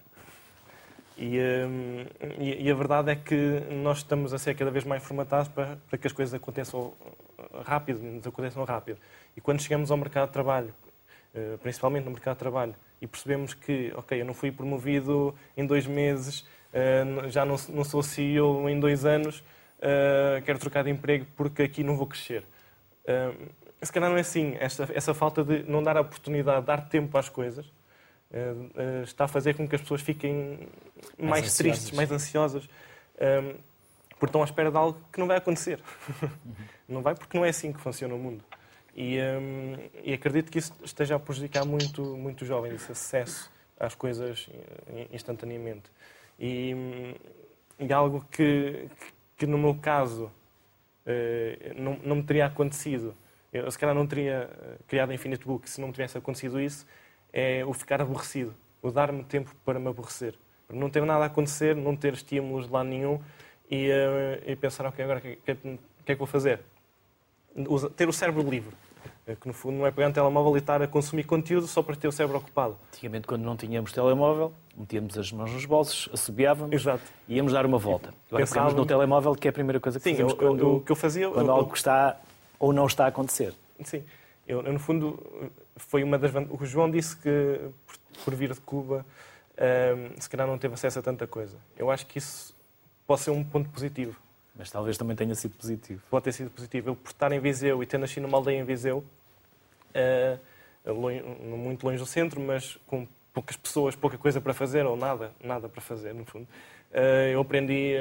E, 1.17 1.39
um, 1.39 2.06
e, 2.39 2.63
e, 2.63 2.72
a 2.72 2.76
verdade 2.76 3.12
é 3.12 3.15
que 3.15 3.36
nós 3.72 4.00
estamos 4.00 4.34
a 4.34 4.38
ser 4.38 4.56
cada 4.56 4.72
vez 4.72 4.84
mais 4.84 5.04
formatados 5.04 5.48
para, 5.50 5.78
para 5.89 5.98
que 5.98 6.08
as 6.08 6.13
coisas 6.13 6.34
aconteçam 6.34 6.94
rápido, 7.65 8.02
nos 8.02 8.26
aconteçam 8.26 8.63
rápido. 8.63 9.00
E 9.36 9.41
quando 9.41 9.62
chegamos 9.62 9.91
ao 9.91 9.98
mercado 9.98 10.28
de 10.28 10.34
trabalho, 10.34 10.74
uh, 11.36 11.58
principalmente 11.60 12.06
no 12.06 12.12
mercado 12.12 12.36
de 12.36 12.39
trabalho, 12.39 12.76
e 13.02 13.08
percebemos 13.08 13.54
que, 13.54 13.91
ok, 13.96 14.22
eu 14.22 14.26
não 14.26 14.34
fui 14.34 14.52
promovido 14.52 15.34
em 15.58 15.65
dois 15.65 15.88
meses, 15.88 16.46
já 17.29 17.45
não, 17.45 17.55
não, 17.69 17.84
sou 17.84 18.01
CEO 18.01 18.69
em 18.69 18.79
dois 18.79 19.05
anos, 19.05 19.39
uh, 19.79 20.41
quero 20.45 20.57
trocar 20.60 20.84
de 20.84 20.89
emprego 20.89 21.25
porque 21.36 21.63
aqui 21.63 21.84
não 21.84 21.97
vou 21.97 22.07
crescer. 22.07 22.43
Uh, 23.03 23.49
se 23.81 23.91
calhar 23.91 24.10
não 24.10 24.17
é 24.17 24.21
assim. 24.21 24.55
Esta, 24.60 24.88
essa 24.93 25.13
falta 25.13 25.43
de 25.43 25.63
não 25.63 25.84
dar 25.84 25.97
a 25.97 26.01
oportunidade, 26.01 26.65
dar 26.65 26.88
tempo 26.88 27.17
às 27.17 27.27
coisas, 27.27 27.65
está 29.03 29.25
a 29.25 29.27
fazer 29.27 29.55
com 29.55 29.67
que 29.67 29.75
as 29.75 29.81
pessoas 29.81 30.01
fiquem 30.01 30.69
mais, 31.17 31.41
mais 31.41 31.57
tristes, 31.57 31.91
mais 31.91 32.12
ansiosas, 32.12 32.69
porque 34.12 34.25
estão 34.25 34.41
à 34.41 34.45
espera 34.45 34.69
de 34.69 34.77
algo 34.77 35.01
que 35.12 35.19
não 35.19 35.27
vai 35.27 35.38
acontecer. 35.38 35.79
Não 36.88 37.01
vai 37.01 37.15
porque 37.15 37.38
não 37.38 37.45
é 37.45 37.49
assim 37.49 37.71
que 37.71 37.79
funciona 37.79 38.13
o 38.13 38.19
mundo. 38.19 38.43
E, 38.93 39.17
e, 40.03 40.13
acredito 40.13 40.51
que 40.51 40.60
isso 40.60 40.73
esteja 40.84 41.15
a 41.15 41.19
prejudicar 41.19 41.65
muito, 41.65 42.03
muito 42.17 42.45
jovens, 42.45 42.73
esse 42.73 42.91
acesso 42.91 43.49
às 43.79 43.95
coisas 43.95 44.49
instantaneamente. 45.10 45.89
E, 46.43 47.15
e 47.80 47.93
algo 47.93 48.25
que, 48.32 48.89
que, 49.38 49.45
no 49.45 49.60
meu 49.60 49.75
caso, 49.75 50.32
eh, 51.06 51.73
não, 51.77 51.99
não 52.04 52.15
me 52.15 52.23
teria 52.23 52.47
acontecido, 52.47 53.13
eu 53.54 53.69
se 53.69 53.77
calhar 53.77 53.93
não 53.93 54.08
teria 54.08 54.49
eh, 54.51 54.77
criado 54.88 55.13
Infinite 55.13 55.45
Book 55.45 55.69
se 55.69 55.80
não 55.80 55.89
me 55.89 55.93
tivesse 55.93 56.17
acontecido 56.17 56.60
isso, 56.60 56.88
é 57.32 57.63
o 57.63 57.73
ficar 57.73 58.01
aborrecido, 58.01 58.56
o 58.82 58.89
dar-me 58.89 59.23
tempo 59.23 59.56
para 59.63 59.80
me 59.80 59.88
aborrecer. 59.88 60.34
Não 60.67 60.89
ter 60.89 61.06
nada 61.06 61.25
a 61.25 61.27
acontecer, 61.27 61.75
não 61.75 61.95
ter 61.95 62.13
estímulos 62.13 62.65
de 62.65 62.73
lado 62.73 62.89
nenhum 62.89 63.19
e, 63.69 63.91
eh, 63.91 64.43
e 64.47 64.56
pensar, 64.56 64.88
ok, 64.88 65.04
agora 65.04 65.19
o 65.19 65.21
que, 65.21 65.36
que, 65.36 65.56
que, 65.56 66.12
é 66.12 66.15
que 66.15 66.15
vou 66.15 66.25
fazer? 66.25 66.60
Ter 67.95 68.10
o 68.10 68.13
cérebro 68.13 68.49
livre. 68.49 68.75
É 69.27 69.36
que 69.36 69.47
no 69.47 69.54
fundo 69.54 69.77
não 69.77 69.86
é 69.86 69.91
pegar 69.91 70.08
um 70.08 70.12
telemóvel 70.12 70.56
e 70.56 70.60
estar 70.60 70.82
a 70.82 70.88
consumir 70.88 71.25
conteúdo 71.25 71.67
só 71.67 71.84
para 71.84 71.95
ter 71.95 72.08
o 72.08 72.12
cérebro 72.12 72.39
ocupado. 72.39 72.77
Antigamente, 72.88 73.27
quando 73.27 73.43
não 73.43 73.56
tínhamos 73.56 73.91
telemóvel, 73.91 74.51
metíamos 74.75 75.17
as 75.17 75.31
mãos 75.31 75.51
nos 75.51 75.65
bolsos, 75.65 76.10
assobiávamos 76.13 76.73
Exato. 76.73 77.03
e 77.27 77.36
íamos 77.36 77.53
dar 77.53 77.65
uma 77.65 77.77
volta. 77.77 78.13
Agora 78.31 78.73
no 78.73 78.86
telemóvel, 78.86 79.36
que 79.36 79.47
é 79.47 79.49
a 79.49 79.53
primeira 79.53 79.79
coisa 79.79 79.99
que 79.99 80.03
Sim, 80.03 80.12
fazemos 80.12 80.34
eu, 80.34 80.38
quando, 80.38 80.75
o 80.75 80.81
que 80.81 80.91
eu 80.91 80.95
fazia, 80.95 81.29
quando 81.29 81.47
eu, 81.47 81.53
algo 81.53 81.73
está 81.73 82.17
ou 82.60 82.71
não 82.71 82.86
está 82.86 83.05
a 83.05 83.07
acontecer. 83.07 83.53
Sim. 83.84 84.03
Eu, 84.47 84.62
no 84.63 84.79
fundo, 84.79 85.21
foi 85.75 86.03
uma 86.03 86.17
das 86.17 86.31
O 86.49 86.65
João 86.65 86.89
disse 86.89 87.15
que, 87.17 87.60
por, 87.86 88.23
por 88.25 88.36
vir 88.36 88.53
de 88.53 88.60
Cuba, 88.62 89.05
um, 89.57 90.21
se 90.21 90.29
calhar 90.29 90.47
não 90.47 90.57
teve 90.57 90.73
acesso 90.73 90.99
a 90.99 91.01
tanta 91.01 91.27
coisa. 91.27 91.57
Eu 91.77 91.89
acho 91.89 92.05
que 92.05 92.17
isso 92.17 92.55
pode 93.07 93.21
ser 93.21 93.31
um 93.31 93.43
ponto 93.43 93.69
positivo 93.69 94.15
mas 94.62 94.69
talvez 94.69 94.97
também 94.97 95.15
tenha 95.15 95.34
sido 95.34 95.55
positivo. 95.55 96.01
Pode 96.10 96.25
ter 96.25 96.34
sido 96.34 96.49
positivo. 96.49 96.89
Eu, 96.89 96.95
por 96.95 97.10
estar 97.10 97.31
em 97.31 97.39
Viseu 97.39 97.81
e 97.81 97.86
ter 97.86 97.97
nascido 97.97 98.23
numa 98.23 98.38
aldeia 98.38 98.60
em 98.60 98.63
Viseu, 98.63 99.03
uh, 99.95 100.91
longe, 100.91 101.23
muito 101.23 101.84
longe 101.84 101.97
do 101.97 102.05
centro, 102.05 102.39
mas 102.39 102.77
com 102.86 103.07
poucas 103.34 103.56
pessoas, 103.56 103.96
pouca 103.96 104.17
coisa 104.17 104.41
para 104.41 104.54
fazer, 104.54 104.86
ou 104.86 104.96
nada, 104.96 105.32
nada 105.44 105.70
para 105.70 105.82
fazer, 105.82 106.13
no 106.13 106.26
fundo, 106.26 106.48
uh, 106.91 107.28
eu 107.32 107.41
aprendi 107.41 107.96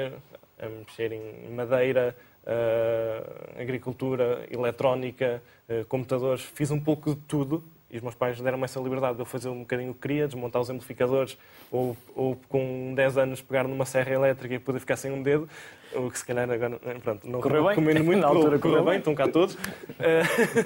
a, 0.59 0.69
mexer 0.69 1.11
em 1.11 1.49
madeira, 1.53 2.15
uh, 2.43 3.61
agricultura, 3.61 4.45
eletrónica, 4.49 5.41
computadores, 5.87 6.41
fiz 6.41 6.69
um 6.69 6.79
pouco 6.79 7.15
de 7.15 7.21
tudo 7.21 7.63
E 7.91 7.97
os 7.97 8.01
meus 8.01 8.15
pais 8.15 8.39
deram-me 8.39 8.63
essa 8.63 8.79
liberdade 8.79 9.15
de 9.15 9.21
eu 9.21 9.25
fazer 9.25 9.49
um 9.49 9.59
bocadinho 9.59 9.91
o 9.91 9.93
que 9.93 9.99
queria, 9.99 10.25
desmontar 10.25 10.61
os 10.61 10.69
amplificadores, 10.69 11.37
ou, 11.69 11.97
ou 12.15 12.37
com 12.47 12.93
10 12.95 13.17
anos 13.17 13.41
pegar 13.41 13.67
numa 13.67 13.85
serra 13.85 14.11
elétrica 14.11 14.55
e 14.55 14.59
poder 14.59 14.79
ficar 14.79 14.95
sem 14.95 15.11
um 15.11 15.21
dedo, 15.21 15.49
o 15.93 16.09
que 16.09 16.17
se 16.17 16.25
calhar 16.25 16.49
agora, 16.49 16.79
pronto, 17.03 17.27
não 17.29 17.41
correu 17.41 17.63
bem. 17.63 17.69
recomendo 17.71 18.03
muito, 18.05 18.21
Na 18.21 18.27
altura 18.27 18.57
correu, 18.59 18.59
correu 18.61 18.83
bem, 18.83 18.91
bem. 18.91 18.97
estão 18.99 19.13
cá 19.13 19.27
todos. 19.27 19.57
Eh, 19.99 20.21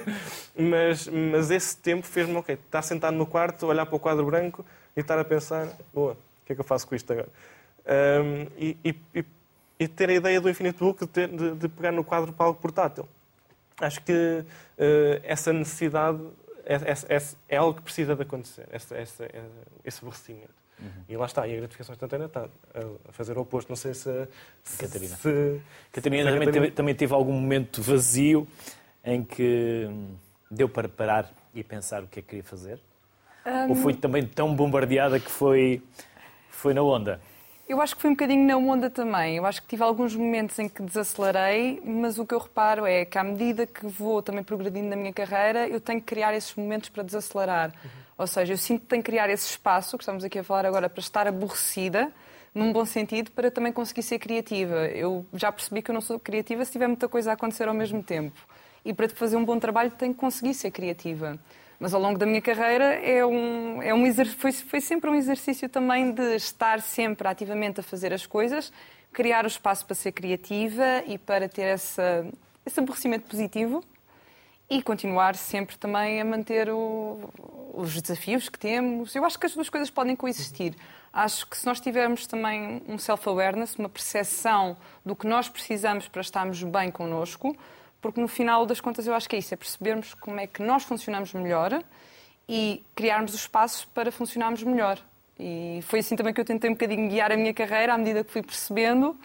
mas, 0.56 1.08
mas 1.08 1.50
esse 1.50 1.76
tempo 1.76 2.06
fez-me, 2.06 2.36
ok, 2.36 2.54
estar 2.54 2.82
sentado 2.82 3.16
no 3.16 3.26
quarto, 3.26 3.66
olhar 3.66 3.86
para 3.86 3.96
o 3.96 3.98
quadro 3.98 4.24
branco 4.24 4.64
e 4.96 5.00
estar 5.00 5.18
a 5.18 5.24
pensar, 5.24 5.68
boa, 5.92 6.12
o 6.12 6.46
que 6.46 6.52
é 6.52 6.54
que 6.54 6.60
eu 6.60 6.64
faço 6.64 6.86
com 6.86 6.94
isto 6.94 7.12
agora? 7.12 7.28
Ahm, 7.86 8.46
e, 8.56 8.76
e- 8.84 8.94
e- 9.14 9.24
e 9.80 9.88
ter 9.88 10.08
a 10.10 10.14
ideia 10.14 10.40
do 10.40 10.48
Infinite 10.48 10.78
Book 10.78 11.00
de, 11.00 11.06
ter- 11.08 11.28
de- 11.28 11.54
de 11.56 11.68
pegar 11.68 11.90
no 11.92 12.02
quadro 12.04 12.32
para 12.32 12.46
algo 12.46 12.58
portátil. 12.60 13.06
Acho 13.80 14.00
que 14.02 14.44
eh, 14.78 15.20
essa 15.24 15.52
necessidade 15.52 16.18
é, 16.66 16.74
é- 16.74 17.16
é- 17.16 17.22
é 17.48 17.56
algo 17.56 17.74
que 17.74 17.82
precisa 17.82 18.14
de 18.14 18.22
acontecer, 18.22 18.66
esse, 18.72 18.94
esse, 19.00 19.22
esse 19.84 19.98
aborrecimento. 20.00 20.66
E 21.08 21.16
lá 21.16 21.24
está, 21.24 21.46
e 21.48 21.54
a 21.54 21.56
gratificação 21.56 21.94
instantânea 21.94 22.26
está 22.26 22.46
a 23.08 23.12
fazer 23.12 23.38
o 23.38 23.40
oposto. 23.40 23.68
Não 23.70 23.76
sei 23.76 23.94
se. 23.94 24.28
se 24.62 24.76
Catarina. 24.78 25.16
se- 25.16 25.60
Catarina 25.90 26.24
se 26.24 26.32
também 26.34 26.52
teve, 26.52 26.70
também 26.70 26.94
teve 26.94 27.14
algum 27.14 27.32
momento 27.32 27.80
vazio 27.80 28.46
em 29.02 29.24
que 29.24 29.86
hum, 29.88 30.14
deu 30.50 30.68
para 30.68 30.86
parar 30.86 31.32
e 31.54 31.64
pensar 31.64 32.02
o 32.02 32.06
que 32.06 32.18
é 32.18 32.22
que 32.22 32.28
queria 32.28 32.44
fazer? 32.44 32.78
Ou 33.70 33.74
foi 33.76 33.94
também 33.94 34.26
tão 34.26 34.54
bombardeada 34.54 35.18
que 35.18 35.30
foi, 35.30 35.82
foi 36.50 36.74
na 36.74 36.82
onda? 36.82 37.20
Eu 37.68 37.80
acho 37.80 37.96
que 37.96 38.02
foi 38.02 38.10
um 38.10 38.14
bocadinho 38.14 38.46
na 38.46 38.56
onda 38.56 38.88
também. 38.88 39.36
Eu 39.36 39.44
acho 39.44 39.60
que 39.60 39.66
tive 39.66 39.82
alguns 39.82 40.14
momentos 40.14 40.56
em 40.60 40.68
que 40.68 40.80
desacelerei, 40.82 41.82
mas 41.84 42.16
o 42.16 42.24
que 42.24 42.32
eu 42.32 42.38
reparo 42.38 42.86
é 42.86 43.04
que 43.04 43.18
à 43.18 43.24
medida 43.24 43.66
que 43.66 43.84
vou 43.88 44.22
também 44.22 44.44
progredindo 44.44 44.88
na 44.88 44.94
minha 44.94 45.12
carreira, 45.12 45.66
eu 45.66 45.80
tenho 45.80 46.00
que 46.00 46.06
criar 46.06 46.32
esses 46.32 46.54
momentos 46.54 46.90
para 46.90 47.02
desacelerar. 47.02 47.72
Ou 48.16 48.24
seja, 48.24 48.52
eu 48.52 48.56
sinto 48.56 48.82
que 48.82 48.86
tenho 48.86 49.02
que 49.02 49.10
criar 49.10 49.28
esse 49.30 49.50
espaço, 49.50 49.98
que 49.98 50.04
estamos 50.04 50.22
aqui 50.22 50.38
a 50.38 50.44
falar 50.44 50.64
agora, 50.64 50.88
para 50.88 51.00
estar 51.00 51.26
aborrecida, 51.26 52.12
num 52.54 52.72
bom 52.72 52.84
sentido, 52.84 53.32
para 53.32 53.50
também 53.50 53.72
conseguir 53.72 54.04
ser 54.04 54.20
criativa. 54.20 54.86
Eu 54.86 55.26
já 55.34 55.50
percebi 55.50 55.82
que 55.82 55.90
eu 55.90 55.94
não 55.94 56.00
sou 56.00 56.20
criativa 56.20 56.64
se 56.64 56.70
tiver 56.70 56.86
muita 56.86 57.08
coisa 57.08 57.32
a 57.32 57.34
acontecer 57.34 57.66
ao 57.66 57.74
mesmo 57.74 58.00
tempo. 58.00 58.38
E 58.84 58.94
para 58.94 59.08
fazer 59.08 59.36
um 59.36 59.44
bom 59.44 59.58
trabalho 59.58 59.90
tenho 59.90 60.14
que 60.14 60.20
conseguir 60.20 60.54
ser 60.54 60.70
criativa. 60.70 61.36
Mas 61.78 61.92
ao 61.92 62.00
longo 62.00 62.18
da 62.18 62.24
minha 62.24 62.40
carreira 62.40 62.94
é 62.94 63.24
um, 63.24 63.82
é 63.82 63.92
um 63.94 64.02
foi, 64.38 64.52
foi 64.52 64.80
sempre 64.80 65.10
um 65.10 65.14
exercício 65.14 65.68
também 65.68 66.10
de 66.12 66.34
estar 66.36 66.80
sempre 66.80 67.28
ativamente 67.28 67.80
a 67.80 67.82
fazer 67.82 68.12
as 68.12 68.24
coisas, 68.26 68.72
criar 69.12 69.44
o 69.44 69.48
espaço 69.48 69.84
para 69.84 69.94
ser 69.94 70.12
criativa 70.12 71.02
e 71.06 71.18
para 71.18 71.48
ter 71.48 71.62
essa, 71.62 72.26
esse 72.64 72.80
aborrecimento 72.80 73.28
positivo 73.28 73.84
e 74.68 74.82
continuar 74.82 75.36
sempre 75.36 75.76
também 75.76 76.20
a 76.20 76.24
manter 76.24 76.70
o- 76.70 77.30
os 77.74 78.00
desafios 78.00 78.48
que 78.48 78.58
temos. 78.58 79.14
Eu 79.14 79.24
acho 79.24 79.38
que 79.38 79.46
as 79.46 79.54
duas 79.54 79.68
coisas 79.68 79.90
podem 79.90 80.16
coexistir. 80.16 80.74
Acho 81.12 81.46
que 81.46 81.56
se 81.56 81.64
nós 81.66 81.80
tivermos 81.80 82.26
também 82.26 82.82
um 82.88 82.98
self-awareness, 82.98 83.76
uma 83.76 83.88
percepção 83.88 84.76
do 85.04 85.14
que 85.14 85.26
nós 85.26 85.48
precisamos 85.48 86.08
para 86.08 86.20
estarmos 86.20 86.62
bem 86.62 86.90
connosco, 86.90 87.56
porque 88.06 88.20
no 88.20 88.28
final 88.28 88.64
das 88.64 88.80
contas 88.80 89.04
eu 89.04 89.14
acho 89.14 89.28
que 89.28 89.34
é 89.34 89.38
isso, 89.40 89.52
é 89.52 89.56
percebermos 89.56 90.14
como 90.14 90.38
é 90.38 90.46
que 90.46 90.62
nós 90.62 90.84
funcionamos 90.84 91.32
melhor 91.32 91.82
e 92.48 92.84
criarmos 92.94 93.34
os 93.34 93.40
espaços 93.40 93.84
para 93.84 94.12
funcionarmos 94.12 94.62
melhor. 94.62 95.00
E 95.38 95.80
foi 95.82 95.98
assim 95.98 96.14
também 96.14 96.32
que 96.32 96.40
eu 96.40 96.44
tentei 96.44 96.70
um 96.70 96.74
bocadinho 96.74 97.08
guiar 97.08 97.32
a 97.32 97.36
minha 97.36 97.52
carreira 97.52 97.94
à 97.94 97.98
medida 97.98 98.22
que 98.22 98.30
fui 98.30 98.42
percebendo. 98.42 99.18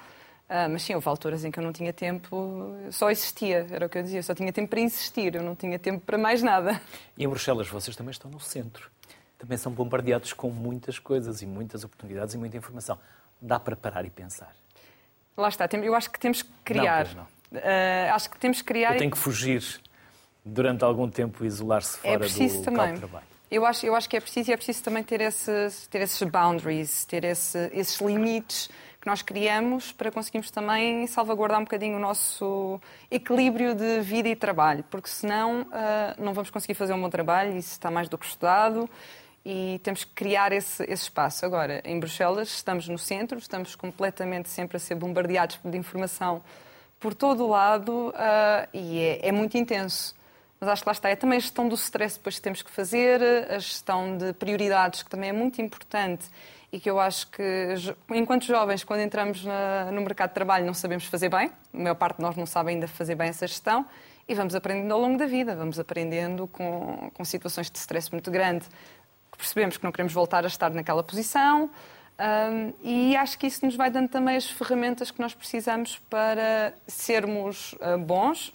Ah, 0.50 0.68
mas 0.68 0.82
sim, 0.82 0.96
houve 0.96 1.08
alturas 1.08 1.46
em 1.46 1.52
que 1.52 1.60
eu 1.60 1.64
não 1.64 1.72
tinha 1.72 1.94
tempo, 1.94 2.76
só 2.90 3.12
existia, 3.12 3.68
era 3.70 3.86
o 3.86 3.90
que 3.90 4.00
eu 4.00 4.04
dizia, 4.04 4.20
eu 4.20 4.24
só 4.24 4.34
tinha 4.34 4.52
tempo 4.52 4.70
para 4.70 4.82
existir, 4.82 5.36
eu 5.36 5.44
não 5.44 5.56
tinha 5.56 5.78
tempo 5.78 6.04
para 6.04 6.18
mais 6.18 6.42
nada. 6.42 6.82
E 7.16 7.24
em 7.24 7.28
Bruxelas 7.28 7.70
vocês 7.70 7.96
também 7.96 8.12
estão 8.12 8.30
no 8.32 8.40
centro. 8.40 8.90
Também 9.38 9.58
são 9.58 9.72
bombardeados 9.72 10.34
com 10.34 10.50
muitas 10.50 10.98
coisas 10.98 11.42
e 11.42 11.46
muitas 11.46 11.84
oportunidades 11.84 12.34
e 12.34 12.38
muita 12.38 12.58
informação. 12.58 12.98
Dá 13.40 13.60
para 13.60 13.76
parar 13.76 14.06
e 14.06 14.10
pensar. 14.10 14.54
Lá 15.38 15.50
está, 15.50 15.70
eu 15.72 15.96
acho 15.96 16.10
que 16.10 16.20
temos 16.20 16.42
que 16.42 16.52
criar. 16.66 17.08
não. 17.16 17.41
Ah, 17.56 18.14
acho 18.16 18.30
que 18.30 18.38
temos 18.38 18.58
que 18.60 18.66
criar. 18.66 18.94
Eu 18.94 18.98
tenho 19.00 19.12
que 19.12 19.18
fugir 19.18 19.64
durante 20.44 20.84
algum 20.84 21.10
tempo 21.10 21.44
e 21.44 21.48
isolar-se 21.48 21.98
fora 21.98 22.14
é 22.16 22.18
preciso 22.18 22.60
do 22.60 22.64
também. 22.66 22.94
de 22.94 23.00
trabalho. 23.00 23.26
Eu 23.50 23.66
acho, 23.66 23.86
eu 23.86 23.94
acho 23.96 24.08
que 24.10 24.16
é 24.16 24.22
preciso 24.22 24.50
e 24.50 24.54
é 24.54 24.58
preciso 24.58 24.82
também 24.84 25.04
ter 25.04 25.20
esses, 25.20 25.86
ter 25.88 26.00
esses 26.02 26.22
boundaries, 26.30 27.04
ter 27.04 27.26
esse- 27.26 27.70
esses 27.74 28.00
limites 28.00 28.70
que 29.02 29.08
nós 29.08 29.22
criamos 29.22 29.92
para 29.92 30.10
conseguirmos 30.10 30.50
também 30.52 31.06
salvaguardar 31.08 31.60
um 31.60 31.64
bocadinho 31.64 31.98
o 31.98 32.00
nosso 32.00 32.80
equilíbrio 33.10 33.76
de 33.76 34.00
vida 34.02 34.30
e 34.30 34.36
trabalho, 34.38 34.86
porque 34.90 35.10
senão 35.10 35.66
ah, 35.74 36.16
não 36.18 36.34
vamos 36.34 36.50
conseguir 36.50 36.76
fazer 36.76 36.94
um 36.94 37.02
bom 37.02 37.10
trabalho, 37.10 37.58
isso 37.58 37.72
está 37.74 37.92
mais 37.92 38.08
do 38.08 38.18
que 38.18 38.26
estudado 38.26 38.90
e 39.44 39.82
temos 39.84 40.04
que 40.06 40.12
criar 40.14 40.54
esse, 40.54 40.84
esse 40.84 41.04
espaço. 41.04 41.46
Agora, 41.46 41.82
em 41.84 42.00
Bruxelas, 42.00 42.48
estamos 42.50 42.88
no 42.88 42.98
centro, 42.98 43.38
estamos 43.38 43.76
completamente 43.76 44.48
sempre 44.50 44.78
a 44.78 44.80
ser 44.80 44.96
bombardeados 44.96 45.60
de 45.66 45.78
informação 45.78 46.42
por 47.02 47.14
todo 47.14 47.44
o 47.44 47.48
lado 47.50 48.14
ah, 48.16 48.66
e 48.74 49.00
é, 49.00 49.28
é 49.28 49.32
muito 49.34 49.58
intenso. 49.58 50.16
Mas 50.60 50.70
acho 50.70 50.84
que 50.84 50.90
lá 50.90 50.94
está, 50.94 51.10
é 51.10 51.16
também 51.16 51.38
a 51.38 51.40
gestão 51.42 51.68
do 51.68 51.74
stress 51.76 52.18
depois 52.18 52.36
que 52.36 52.42
temos 52.42 52.62
que 52.62 52.70
fazer, 52.72 53.20
a 53.50 53.58
gestão 53.58 54.16
de 54.16 54.32
prioridades, 54.34 55.02
que 55.02 55.10
também 55.10 55.32
é 55.32 55.34
muito 55.34 55.60
importante 55.60 56.30
e 56.72 56.80
que 56.80 56.90
eu 56.90 57.00
acho 57.00 57.28
que, 57.32 57.76
enquanto 58.12 58.46
jovens, 58.46 58.84
quando 58.84 59.02
entramos 59.02 59.44
na- 59.44 59.92
no 59.92 60.02
mercado 60.02 60.30
de 60.30 60.36
trabalho, 60.36 60.66
não 60.66 60.74
sabemos 60.74 61.06
fazer 61.06 61.28
bem, 61.28 61.52
a 61.74 61.78
maior 61.78 61.96
parte 61.96 62.18
de 62.18 62.22
nós 62.22 62.36
não 62.38 62.46
sabe 62.46 62.70
ainda 62.70 62.88
fazer 62.88 63.16
bem 63.16 63.28
essa 63.28 63.46
gestão, 63.46 63.86
e 64.26 64.34
vamos 64.34 64.56
aprendendo 64.56 64.94
ao 64.94 65.00
longo 65.02 65.18
da 65.18 65.26
vida, 65.26 65.54
vamos 65.54 65.78
aprendendo 65.80 66.48
com, 66.48 67.12
com 67.14 67.26
situações 67.26 67.70
de 67.70 67.78
stress 67.78 68.10
muito 68.10 68.32
grande, 68.32 68.66
percebemos 69.36 69.76
que 69.78 69.84
não 69.84 69.92
queremos 69.92 70.14
voltar 70.14 70.46
a 70.46 70.48
estar 70.48 70.70
naquela 70.70 71.04
posição, 71.04 71.70
hum, 72.22 72.74
e 72.84 73.16
acho 73.16 73.38
que 73.38 73.48
isso 73.48 73.66
nos 73.66 73.76
vai 73.76 73.90
dando 73.90 74.10
também 74.10 74.36
as 74.36 74.50
ferramentas 74.50 75.12
que 75.12 75.20
nós 75.20 75.34
precisamos 75.34 75.98
para 76.10 76.74
sermos 76.88 77.76
ah, 77.82 77.98
bons, 77.98 78.54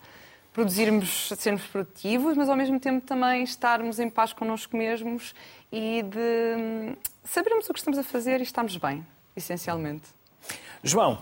produzirmos, 0.52 1.32
sermos 1.36 1.62
produtivos, 1.64 2.36
mas 2.36 2.48
ao 2.48 2.56
mesmo 2.56 2.78
tempo 2.80 3.04
também 3.04 3.42
estarmos 3.42 3.98
em 3.98 4.08
paz 4.08 4.32
connosco 4.32 4.76
mesmos 4.76 5.34
e 5.72 6.02
de 6.02 6.56
hum, 6.58 6.96
sabermos 7.24 7.68
o 7.68 7.72
que 7.72 7.78
estamos 7.78 7.98
a 7.98 8.04
fazer 8.04 8.40
e 8.40 8.42
estarmos 8.42 8.76
bem, 8.76 9.06
essencialmente. 9.36 10.08
João, 10.82 11.18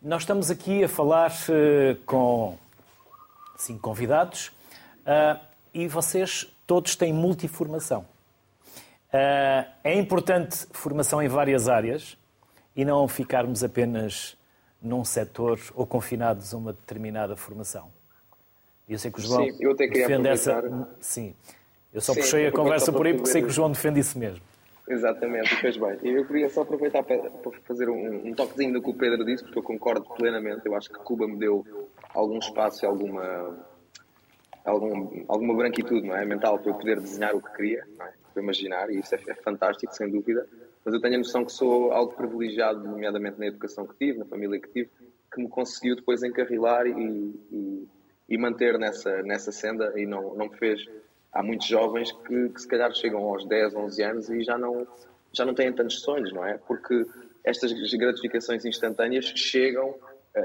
nós 0.00 0.22
estamos 0.22 0.50
aqui 0.50 0.84
a 0.84 0.88
falar 0.88 1.32
eh, 1.48 1.96
com 2.06 2.58
cinco 3.56 3.80
convidados 3.80 4.52
ah, 5.06 5.38
e 5.72 5.86
vocês 5.86 6.46
todos 6.66 6.96
têm 6.96 7.12
multiformação. 7.12 8.06
Ah, 9.16 9.68
é 9.84 9.94
importante 9.94 10.66
formação 10.72 11.22
em 11.22 11.28
várias 11.28 11.68
áreas 11.68 12.18
e 12.74 12.84
não 12.84 13.06
ficarmos 13.06 13.62
apenas 13.62 14.36
num 14.82 15.04
setor 15.04 15.60
ou 15.76 15.86
confinados 15.86 16.52
a 16.52 16.56
uma 16.56 16.72
determinada 16.72 17.36
formação. 17.36 17.92
Eu 18.88 18.98
sei 18.98 19.12
que 19.12 19.20
o 19.20 19.22
João 19.22 19.44
Sim, 19.44 19.56
eu 19.60 19.70
até 19.70 19.86
queria 19.86 20.08
defende 20.08 20.28
essa. 20.28 20.88
Sim. 21.00 21.32
Eu 21.92 22.00
só 22.00 22.12
Sim, 22.12 22.20
puxei 22.22 22.46
a 22.48 22.52
conversa 22.52 22.92
por 22.92 23.06
aí 23.06 23.14
porque 23.14 23.30
sei 23.30 23.40
que 23.40 23.46
o 23.46 23.52
João 23.52 23.70
defende 23.70 24.00
isso 24.00 24.18
mesmo. 24.18 24.42
Exatamente, 24.88 25.54
fez 25.60 25.76
bem. 25.76 25.96
E 26.02 26.08
Eu 26.08 26.26
queria 26.26 26.50
só 26.50 26.62
aproveitar 26.62 27.04
para, 27.04 27.18
para 27.18 27.52
fazer 27.62 27.88
um, 27.88 28.28
um 28.28 28.34
toquezinho 28.34 28.72
do 28.72 28.82
que 28.82 28.90
o 28.90 28.94
Pedro 28.94 29.24
disse, 29.24 29.44
porque 29.44 29.60
eu 29.60 29.62
concordo 29.62 30.04
plenamente. 30.16 30.66
Eu 30.66 30.74
acho 30.74 30.90
que 30.90 30.98
Cuba 30.98 31.28
me 31.28 31.38
deu 31.38 31.64
algum 32.12 32.38
espaço 32.38 32.84
e 32.84 32.86
alguma, 32.86 33.56
algum, 34.64 35.24
alguma 35.28 35.54
branquitude 35.54 36.06
não 36.06 36.16
é? 36.16 36.24
mental 36.24 36.58
para 36.58 36.70
eu 36.70 36.74
poder 36.74 37.00
desenhar 37.00 37.34
o 37.34 37.42
que 37.42 37.52
queria, 37.52 37.86
não 37.96 38.06
é? 38.06 38.12
para 38.32 38.42
imaginar, 38.42 38.90
e 38.90 38.98
isso 38.98 39.14
é, 39.14 39.20
é 39.28 39.34
fantástico, 39.34 39.94
sem 39.94 40.10
dúvida. 40.10 40.46
Mas 40.84 40.94
eu 40.94 41.00
tenho 41.00 41.14
a 41.14 41.18
noção 41.18 41.44
que 41.44 41.52
sou 41.52 41.92
algo 41.92 42.14
privilegiado, 42.14 42.82
nomeadamente 42.82 43.38
na 43.38 43.46
educação 43.46 43.86
que 43.86 43.94
tive, 43.96 44.18
na 44.18 44.24
família 44.24 44.60
que 44.60 44.68
tive, 44.68 44.90
que 45.32 45.40
me 45.40 45.48
conseguiu 45.48 45.96
depois 45.96 46.22
encarrilar 46.22 46.86
e, 46.86 46.90
e, 47.52 47.88
e 48.28 48.38
manter 48.38 48.78
nessa, 48.78 49.22
nessa 49.22 49.52
senda 49.52 49.92
e 49.96 50.06
não, 50.06 50.34
não 50.34 50.48
me 50.48 50.56
fez 50.56 50.84
há 51.32 51.42
muitos 51.42 51.66
jovens 51.66 52.12
que, 52.12 52.48
que 52.48 52.60
se 52.60 52.68
calhar 52.68 52.92
chegam 52.94 53.22
aos 53.24 53.44
10, 53.46 53.74
11 53.74 54.02
anos 54.02 54.28
e 54.30 54.42
já 54.42 54.56
não, 54.56 54.86
já 55.32 55.44
não 55.44 55.54
têm 55.54 55.72
tantos 55.72 56.00
sonhos, 56.00 56.32
não 56.32 56.44
é? 56.44 56.58
Porque 56.58 57.06
estas 57.42 57.72
gratificações 57.94 58.64
instantâneas 58.64 59.26
chegam 59.34 59.94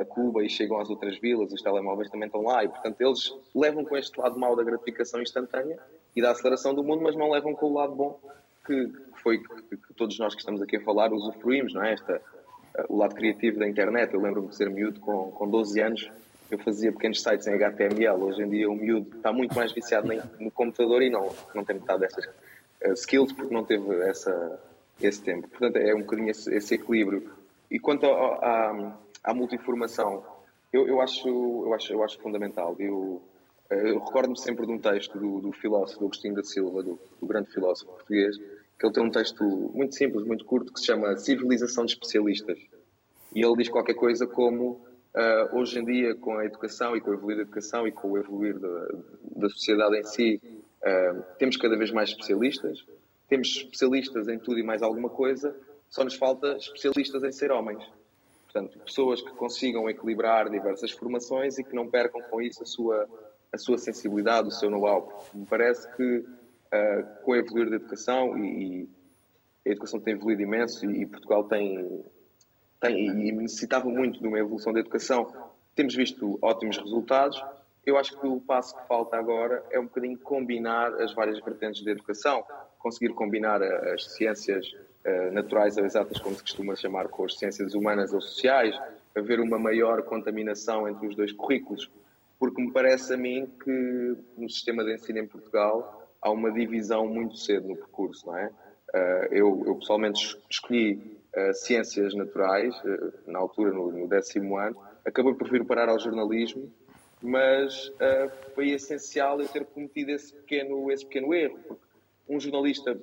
Cuba 0.06 0.44
e 0.44 0.50
chegam 0.50 0.80
às 0.80 0.90
outras 0.90 1.18
vilas, 1.18 1.52
os 1.52 1.62
telemóveis 1.62 2.10
também 2.10 2.28
estão 2.28 2.44
lá 2.44 2.64
e, 2.64 2.68
portanto, 2.68 3.02
eles 3.02 3.34
levam 3.56 3.84
com 3.84 3.98
este 3.98 4.20
lado 4.20 4.40
mau 4.40 4.56
da 4.56 4.64
gratificação 4.64 5.22
instantânea 5.22 5.80
e 6.16 6.22
da 6.22 6.32
aceleração 6.32 6.74
do 6.74 6.84
mundo, 6.84 7.02
mas 7.02 7.16
não 7.16 7.32
levam 7.32 7.56
com 7.56 7.68
o 7.68 7.74
lado 7.74 7.96
bom 7.96 8.20
que, 8.66 8.92
foi 9.24 9.40
que, 9.40 9.78
que 9.78 9.94
todos 9.96 10.18
nós 10.20 10.36
que 10.36 10.42
estamos 10.42 10.62
aqui 10.62 10.78
a 10.78 10.82
falar 10.82 11.12
usufruímos, 11.12 11.74
não 11.74 11.84
é? 11.84 11.94
Esta, 11.94 12.22
o 12.88 12.98
lado 12.98 13.16
criativo 13.16 13.60
da 13.60 13.68
internet. 13.68 14.14
Eu 14.14 14.22
lembro-me 14.22 14.50
de 14.50 14.56
ser 14.56 14.70
miúdo 14.70 15.00
com, 15.00 15.32
com 15.32 15.50
12 15.50 15.82
anos, 15.82 16.12
eu 16.52 16.58
fazia 16.60 16.92
pequenos 16.92 17.22
sites 17.22 17.48
em 17.48 17.54
HTML. 17.54 18.22
Hoje 18.22 18.44
em 18.44 18.50
dia 18.50 18.70
o 18.70 18.76
miúdo 18.76 19.18
está 19.18 19.32
muito 19.34 19.56
mais 19.56 19.72
viciado 19.72 20.08
no 20.40 20.52
computador 20.52 21.02
e 21.02 21.10
não, 21.10 21.34
não 21.54 21.66
tem 21.66 21.78
metade 21.78 22.02
dessas 22.02 22.26
uh, 22.26 22.94
skills 22.94 23.34
porque 23.34 23.54
não 23.54 23.64
teve 23.64 24.02
essa, 24.02 24.60
esse 25.02 25.22
tempo. 25.22 25.48
Portanto, 25.48 25.78
é 25.78 25.94
um 25.94 26.02
bocadinho 26.02 26.30
esse, 26.30 26.54
esse 26.54 26.76
equilíbrio. 26.76 27.32
E 27.70 27.80
quanto 27.80 28.06
à, 28.06 28.98
à 29.24 29.34
multiformação, 29.34 30.24
eu, 30.72 30.88
eu, 30.88 31.02
acho, 31.02 31.28
eu, 31.28 31.74
acho, 31.74 31.94
eu 31.94 32.04
acho 32.04 32.20
fundamental. 32.20 32.76
Eu, 32.80 33.22
eu 33.70 34.00
recordo-me 34.00 34.40
sempre 34.40 34.66
de 34.66 34.72
um 34.72 34.80
texto 34.80 35.18
do, 35.18 35.42
do 35.42 35.52
filósofo 35.52 36.04
Agostinho 36.04 36.36
da 36.36 36.44
Silva, 36.44 36.84
do, 36.84 37.00
do, 37.20 37.28
grande 37.28 37.52
filósofo 37.52 37.92
português, 37.92 38.38
que 38.38 38.86
ele 38.86 38.94
tem 38.94 39.04
um 39.04 39.12
texto 39.12 39.44
muito 39.44 39.96
simples, 39.96 40.26
muito 40.26 40.46
curto, 40.46 40.72
que 40.72 40.80
se 40.80 40.86
chama 40.86 41.18
Civilização 41.18 41.86
de 41.86 41.94
Especialistas. 41.94 42.60
E 43.36 43.44
ele 43.44 43.56
diz 43.58 43.70
qualquer 43.70 43.96
coisa 43.96 44.26
como 44.28 44.88
Uh, 45.10 45.58
hoje 45.58 45.80
em 45.80 45.84
dia, 45.84 46.14
com 46.14 46.38
a 46.38 46.46
educação 46.46 46.96
e 46.96 47.02
com 47.02 47.10
o 47.10 47.14
evoluir 47.16 47.38
da 47.38 47.42
educação 47.42 47.88
e 47.88 47.92
com 47.92 48.12
o 48.12 48.18
evoluir 48.18 48.60
da, 48.60 48.88
da 49.36 49.50
sociedade 49.50 49.98
em 49.98 50.04
si, 50.04 50.40
uh, 50.44 51.24
temos 51.40 51.58
cada 51.58 51.76
vez 51.76 51.92
mais 51.92 52.10
especialistas, 52.10 52.86
temos 53.28 53.48
especialistas 53.48 54.28
em 54.28 54.38
tudo 54.38 54.60
e 54.60 54.64
mais 54.64 54.84
alguma 54.84 55.10
coisa, 55.10 55.56
só 55.90 56.04
nos 56.04 56.14
falta 56.14 56.56
especialistas 56.58 57.24
em 57.24 57.32
ser 57.32 57.52
homens. 57.52 57.84
Portanto, 58.52 58.80
pessoas 58.80 59.22
que 59.22 59.30
consigam 59.32 59.88
equilibrar 59.88 60.50
diversas 60.50 60.92
formações 60.92 61.60
e 61.60 61.64
que 61.64 61.76
não 61.76 61.88
percam 61.88 62.20
com 62.24 62.42
isso 62.42 62.64
a 62.64 62.66
sua, 62.66 63.08
a 63.54 63.58
sua 63.60 63.78
sensibilidade, 63.78 64.48
o 64.48 64.52
seu 64.52 64.72
know-how. 64.72 65.24
Me 65.36 65.46
parece 65.46 65.88
que 65.96 66.18
uh, 66.18 67.24
com 67.24 67.32
o 67.32 67.36
evoluir 67.36 67.70
da 67.70 67.76
educação, 67.76 68.36
e, 68.38 68.90
e, 69.66 69.70
a 69.70 69.72
educação 69.72 70.00
tem 70.00 70.16
evoluído 70.16 70.42
imenso 70.42 70.84
e, 70.90 71.04
e 71.04 71.06
Portugal 71.06 71.44
tem 71.44 72.04
tem, 72.80 73.28
e 73.28 73.32
necessitava 73.32 73.88
muito 73.88 74.20
de 74.20 74.28
uma 74.28 74.40
evolução 74.40 74.74
da 74.74 74.80
educação. 74.80 75.32
Temos 75.76 75.94
visto 75.94 76.40
ótimos 76.42 76.78
resultados. 76.78 77.44
Eu 77.86 77.98
acho 77.98 78.20
que 78.20 78.26
o 78.26 78.40
passo 78.40 78.76
que 78.76 78.88
falta 78.88 79.16
agora 79.18 79.64
é 79.70 79.80
um 79.80 79.84
bocadinho 79.84 80.18
combinar 80.18 80.94
as 81.02 81.14
várias 81.14 81.40
vertentes 81.40 81.84
da 81.84 81.92
educação, 81.92 82.44
conseguir 82.80 83.14
combinar 83.14 83.62
as 83.62 84.06
ciências 84.14 84.74
naturais 85.32 85.78
ou 85.78 85.86
exatas, 85.86 86.20
como 86.20 86.36
se 86.36 86.42
costuma 86.42 86.76
chamar, 86.76 87.08
com 87.08 87.26
as 87.26 87.38
ciências 87.38 87.74
humanas 87.74 88.14
ou 88.14 88.22
sociais, 88.22 88.78
haver 89.16 89.40
uma 89.40 89.58
maior 89.58 90.04
contaminação 90.04 90.88
entre 90.88 91.08
os 91.08 91.16
dois 91.16 91.32
currículos, 91.32 91.90
porque 92.38 92.62
me 92.62 92.72
parece 92.72 93.14
a 93.14 93.18
mim 93.18 93.52
que 93.64 94.18
no 94.38 94.50
sistema 94.50 94.84
de 94.84 94.94
ensino 94.94 95.20
em 95.20 95.28
Portugal 95.28 96.10
há 96.22 96.32
uma 96.32 96.52
divisão 96.52 97.08
muito 97.08 97.38
cedo 97.38 97.68
no 97.68 97.76
percurso, 97.76 98.28
não 98.28 98.38
é? 98.38 98.48
Uh, 98.94 99.34
eu, 99.34 99.64
eu 99.68 99.76
pessoalmente 99.76 100.38
escolhi 100.50 101.20
uh, 101.36 101.54
ciências 101.54 102.16
naturais, 102.16 102.74
na 103.28 103.38
altura, 103.40 103.72
no, 103.72 103.92
no, 103.92 104.08
décimo 104.08 104.58
ano. 104.58 104.76
Acabei 105.06 105.34
por 105.34 105.50
vir 105.50 105.64
parar 105.66 105.90
ao 105.90 106.00
jornalismo, 106.00 106.72
mas 107.22 107.92
foi 108.56 108.70
essencial 108.70 109.42
eu 109.42 109.48
ter 109.48 109.66
cometido 109.66 110.12
esse 110.12 110.34
pequeno, 110.34 110.92
esse 110.92 111.06
pequeno 111.06 111.34
erro, 111.34 111.60
porque 111.68 111.84
um 112.28 112.40
jornalista, 112.40 112.98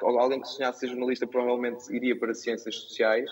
alguém 0.00 0.40
que 0.40 0.48
sonhasse 0.48 0.80
ser 0.80 0.88
jornalista, 0.88 1.26
provavelmente 1.26 1.94
iria 1.94 2.18
para 2.18 2.34
ciências 2.34 2.74
sociais, 2.76 3.30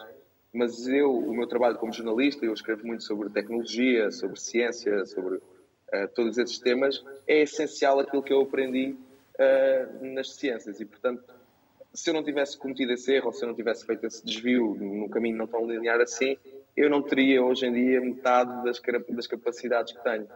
mas 0.52 0.86
eu, 0.88 1.12
o 1.12 1.34
meu 1.34 1.46
trabalho 1.46 1.76
como 1.78 1.92
jornalista, 1.92 2.44
eu 2.44 2.52
escrevo 2.52 2.86
muito 2.86 3.04
sobre 3.04 3.30
tecnologia, 3.30 4.10
sobre 4.10 4.38
ciência, 4.40 5.04
sobre 5.06 5.36
uh, 5.36 6.08
todos 6.14 6.38
esses 6.38 6.58
temas, 6.58 7.04
é 7.26 7.42
essencial 7.42 8.00
aquilo 8.00 8.22
que 8.22 8.32
eu 8.32 8.42
aprendi 8.42 8.96
uh, 9.34 10.04
nas 10.14 10.32
ciências 10.34 10.80
e, 10.80 10.84
portanto, 10.84 11.22
se 11.92 12.10
eu 12.10 12.14
não 12.14 12.22
tivesse 12.22 12.56
cometido 12.56 12.92
esse 12.92 13.12
erro, 13.12 13.26
ou 13.26 13.32
se 13.32 13.44
eu 13.44 13.48
não 13.48 13.54
tivesse 13.54 13.84
feito 13.84 14.06
esse 14.06 14.24
desvio 14.24 14.76
num 14.78 15.08
caminho 15.08 15.36
não 15.36 15.46
tão 15.46 15.68
linear 15.68 16.00
assim, 16.00 16.36
eu 16.76 16.88
não 16.88 17.02
teria 17.02 17.42
hoje 17.42 17.66
em 17.66 17.72
dia 17.72 18.00
metade 18.00 18.64
das, 18.64 18.80
das 19.08 19.26
capacidades 19.26 19.92
que 19.92 20.02
tenho. 20.02 20.28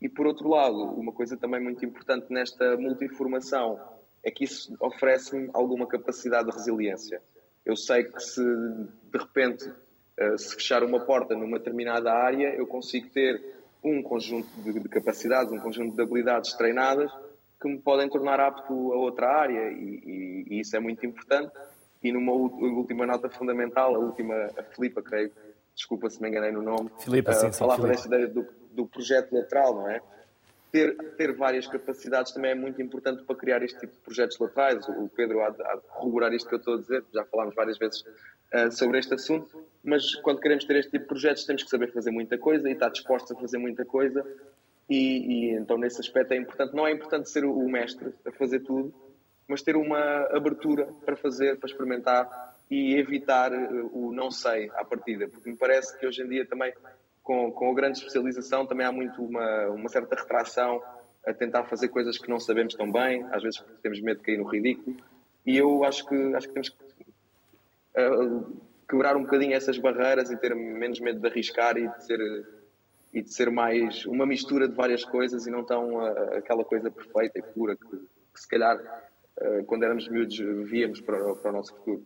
E 0.00 0.08
por 0.08 0.26
outro 0.26 0.48
lado, 0.48 0.76
uma 0.76 1.12
coisa 1.12 1.36
também 1.36 1.60
muito 1.60 1.84
importante 1.84 2.26
nesta 2.30 2.76
multiformação 2.76 3.80
é 4.24 4.30
que 4.30 4.44
isso 4.44 4.74
oferece-me 4.80 5.50
alguma 5.52 5.86
capacidade 5.86 6.50
de 6.50 6.56
resiliência. 6.56 7.22
Eu 7.64 7.76
sei 7.76 8.04
que 8.04 8.20
se 8.20 8.42
de 8.42 9.18
repente 9.18 9.70
eh, 10.16 10.36
se 10.38 10.54
fechar 10.54 10.82
uma 10.82 11.00
porta 11.00 11.34
numa 11.34 11.58
determinada 11.58 12.12
área, 12.12 12.54
eu 12.54 12.66
consigo 12.66 13.08
ter 13.10 13.40
um 13.82 14.02
conjunto 14.02 14.48
de 14.60 14.88
capacidades, 14.88 15.52
um 15.52 15.58
conjunto 15.58 15.94
de 15.94 16.02
habilidades 16.02 16.54
treinadas 16.54 17.12
que 17.60 17.68
me 17.68 17.78
podem 17.78 18.08
tornar 18.08 18.40
apto 18.40 18.92
a 18.92 18.96
outra 18.96 19.28
área 19.28 19.70
e, 19.70 20.02
e, 20.04 20.46
e 20.50 20.60
isso 20.60 20.76
é 20.76 20.80
muito 20.80 21.04
importante. 21.04 21.52
E 22.02 22.12
numa 22.12 22.32
última 22.32 23.06
nota 23.06 23.28
fundamental, 23.30 23.94
a 23.94 23.98
última, 23.98 24.34
a 24.58 24.62
Filipa, 24.62 25.02
creio, 25.02 25.32
desculpa 25.74 26.10
se 26.10 26.20
me 26.20 26.28
enganei 26.28 26.52
no 26.52 26.62
nome, 26.62 26.90
Filipa, 26.98 27.32
sim, 27.32 27.48
uh, 27.48 27.52
falava 27.52 27.88
desta 27.88 28.06
ideia 28.08 28.28
do, 28.28 28.46
do 28.72 28.86
projeto 28.86 29.34
lateral, 29.34 29.74
não 29.74 29.88
é? 29.88 30.00
Ter, 30.74 30.96
ter 31.16 31.32
várias 31.36 31.68
capacidades 31.68 32.32
também 32.32 32.50
é 32.50 32.54
muito 32.56 32.82
importante 32.82 33.22
para 33.22 33.36
criar 33.36 33.62
este 33.62 33.78
tipo 33.78 33.92
de 33.92 34.00
projetos 34.00 34.36
laterais. 34.40 34.84
O 34.88 35.08
Pedro 35.08 35.40
há 35.44 35.50
de, 35.50 35.62
há 35.62 35.76
de 35.76 35.82
corroborar 35.82 36.32
isto 36.32 36.48
que 36.48 36.56
eu 36.56 36.58
estou 36.58 36.74
a 36.74 36.78
dizer, 36.78 37.04
já 37.14 37.24
falámos 37.26 37.54
várias 37.54 37.78
vezes 37.78 38.00
uh, 38.00 38.72
sobre 38.72 38.98
este 38.98 39.14
assunto, 39.14 39.64
mas 39.84 40.16
quando 40.16 40.40
queremos 40.40 40.64
ter 40.64 40.74
este 40.74 40.90
tipo 40.90 41.04
de 41.04 41.08
projetos 41.08 41.44
temos 41.44 41.62
que 41.62 41.70
saber 41.70 41.92
fazer 41.92 42.10
muita 42.10 42.36
coisa 42.36 42.68
e 42.68 42.72
estar 42.72 42.88
dispostos 42.88 43.30
a 43.30 43.40
fazer 43.40 43.58
muita 43.58 43.84
coisa. 43.84 44.26
E, 44.90 44.96
e, 44.96 45.50
então 45.50 45.78
nesse 45.78 46.00
aspecto 46.00 46.32
é 46.32 46.38
importante, 46.38 46.74
não 46.74 46.88
é 46.88 46.90
importante 46.90 47.30
ser 47.30 47.44
o, 47.44 47.68
mestre 47.68 48.12
a 48.26 48.32
fazer 48.32 48.58
tudo, 48.58 48.92
mas 49.46 49.62
ter 49.62 49.76
uma 49.76 50.26
abertura 50.32 50.88
para 51.04 51.14
fazer, 51.14 51.56
para 51.56 51.68
experimentar 51.68 52.56
e 52.68 52.96
evitar 52.96 53.52
eh, 53.52 53.68
o 53.92 54.12
não 54.12 54.28
sei 54.28 54.72
à 54.74 54.84
partida, 54.84 55.28
porque 55.28 55.48
me 55.48 55.56
parece 55.56 55.96
que 55.96 56.04
hoje 56.04 56.20
em 56.20 56.28
dia 56.28 56.44
também 56.44 56.72
com, 57.24 57.50
com 57.50 57.70
a 57.70 57.74
grande 57.74 57.98
especialização 57.98 58.66
também 58.66 58.86
há 58.86 58.92
muito 58.92 59.24
uma, 59.24 59.68
uma 59.68 59.88
certa 59.88 60.14
retração 60.14 60.80
a 61.26 61.32
tentar 61.32 61.64
fazer 61.64 61.88
coisas 61.88 62.18
que 62.18 62.28
não 62.28 62.38
sabemos 62.38 62.74
tão 62.74 62.92
bem, 62.92 63.26
às 63.32 63.42
vezes 63.42 63.64
temos 63.82 63.98
medo 64.00 64.18
de 64.18 64.24
cair 64.24 64.38
no 64.38 64.44
ridículo 64.44 64.94
e 65.44 65.56
eu 65.56 65.82
acho 65.84 66.06
que 66.06 66.14
acho 66.34 66.46
que 66.46 66.52
temos 66.52 66.68
que 66.68 66.76
uh, 67.98 68.56
quebrar 68.88 69.16
um 69.16 69.22
bocadinho 69.22 69.54
essas 69.54 69.78
barreiras 69.78 70.30
e 70.30 70.36
ter 70.36 70.54
menos 70.54 71.00
medo 71.00 71.18
de 71.18 71.26
arriscar 71.26 71.78
e 71.78 71.88
de 71.88 72.04
ser 72.04 72.20
e 73.12 73.22
de 73.22 73.32
ser 73.32 73.48
mais 73.48 74.04
uma 74.06 74.26
mistura 74.26 74.68
de 74.68 74.74
várias 74.74 75.04
coisas 75.04 75.46
e 75.46 75.50
não 75.50 75.64
tão 75.64 75.94
uh, 75.94 76.36
aquela 76.36 76.64
coisa 76.64 76.90
perfeita 76.90 77.38
e 77.38 77.42
pura 77.42 77.74
que, 77.74 77.88
que 77.88 78.40
se 78.40 78.46
calhar 78.46 78.76
uh, 78.76 79.64
quando 79.64 79.84
éramos 79.84 80.06
miúdos 80.08 80.36
víamos 80.68 81.00
para, 81.00 81.34
para 81.36 81.50
o 81.50 81.54
nosso 81.54 81.74
futuro. 81.76 82.04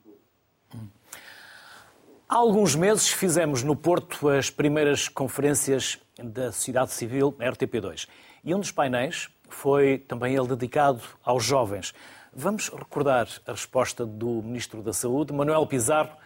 Há 2.29 2.37
alguns 2.37 2.75
meses 2.75 3.09
fizemos 3.09 3.63
no 3.63 3.75
Porto 3.75 4.29
as 4.29 4.51
primeiras 4.51 5.09
conferências 5.09 5.99
da 6.23 6.53
sociedade 6.53 6.93
civil 6.93 7.33
RTP2 7.33 8.07
e 8.45 8.55
um 8.55 8.61
dos 8.61 8.71
painéis 8.71 9.29
foi 9.49 9.99
também 9.99 10.35
ele 10.37 10.49
dedicado 10.49 11.03
aos 11.25 11.45
jovens. 11.45 11.95
Vamos 12.33 12.69
recordar 12.69 13.29
a 13.47 13.53
resposta 13.53 14.05
do 14.05 14.43
Ministro 14.43 14.83
da 14.83 14.93
Saúde, 14.93 15.33
Manuel 15.33 15.67
Pizarro, 15.67 16.17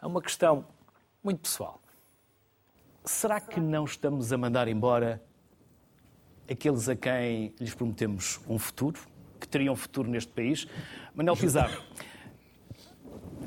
a 0.00 0.06
uma 0.06 0.20
questão 0.20 0.66
muito 1.22 1.42
pessoal 1.42 1.82
será 3.04 3.40
que 3.40 3.60
não 3.60 3.84
estamos 3.84 4.32
a 4.32 4.38
mandar 4.38 4.68
embora 4.68 5.22
aqueles 6.48 6.88
a 6.88 6.94
quem 6.94 7.54
lhes 7.58 7.74
prometemos 7.74 8.40
um 8.48 8.58
futuro, 8.58 9.00
que 9.40 9.48
teriam 9.48 9.74
futuro 9.74 10.08
neste 10.08 10.32
país? 10.32 10.66
Manuel 11.14 11.36
Pizarro, 11.36 11.82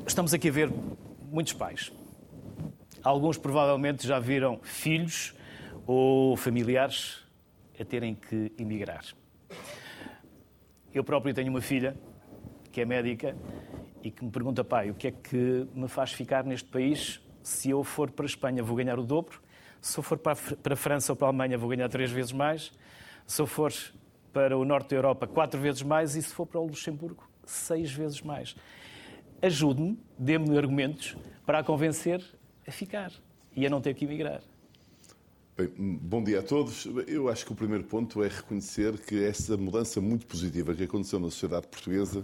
estamos 0.06 0.34
aqui 0.34 0.48
a 0.48 0.52
ver 0.52 0.70
muitos 1.30 1.52
pais. 1.52 1.92
Alguns 3.06 3.38
provavelmente 3.38 4.06
já 4.06 4.18
viram 4.18 4.58
filhos 4.62 5.32
ou 5.86 6.36
familiares 6.36 7.24
a 7.78 7.84
terem 7.84 8.14
que 8.14 8.52
emigrar. 8.58 9.04
Eu 10.92 11.04
próprio 11.04 11.32
tenho 11.32 11.50
uma 11.50 11.60
filha 11.60 11.96
que 12.72 12.80
é 12.80 12.84
médica 12.84 13.36
e 14.02 14.10
que 14.10 14.24
me 14.24 14.30
pergunta, 14.30 14.64
pai, 14.64 14.90
o 14.90 14.94
que 14.94 15.06
é 15.06 15.10
que 15.10 15.68
me 15.72 15.86
faz 15.86 16.12
ficar 16.12 16.42
neste 16.42 16.68
país? 16.68 17.20
Se 17.42 17.70
eu 17.70 17.84
for 17.84 18.10
para 18.10 18.24
a 18.24 18.26
Espanha, 18.26 18.62
vou 18.62 18.76
ganhar 18.76 18.98
o 18.98 19.04
dobro 19.04 19.40
se 19.86 19.98
eu 19.98 20.02
for 20.02 20.18
para 20.18 20.32
a 20.32 20.76
França 20.76 21.12
ou 21.12 21.16
para 21.16 21.28
a 21.28 21.30
Alemanha, 21.30 21.56
vou 21.56 21.68
ganhar 21.68 21.88
três 21.88 22.10
vezes 22.10 22.32
mais. 22.32 22.72
Se 23.24 23.40
eu 23.40 23.46
for 23.46 23.72
para 24.32 24.58
o 24.58 24.64
norte 24.64 24.90
da 24.90 24.96
Europa, 24.96 25.28
quatro 25.28 25.60
vezes 25.60 25.82
mais. 25.82 26.16
E 26.16 26.22
se 26.22 26.34
for 26.34 26.44
para 26.44 26.60
o 26.60 26.66
Luxemburgo, 26.66 27.28
seis 27.44 27.92
vezes 27.92 28.20
mais. 28.20 28.56
Ajude-me, 29.40 29.96
dê-me 30.18 30.58
argumentos 30.58 31.16
para 31.44 31.60
a 31.60 31.62
convencer 31.62 32.20
a 32.66 32.70
ficar 32.70 33.12
e 33.54 33.66
a 33.66 33.70
não 33.70 33.80
ter 33.80 33.94
que 33.94 34.04
emigrar. 34.04 34.42
Bem, 35.56 35.68
bom 35.78 36.22
dia 36.22 36.40
a 36.40 36.42
todos. 36.42 36.86
Eu 37.06 37.30
acho 37.30 37.46
que 37.46 37.52
o 37.52 37.54
primeiro 37.54 37.84
ponto 37.84 38.22
é 38.22 38.28
reconhecer 38.28 38.98
que 38.98 39.24
essa 39.24 39.56
mudança 39.56 40.02
muito 40.02 40.26
positiva 40.26 40.74
que 40.74 40.84
aconteceu 40.84 41.18
na 41.18 41.30
sociedade 41.30 41.66
portuguesa, 41.66 42.22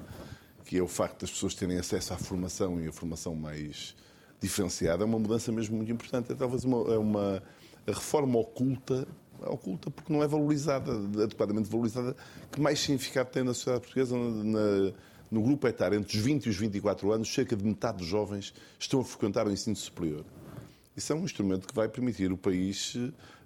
que 0.66 0.76
é 0.76 0.82
o 0.82 0.86
facto 0.86 1.22
das 1.22 1.30
pessoas 1.30 1.54
terem 1.54 1.78
acesso 1.78 2.12
à 2.12 2.18
formação 2.18 2.78
e 2.78 2.88
a 2.88 2.92
formação 2.92 3.34
mais 3.34 3.96
diferenciada, 4.38 5.04
é 5.04 5.06
uma 5.06 5.18
mudança 5.18 5.50
mesmo 5.50 5.76
muito 5.76 5.90
importante. 5.90 6.30
É 6.30 6.34
talvez 6.34 6.64
uma, 6.64 6.92
é 6.92 6.98
uma 6.98 7.42
reforma 7.86 8.38
oculta, 8.38 9.08
oculta 9.46 9.90
porque 9.90 10.12
não 10.12 10.22
é 10.22 10.28
valorizada, 10.28 10.92
adequadamente 11.22 11.70
valorizada, 11.70 12.14
que 12.50 12.60
mais 12.60 12.80
significado 12.80 13.30
tem 13.30 13.42
na 13.42 13.54
sociedade 13.54 13.84
portuguesa, 13.84 14.14
na, 14.14 14.92
no 15.30 15.40
grupo 15.40 15.66
etário 15.66 15.98
entre 15.98 16.18
os 16.18 16.22
20 16.22 16.44
e 16.44 16.50
os 16.50 16.56
24 16.56 17.10
anos, 17.12 17.32
cerca 17.32 17.56
de 17.56 17.64
metade 17.64 17.96
dos 17.96 18.06
jovens 18.06 18.52
estão 18.78 19.00
a 19.00 19.04
frequentar 19.04 19.46
o 19.46 19.50
ensino 19.50 19.74
superior. 19.74 20.22
Isso 20.96 21.12
é 21.12 21.16
um 21.16 21.24
instrumento 21.24 21.66
que 21.66 21.74
vai 21.74 21.88
permitir 21.88 22.32
o 22.32 22.36
país 22.36 22.94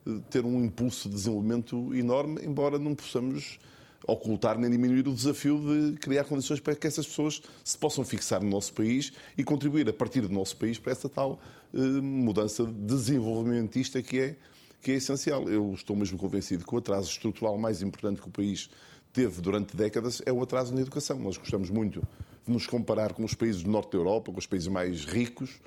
eh, 0.06 0.20
ter 0.30 0.44
um 0.44 0.64
impulso 0.64 1.08
de 1.08 1.14
desenvolvimento 1.14 1.94
enorme, 1.94 2.40
embora 2.44 2.78
não 2.78 2.94
possamos 2.94 3.58
ocultar 4.06 4.58
nem 4.58 4.70
diminuir 4.70 5.06
o 5.08 5.14
desafio 5.14 5.58
de 5.58 5.98
criar 5.98 6.24
condições 6.24 6.60
para 6.60 6.76
que 6.76 6.86
essas 6.86 7.06
pessoas 7.06 7.42
se 7.64 7.76
possam 7.76 8.04
fixar 8.04 8.42
no 8.42 8.48
nosso 8.48 8.72
país 8.72 9.12
e 9.36 9.42
contribuir 9.42 9.88
a 9.88 9.92
partir 9.92 10.20
do 10.20 10.28
nosso 10.28 10.56
país 10.56 10.78
para 10.78 10.92
essa 10.92 11.08
tal 11.08 11.40
eh, 11.74 11.78
mudança 11.78 12.64
desenvolvimentista 12.64 14.02
que 14.02 14.20
é 14.20 14.36
que 14.82 14.92
é 14.92 14.94
essencial. 14.94 15.48
Eu 15.48 15.72
estou 15.74 15.96
mesmo 15.96 16.16
convencido 16.16 16.64
que 16.64 16.72
o 16.72 16.78
atraso 16.78 17.10
estrutural 17.10 17.58
mais 17.58 17.82
importante 17.82 18.20
que 18.20 18.28
o 18.28 18.30
país 18.30 18.70
teve 19.12 19.40
durante 19.40 19.76
décadas 19.76 20.22
é 20.24 20.32
o 20.32 20.40
atraso 20.40 20.72
na 20.72 20.80
educação. 20.80 21.18
Nós 21.18 21.36
gostamos 21.36 21.70
muito 21.70 22.06
de 22.46 22.52
nos 22.52 22.66
comparar 22.66 23.12
com 23.12 23.24
os 23.24 23.34
países 23.34 23.64
do 23.64 23.70
norte 23.70 23.92
da 23.92 23.98
Europa, 23.98 24.30
com 24.30 24.38
os 24.38 24.46
países 24.46 24.68
mais 24.68 25.04
ricos, 25.04 25.58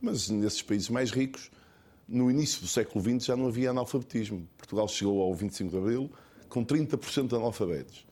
mas 0.00 0.28
nesses 0.28 0.62
países 0.62 0.88
mais 0.88 1.10
ricos, 1.10 1.50
no 2.08 2.30
início 2.30 2.60
do 2.60 2.68
século 2.68 3.02
XX 3.02 3.26
já 3.26 3.36
não 3.36 3.48
havia 3.48 3.70
analfabetismo. 3.70 4.46
Portugal 4.56 4.86
chegou 4.88 5.20
ao 5.22 5.34
25 5.34 5.70
de 5.70 5.76
Abril 5.76 6.10
com 6.48 6.64
30% 6.64 7.28
de 7.28 7.34
analfabetos. 7.34 8.06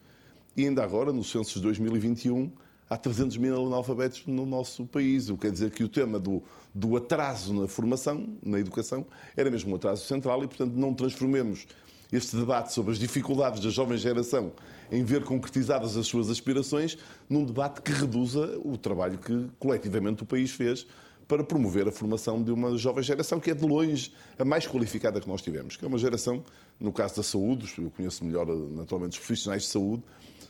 E 0.57 0.65
ainda 0.65 0.83
agora, 0.83 1.13
no 1.13 1.23
censo 1.23 1.55
de 1.55 1.63
2021, 1.63 2.51
há 2.89 2.97
300 2.97 3.37
mil 3.37 3.67
analfabetos 3.67 4.27
no 4.27 4.45
nosso 4.47 4.87
país. 4.87 5.29
O 5.29 5.35
que 5.35 5.43
quer 5.43 5.53
dizer 5.53 5.71
que 5.71 5.85
o 5.85 5.89
tema 5.89 6.19
do, 6.19 6.43
do 6.75 6.97
atraso 6.97 7.53
na 7.55 7.67
formação, 7.67 8.37
na 8.43 8.59
educação, 8.59 9.07
era 9.37 9.51
mesmo 9.51 9.73
um 9.73 9.77
atraso 9.77 10.05
central 10.07 10.43
e, 10.43 10.49
portanto, 10.49 10.75
não 10.75 10.95
transformemos 10.95 11.67
este 12.13 12.37
debate 12.37 12.73
sobre 12.73 12.93
as 12.93 12.99
dificuldades 12.99 13.61
da 13.61 13.71
jovem 13.71 13.99
geração 13.99 14.53
em 14.93 15.03
ver 15.03 15.25
concretizadas 15.25 15.97
as 15.97 16.07
suas 16.07 16.31
aspirações 16.31 16.97
num 17.29 17.45
debate 17.45 17.83
que 17.83 17.91
reduza 17.91 18.59
o 18.63 18.77
trabalho 18.77 19.19
que 19.19 19.49
coletivamente 19.59 20.23
o 20.23 20.27
país 20.27 20.51
fez 20.53 20.87
para 21.27 21.43
promover 21.43 21.89
a 21.89 21.93
formação 21.93 22.43
de 22.43 22.51
uma 22.51 22.77
jovem 22.77 23.03
geração 23.03 23.41
que 23.41 23.51
é 23.51 23.55
de 23.55 23.65
longe 23.65 24.13
a 24.39 24.45
mais 24.45 24.67
qualificada 24.67 25.21
que 25.21 25.29
nós 25.29 25.43
tivemos, 25.43 25.77
que 25.77 25.85
é 25.85 25.89
uma 25.89 25.99
geração, 25.99 26.45
no 26.79 26.93
caso 26.93 27.17
da 27.17 27.23
saúde, 27.23 27.73
eu 27.79 27.91
conheço 27.91 28.25
melhor 28.25 28.47
naturalmente 28.47 29.13
os 29.13 29.19
profissionais 29.19 29.63
de 29.63 29.69
saúde, 29.69 30.03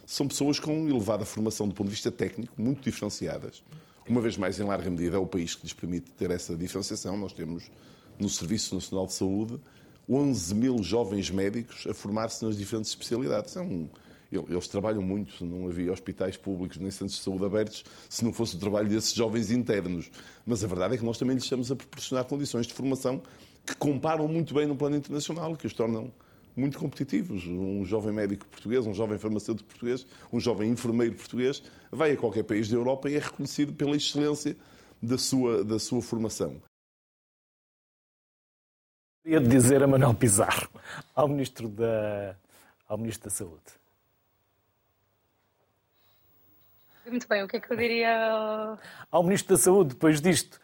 são 0.07 0.29
pessoas 0.29 0.59
com 0.59 0.89
elevada 0.89 1.25
formação 1.25 1.67
do 1.67 1.75
ponto 1.75 1.87
de 1.87 1.95
vista 1.95 2.11
técnico, 2.11 2.53
muito 2.61 2.83
diferenciadas. 2.83 3.63
Uma 4.07 4.21
vez 4.21 4.37
mais, 4.37 4.61
em 4.61 4.65
larga 4.65 4.91
medida, 4.91 5.17
é 5.17 5.19
o 5.19 5.27
país 5.27 5.55
que 5.55 5.63
lhes 5.63 5.73
permite 5.73 6.11
ter 6.11 6.31
essa 6.31 6.55
diferenciação. 6.55 7.17
Nós 7.17 7.33
temos 7.33 7.71
no 8.19 8.29
Serviço 8.29 8.75
Nacional 8.75 9.07
de 9.07 9.15
Saúde 9.15 9.59
11 10.09 10.55
mil 10.55 10.83
jovens 10.83 11.31
médicos 11.31 11.87
a 11.89 11.95
formar-se 11.95 12.45
nas 12.45 12.57
diferentes 12.57 12.91
especialidades. 12.91 13.57
É 13.57 13.61
um, 13.61 13.89
eles 14.37 14.69
trabalham 14.69 15.03
muito, 15.03 15.45
não 15.45 15.69
havia 15.69 15.93
hospitais 15.93 16.37
públicos 16.37 16.79
nem 16.79 16.91
centros 16.91 17.19
de 17.19 17.23
saúde 17.23 17.45
abertos 17.45 17.85
se 18.09 18.25
não 18.25 18.33
fosse 18.33 18.57
o 18.57 18.59
trabalho 18.59 18.89
desses 18.89 19.13
jovens 19.13 19.51
internos. 19.51 20.11
Mas 20.47 20.65
a 20.65 20.67
verdade 20.67 20.95
é 20.95 20.99
que 20.99 21.05
nós 21.05 21.19
também 21.19 21.35
lhes 21.35 21.45
estamos 21.45 21.71
a 21.71 21.77
proporcionar 21.77 22.25
condições 22.25 22.67
de 22.67 22.75
formação 22.75 23.23
que 23.65 23.75
comparam 23.77 24.29
muito 24.29 24.55
bem 24.55 24.67
no 24.67 24.77
plano 24.77 24.97
internacional, 24.97 25.57
que 25.57 25.67
os 25.67 25.73
tornam 25.73 26.13
muito 26.57 26.79
competitivos. 26.79 27.47
Um 27.47 27.85
jovem 27.85 28.13
médico 28.13 28.47
português, 28.47 28.87
um 28.87 28.95
jovem 28.95 29.19
farmacêutico 29.19 29.69
português, 29.69 30.07
um 30.33 30.39
jovem 30.39 30.71
enfermeiro 30.71 31.15
português 31.15 31.63
vai 31.91 32.13
a 32.13 32.17
qualquer 32.17 32.45
país 32.45 32.69
da 32.69 32.77
Europa 32.77 33.09
e 33.11 33.17
é 33.17 33.19
reconhecido 33.19 33.73
pela 33.73 33.97
excelência 33.97 34.57
da 35.03 35.19
sua, 35.19 35.65
da 35.65 35.79
sua 35.79 36.03
formação. 36.03 36.61
Queria 39.23 39.41
dizer 39.41 39.83
a 39.83 39.87
Manuel 39.87 40.15
Pizarro, 40.15 40.69
ao 41.15 41.27
Ministro 41.29 41.69
da, 41.69 42.37
ao 42.87 42.99
Ministro 42.99 43.31
da 43.31 43.35
Saúde. 43.35 43.84
Muito 47.07 47.29
bem, 47.29 47.43
o 47.43 47.49
que 47.49 47.57
é 47.57 47.61
que 47.61 47.73
eu 47.73 47.77
diria 47.77 48.79
ao 49.11 49.23
Ministro 49.23 49.57
da 49.57 49.63
Saúde 49.63 49.95
depois 49.95 50.21
disto? 50.21 50.61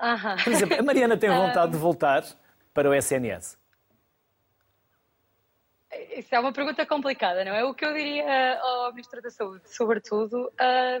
Aham. 0.00 0.36
Por 0.42 0.52
exemplo, 0.52 0.78
a 0.78 0.82
Mariana 0.82 1.16
tem 1.16 1.30
vontade 1.34 1.72
de 1.72 1.78
voltar 1.78 2.24
para 2.72 2.90
o 2.90 2.94
SNS? 2.94 3.58
Isso 6.16 6.34
é 6.34 6.40
uma 6.40 6.52
pergunta 6.52 6.84
complicada, 6.84 7.44
não 7.44 7.54
é? 7.54 7.64
O 7.64 7.72
que 7.72 7.84
eu 7.84 7.94
diria 7.94 8.58
ao 8.58 8.90
Ministro 8.92 9.22
da 9.22 9.30
Saúde, 9.30 9.62
sobretudo, 9.66 10.52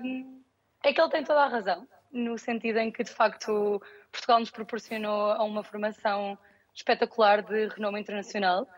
hum, 0.02 0.42
é 0.82 0.92
que 0.92 1.00
ele 1.00 1.10
tem 1.10 1.24
toda 1.24 1.40
a 1.40 1.48
razão, 1.48 1.86
no 2.12 2.38
sentido 2.38 2.78
em 2.78 2.90
que, 2.90 3.02
de 3.02 3.10
facto, 3.10 3.82
Portugal 4.12 4.40
nos 4.40 4.50
proporcionou 4.50 5.34
uma 5.44 5.64
formação 5.64 6.38
espetacular 6.74 7.42
de 7.42 7.68
renome 7.68 8.00
internacional. 8.00 8.68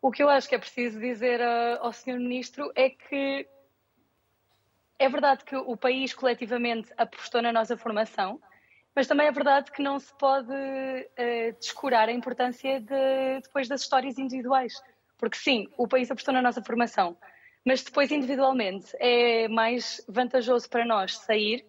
O 0.00 0.10
que 0.10 0.22
eu 0.22 0.28
acho 0.28 0.48
que 0.48 0.54
é 0.54 0.58
preciso 0.58 0.98
dizer 0.98 1.40
ao 1.80 1.92
Sr. 1.92 2.18
Ministro 2.18 2.72
é 2.74 2.90
que 2.90 3.46
é 5.02 5.08
verdade 5.08 5.44
que 5.44 5.56
o 5.56 5.76
país 5.76 6.14
coletivamente 6.14 6.92
apostou 6.96 7.42
na 7.42 7.52
nossa 7.52 7.76
formação, 7.76 8.40
mas 8.94 9.08
também 9.08 9.26
é 9.26 9.32
verdade 9.32 9.72
que 9.72 9.82
não 9.82 9.98
se 9.98 10.16
pode 10.16 10.52
uh, 10.52 11.58
descurar 11.58 12.08
a 12.08 12.12
importância 12.12 12.80
de, 12.80 13.40
depois 13.42 13.66
das 13.66 13.80
histórias 13.80 14.16
individuais. 14.16 14.80
Porque 15.18 15.36
sim, 15.36 15.68
o 15.76 15.88
país 15.88 16.08
apostou 16.08 16.32
na 16.32 16.40
nossa 16.40 16.62
formação, 16.62 17.16
mas 17.64 17.82
depois 17.82 18.12
individualmente 18.12 18.94
é 19.00 19.48
mais 19.48 20.04
vantajoso 20.08 20.68
para 20.70 20.84
nós 20.84 21.18
sair. 21.18 21.66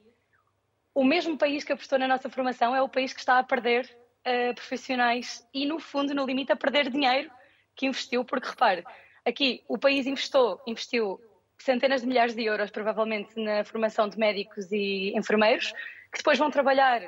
O 0.93 1.03
mesmo 1.03 1.35
país 1.35 1.63
que 1.63 1.73
apostou 1.73 1.97
na 1.97 2.07
nossa 2.07 2.29
formação 2.29 2.75
é 2.75 2.81
o 2.83 2.89
país 2.89 3.13
que 3.13 3.19
está 3.19 3.39
a 3.39 3.43
perder 3.43 3.89
uh, 4.27 4.53
profissionais 4.53 5.47
e, 5.51 5.65
no 5.65 5.79
fundo, 5.79 6.13
no 6.13 6.25
limite, 6.25 6.51
a 6.51 6.55
perder 6.55 6.87
dinheiro 6.91 7.31
que 7.75 7.87
investiu, 7.87 8.23
porque 8.23 8.49
repare, 8.49 8.83
aqui 9.25 9.63
o 9.67 9.75
país 9.75 10.05
investiu, 10.05 10.59
investiu 10.67 11.19
centenas 11.63 12.01
de 12.01 12.07
milhares 12.07 12.35
de 12.35 12.43
euros, 12.43 12.69
provavelmente, 12.69 13.39
na 13.39 13.63
formação 13.63 14.07
de 14.07 14.17
médicos 14.17 14.71
e 14.71 15.13
enfermeiros, 15.15 15.71
que 16.11 16.17
depois 16.17 16.37
vão 16.37 16.51
trabalhar 16.51 17.01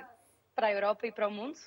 para 0.56 0.68
a 0.68 0.72
Europa 0.72 1.06
e 1.06 1.12
para 1.12 1.28
o 1.28 1.32
mundo, 1.32 1.60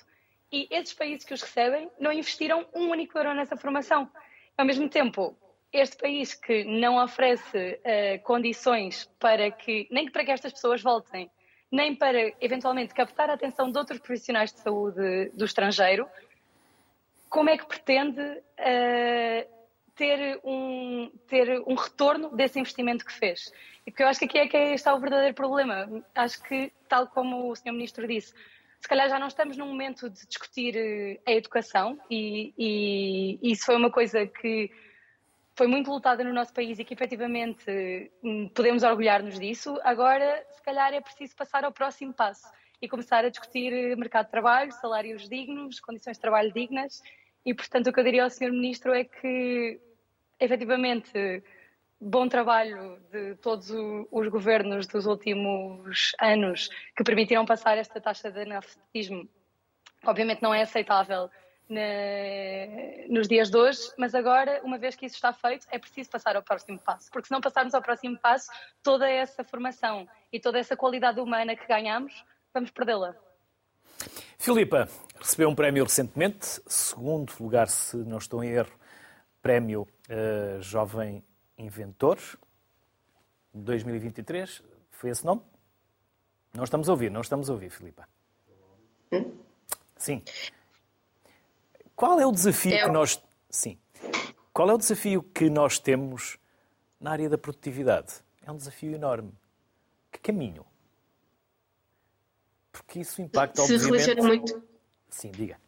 e 0.51 0.67
esses 0.71 0.93
países 0.93 1.23
que 1.23 1.33
os 1.33 1.41
recebem 1.41 1.89
não 1.99 2.11
investiram 2.11 2.65
um 2.73 2.89
único 2.89 3.17
euro 3.17 3.33
nessa 3.35 3.55
formação. 3.55 4.09
Ao 4.57 4.65
mesmo 4.65 4.89
tempo, 4.89 5.37
este 5.71 5.97
país 5.97 6.33
que 6.33 6.63
não 6.63 7.01
oferece 7.01 7.79
uh, 7.79 8.23
condições 8.23 9.05
para 9.19 9.51
que, 9.51 9.87
nem 9.91 10.09
para 10.09 10.25
que 10.25 10.31
estas 10.31 10.51
pessoas 10.51 10.81
voltem, 10.81 11.29
nem 11.71 11.95
para 11.95 12.33
eventualmente 12.41 12.95
captar 12.95 13.29
a 13.29 13.33
atenção 13.33 13.71
de 13.71 13.77
outros 13.77 13.99
profissionais 13.99 14.51
de 14.51 14.59
saúde 14.59 15.29
do 15.35 15.45
estrangeiro, 15.45 16.07
como 17.29 17.49
é 17.51 17.57
que 17.57 17.67
pretende 17.67 18.21
uh, 18.21 19.58
ter, 19.99 20.39
um, 20.45 21.11
ter 21.27 21.61
um 21.67 21.75
retorno 21.75 22.33
desse 22.33 22.57
investimento 22.57 23.05
que 23.05 23.11
fez? 23.11 23.51
E 23.85 23.91
porque 23.91 24.01
eu 24.01 24.07
acho 24.07 24.19
que 24.19 24.25
aqui 24.25 24.37
é 24.37 24.47
que 24.47 24.57
está 24.73 24.95
o 24.95 24.99
verdadeiro 24.99 25.35
problema. 25.35 25.89
Acho 26.15 26.41
que, 26.41 26.71
tal 26.87 27.05
como 27.07 27.51
o 27.51 27.55
Sr. 27.55 27.73
Ministro 27.73 28.07
disse, 28.07 28.33
se 28.79 28.87
calhar 28.87 29.09
já 29.09 29.19
não 29.19 29.27
estamos 29.27 29.57
num 29.57 29.67
momento 29.67 30.09
de 30.09 30.25
discutir 30.25 30.77
eh, 30.77 31.19
a 31.25 31.33
educação 31.33 31.99
e, 32.09 32.53
e, 32.57 33.51
isso 33.51 33.65
foi 33.65 33.75
uma 33.75 33.91
coisa 33.91 34.25
que 34.25 34.71
foi 35.53 35.67
muito 35.67 35.91
lutada 35.91 36.23
no 36.23 36.31
nosso 36.31 36.53
país 36.53 36.79
e 36.79 36.85
que 36.85 36.93
efetivamente 36.93 38.09
hum, 38.23 38.47
podemos 38.55 38.83
orgulhar-nos 38.83 39.37
disso. 39.37 39.77
Agora, 39.83 40.45
se 40.51 40.63
calhar 40.63 40.93
é 40.93 41.01
preciso 41.01 41.35
passar 41.35 41.65
ao 41.65 41.73
próximo 41.73 42.13
passo 42.13 42.47
e 42.81 42.87
começar 42.87 43.25
a 43.25 43.29
discutir 43.29 43.73
eh, 43.73 43.97
mercado 43.97 44.27
de 44.27 44.31
trabalho, 44.31 44.71
salários 44.71 45.27
dignos, 45.27 45.81
condições 45.81 46.15
de 46.15 46.21
trabalho 46.21 46.53
dignas 46.53 47.01
e, 47.45 47.53
portanto, 47.53 47.87
o 47.87 47.93
que 47.93 47.99
eu 47.99 48.03
diria 48.05 48.23
ao 48.23 48.29
Sr. 48.29 48.51
Ministro 48.51 48.93
é 48.93 49.03
que 49.03 49.88
efetivamente 50.39 51.43
bom 51.99 52.29
trabalho 52.29 52.97
de 53.11 53.35
todos 53.35 53.69
os 53.69 54.27
governos 54.29 54.87
dos 54.87 55.05
últimos 55.05 56.13
anos 56.19 56.69
que 56.95 57.03
permitiram 57.03 57.45
passar 57.45 57.77
esta 57.77 57.99
taxa 57.99 58.31
de 58.31 58.41
analfabetismo. 58.41 59.27
Obviamente 60.05 60.41
não 60.41 60.53
é 60.53 60.61
aceitável 60.61 61.29
nos 63.09 63.27
dias 63.27 63.51
de 63.51 63.57
hoje, 63.57 63.91
mas 63.97 64.15
agora, 64.15 64.59
uma 64.63 64.77
vez 64.79 64.95
que 64.95 65.05
isso 65.05 65.15
está 65.15 65.31
feito, 65.31 65.67
é 65.69 65.77
preciso 65.77 66.09
passar 66.09 66.35
ao 66.35 66.41
próximo 66.41 66.79
passo, 66.79 67.11
porque 67.11 67.27
se 67.27 67.31
não 67.31 67.41
passarmos 67.41 67.75
ao 67.75 67.81
próximo 67.81 68.17
passo, 68.17 68.49
toda 68.81 69.07
essa 69.07 69.43
formação 69.43 70.07
e 70.33 70.39
toda 70.39 70.57
essa 70.57 70.75
qualidade 70.75 71.19
humana 71.19 71.55
que 71.55 71.67
ganhamos, 71.67 72.25
vamos 72.53 72.71
perdê-la. 72.71 73.15
Filipa 74.39 74.87
recebeu 75.19 75.49
um 75.49 75.53
prémio 75.53 75.83
recentemente, 75.83 76.61
segundo 76.65 77.31
lugar, 77.39 77.67
se 77.67 77.97
não 77.97 78.17
estou 78.17 78.43
em 78.43 78.49
erro, 78.49 78.78
prémio 79.41 79.87
uh, 80.09 80.61
Jovem 80.61 81.23
Inventores 81.57 82.37
2023. 83.53 84.63
Foi 84.91 85.09
esse 85.09 85.25
nome? 85.25 85.41
Não 86.53 86.63
estamos 86.63 86.89
a 86.89 86.91
ouvir, 86.91 87.11
não 87.11 87.21
estamos 87.21 87.49
a 87.49 87.53
ouvir, 87.53 87.69
Filipa. 87.69 88.07
Hum? 89.11 89.37
Sim. 89.95 90.23
Qual 91.95 92.19
é 92.19 92.25
o 92.25 92.31
desafio 92.31 92.73
é... 92.73 92.83
que 92.83 92.89
nós. 92.89 93.21
Sim. 93.49 93.77
Qual 94.53 94.69
é 94.69 94.73
o 94.73 94.77
desafio 94.77 95.21
que 95.21 95.49
nós 95.49 95.79
temos 95.79 96.37
na 96.99 97.11
área 97.11 97.29
da 97.29 97.37
produtividade? 97.37 98.13
É 98.41 98.51
um 98.51 98.57
desafio 98.57 98.93
enorme. 98.93 99.31
Que 100.11 100.19
caminho? 100.19 100.65
Porque 102.71 102.99
isso 102.99 103.21
impacta, 103.21 103.61
se 103.61 103.73
obviamente... 103.73 104.01
Se 104.01 104.07
relaciona 104.07 104.27
muito... 104.27 104.63
Sim, 105.09 105.31
diga. 105.31 105.59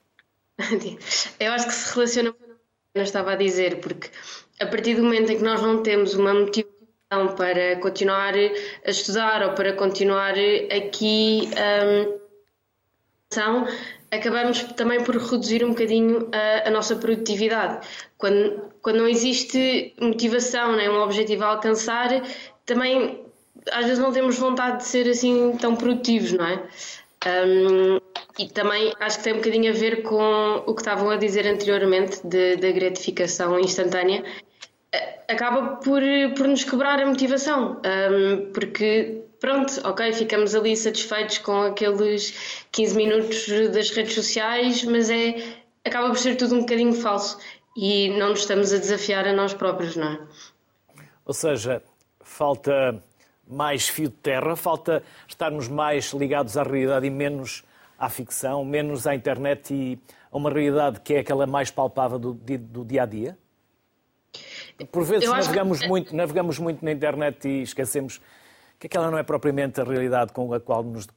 Eu 1.39 1.51
acho 1.53 1.67
que 1.67 1.73
se 1.73 1.93
relaciona 1.93 2.31
muito 2.31 2.50
eu 2.93 3.03
estava 3.03 3.33
a 3.33 3.35
dizer, 3.35 3.79
porque 3.79 4.09
a 4.59 4.65
partir 4.65 4.95
do 4.95 5.03
momento 5.03 5.31
em 5.31 5.37
que 5.37 5.43
nós 5.43 5.61
não 5.61 5.81
temos 5.81 6.13
uma 6.13 6.33
motivação 6.33 7.35
para 7.37 7.77
continuar 7.77 8.33
a 8.35 8.89
estudar 8.89 9.43
ou 9.43 9.53
para 9.53 9.73
continuar 9.73 10.33
aqui 10.69 11.49
um, 13.37 13.65
acabamos 14.11 14.61
também 14.73 15.01
por 15.03 15.15
reduzir 15.15 15.63
um 15.63 15.69
bocadinho 15.69 16.29
a, 16.33 16.67
a, 16.67 16.71
nossa 16.71 16.95
produtividade. 16.97 17.87
Quando, 18.17 18.61
quando 18.81 18.97
não 18.97 19.07
existe 19.07 19.93
motivação, 19.99 20.75
nem 20.75 20.89
um 20.89 21.01
objetivo 21.01 21.45
a 21.45 21.47
alcançar, 21.47 22.09
também 22.65 23.25
às 23.71 23.85
vezes 23.85 23.99
não 23.99 24.11
temos 24.11 24.37
vontade 24.37 24.77
de 24.79 24.83
ser 24.83 25.07
assim 25.09 25.55
tão 25.57 25.75
produtivos, 25.75 26.33
não 26.33 26.45
é? 26.45 26.67
Um, 27.45 28.10
e 28.41 28.49
também 28.49 28.91
acho 28.99 29.19
que 29.19 29.23
tem 29.23 29.33
um 29.33 29.37
bocadinho 29.37 29.71
a 29.71 29.75
ver 29.75 30.01
com 30.01 30.63
o 30.65 30.73
que 30.73 30.81
estavam 30.81 31.11
a 31.11 31.15
dizer 31.15 31.45
anteriormente 31.45 32.25
da 32.25 32.71
gratificação 32.71 33.59
instantânea. 33.59 34.23
Acaba 35.27 35.75
por, 35.75 36.01
por 36.35 36.47
nos 36.47 36.63
quebrar 36.63 36.99
a 36.99 37.05
motivação, 37.05 37.79
um, 37.85 38.51
porque 38.51 39.21
pronto, 39.39 39.79
ok, 39.87 40.11
ficamos 40.13 40.55
ali 40.55 40.75
satisfeitos 40.75 41.37
com 41.37 41.61
aqueles 41.61 42.65
15 42.71 42.97
minutos 42.97 43.47
das 43.71 43.91
redes 43.91 44.15
sociais, 44.15 44.83
mas 44.83 45.09
é 45.11 45.35
acaba 45.85 46.07
por 46.07 46.17
ser 46.17 46.35
tudo 46.35 46.55
um 46.55 46.59
bocadinho 46.61 46.93
falso 46.93 47.37
e 47.77 48.09
não 48.17 48.29
nos 48.29 48.39
estamos 48.39 48.73
a 48.73 48.77
desafiar 48.77 49.27
a 49.27 49.33
nós 49.33 49.53
próprios, 49.53 49.95
não 49.95 50.13
é? 50.13 50.19
Ou 51.25 51.33
seja, 51.33 51.81
falta 52.21 53.01
mais 53.47 53.87
fio 53.87 54.09
de 54.09 54.15
terra, 54.15 54.55
falta 54.55 55.03
estarmos 55.27 55.67
mais 55.67 56.11
ligados 56.11 56.57
à 56.57 56.63
realidade 56.63 57.05
e 57.05 57.09
menos 57.09 57.63
à 58.01 58.09
ficção, 58.09 58.65
menos 58.65 59.05
à 59.05 59.13
internet 59.13 59.71
e 59.71 59.99
a 60.31 60.35
uma 60.35 60.49
realidade 60.49 60.99
que 61.01 61.13
é 61.13 61.19
aquela 61.19 61.45
mais 61.45 61.69
palpável 61.69 62.17
do, 62.17 62.33
do 62.33 62.83
dia 62.83 63.03
a 63.03 63.05
dia? 63.05 63.37
Por 64.91 65.03
vezes 65.03 65.29
navegamos, 65.29 65.79
que... 65.79 65.87
muito, 65.87 66.15
navegamos 66.15 66.57
muito 66.57 66.83
na 66.83 66.91
internet 66.91 67.47
e 67.47 67.61
esquecemos 67.61 68.19
que 68.79 68.87
aquela 68.87 69.11
não 69.11 69.19
é 69.19 69.23
propriamente 69.23 69.79
a 69.79 69.83
realidade 69.83 70.33
com 70.33 70.51
a 70.51 70.59
qual 70.59 70.83
nos 70.83 71.07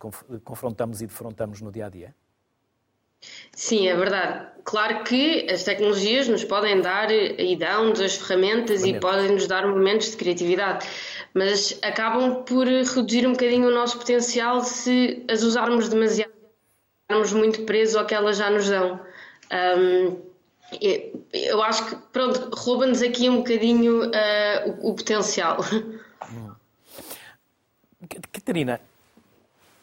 confrontamos 0.44 1.00
e 1.00 1.06
defrontamos 1.06 1.62
no 1.62 1.72
dia 1.72 1.86
a 1.86 1.88
dia? 1.88 2.14
Sim, 3.52 3.88
é 3.88 3.96
verdade. 3.96 4.48
Claro 4.64 5.02
que 5.04 5.46
as 5.50 5.64
tecnologias 5.64 6.28
nos 6.28 6.44
podem 6.44 6.82
dar 6.82 7.10
e 7.10 7.56
dão-nos 7.56 7.98
as 8.00 8.16
ferramentas 8.16 8.84
e 8.84 9.00
podem 9.00 9.30
nos 9.32 9.46
dar 9.46 9.66
momentos 9.66 10.10
de 10.10 10.18
criatividade, 10.18 10.86
mas 11.32 11.78
acabam 11.82 12.44
por 12.44 12.66
reduzir 12.66 13.26
um 13.26 13.32
bocadinho 13.32 13.68
o 13.68 13.70
nosso 13.70 13.98
potencial 13.98 14.60
se 14.60 15.24
as 15.30 15.42
usarmos 15.42 15.88
demasiado, 15.88 16.34
estarmos 17.14 17.32
muito 17.32 17.62
presos 17.64 17.94
ao 17.94 18.04
que 18.04 18.14
elas 18.14 18.36
já 18.36 18.50
nos 18.50 18.68
dão. 18.68 19.00
Um, 19.52 20.20
eu 21.32 21.62
acho 21.62 21.86
que, 21.86 21.96
pronto, 22.12 22.50
rouba-nos 22.54 23.00
aqui 23.02 23.28
um 23.28 23.36
bocadinho 23.38 24.06
uh, 24.06 24.80
o, 24.82 24.90
o, 24.90 24.94
potencial. 24.94 25.58
Catarina, 28.32 28.80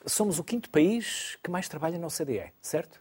somos 0.06 0.38
o 0.40 0.44
quinto 0.44 0.70
país 0.70 1.38
que 1.42 1.50
mais 1.50 1.70
trabalha 1.70 1.98
na 1.98 2.08
OCDE, 2.08 2.52
certo? 2.62 2.96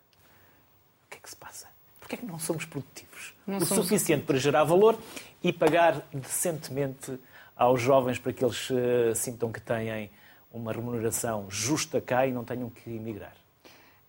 O 1.06 1.10
que 1.10 1.18
é 1.18 1.20
que 1.20 1.28
se 1.30 1.36
passa? 1.36 1.66
Porquê 1.98 2.14
é 2.14 2.18
que 2.18 2.26
não 2.26 2.38
somos 2.38 2.64
produtivos? 2.64 3.34
Não 3.46 3.58
o 3.58 3.66
somos... 3.66 3.84
suficiente 3.84 4.24
para 4.24 4.38
gerar 4.38 4.62
valor 4.64 4.96
e 5.42 5.52
pagar 5.52 6.06
decentemente 6.12 7.18
aos 7.56 7.80
jovens 7.80 8.18
para 8.18 8.32
que 8.32 8.44
eles 8.44 8.70
uh, 8.70 9.14
sintam 9.14 9.50
que 9.50 9.60
têm 9.60 10.10
uma 10.52 10.72
remuneração 10.72 11.46
justa 11.50 12.00
cá 12.00 12.26
e 12.26 12.32
não 12.32 12.44
tenham 12.44 12.70
que 12.70 12.88
emigrar? 12.90 13.39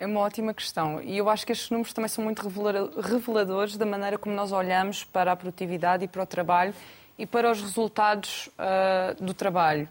É 0.02 0.06
uma 0.08 0.22
ótima 0.22 0.52
questão 0.52 1.00
e 1.00 1.16
eu 1.16 1.30
acho 1.30 1.46
que 1.46 1.52
estes 1.52 1.70
números 1.70 1.94
também 1.94 2.10
são 2.10 2.24
muito 2.24 2.42
reveladores 3.00 3.78
da 3.78 3.86
maneira 3.86 4.18
como 4.18 4.36
nós 4.36 4.52
olhamos 4.52 5.04
para 5.04 5.32
a 5.32 5.36
produtividade 5.36 6.06
e 6.06 6.08
para 6.08 6.24
o 6.24 6.26
trabalho 6.26 6.74
e 7.20 7.28
para 7.28 7.52
os 7.52 7.62
resultados 7.62 8.50
uh, 8.58 9.24
do 9.24 9.32
trabalho. 9.32 9.88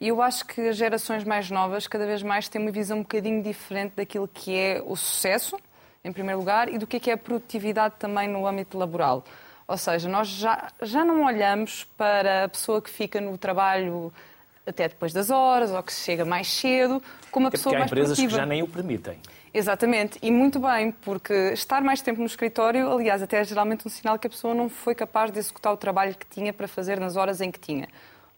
E 0.00 0.08
eu 0.08 0.22
acho 0.22 0.46
que 0.46 0.68
as 0.68 0.78
gerações 0.78 1.24
mais 1.24 1.50
novas 1.50 1.86
cada 1.86 2.06
vez 2.06 2.22
mais 2.22 2.48
têm 2.48 2.62
uma 2.62 2.70
visão 2.70 3.00
um 3.00 3.02
bocadinho 3.02 3.42
diferente 3.42 3.92
daquilo 3.96 4.26
que 4.26 4.56
é 4.56 4.82
o 4.82 4.96
sucesso, 4.96 5.58
em 6.02 6.10
primeiro 6.10 6.38
lugar, 6.38 6.72
e 6.72 6.78
do 6.78 6.86
que 6.86 6.96
é, 6.96 7.00
que 7.00 7.10
é 7.10 7.12
a 7.12 7.18
produtividade 7.18 7.96
também 7.98 8.26
no 8.26 8.46
âmbito 8.46 8.78
laboral. 8.78 9.22
Ou 9.68 9.76
seja, 9.76 10.08
nós 10.08 10.26
já, 10.26 10.72
já 10.80 11.04
não 11.04 11.22
olhamos 11.26 11.84
para 11.98 12.44
a 12.44 12.48
pessoa 12.48 12.80
que 12.80 12.88
fica 12.88 13.20
no 13.20 13.36
trabalho 13.36 14.10
até 14.66 14.88
depois 14.88 15.12
das 15.12 15.28
horas 15.28 15.70
ou 15.70 15.82
que 15.82 15.92
chega 15.92 16.24
mais 16.24 16.48
cedo 16.48 17.02
como 17.30 17.48
a 17.48 17.50
pessoa 17.50 17.78
mais 17.78 17.90
produtiva. 17.90 18.16
há 18.16 18.16
empresas 18.16 18.32
que 18.32 18.40
já 18.40 18.46
nem 18.46 18.62
o 18.62 18.66
permitem. 18.66 19.18
Exatamente, 19.52 20.18
e 20.22 20.30
muito 20.30 20.60
bem, 20.60 20.92
porque 20.92 21.32
estar 21.52 21.82
mais 21.82 22.00
tempo 22.00 22.20
no 22.20 22.26
escritório, 22.26 22.90
aliás, 22.90 23.20
até 23.20 23.40
é 23.40 23.44
geralmente 23.44 23.86
um 23.86 23.90
sinal 23.90 24.18
que 24.18 24.26
a 24.26 24.30
pessoa 24.30 24.54
não 24.54 24.68
foi 24.68 24.94
capaz 24.94 25.32
de 25.32 25.38
executar 25.38 25.72
o 25.72 25.76
trabalho 25.76 26.14
que 26.14 26.26
tinha 26.26 26.52
para 26.52 26.68
fazer 26.68 27.00
nas 27.00 27.16
horas 27.16 27.40
em 27.40 27.50
que 27.50 27.58
tinha. 27.58 27.88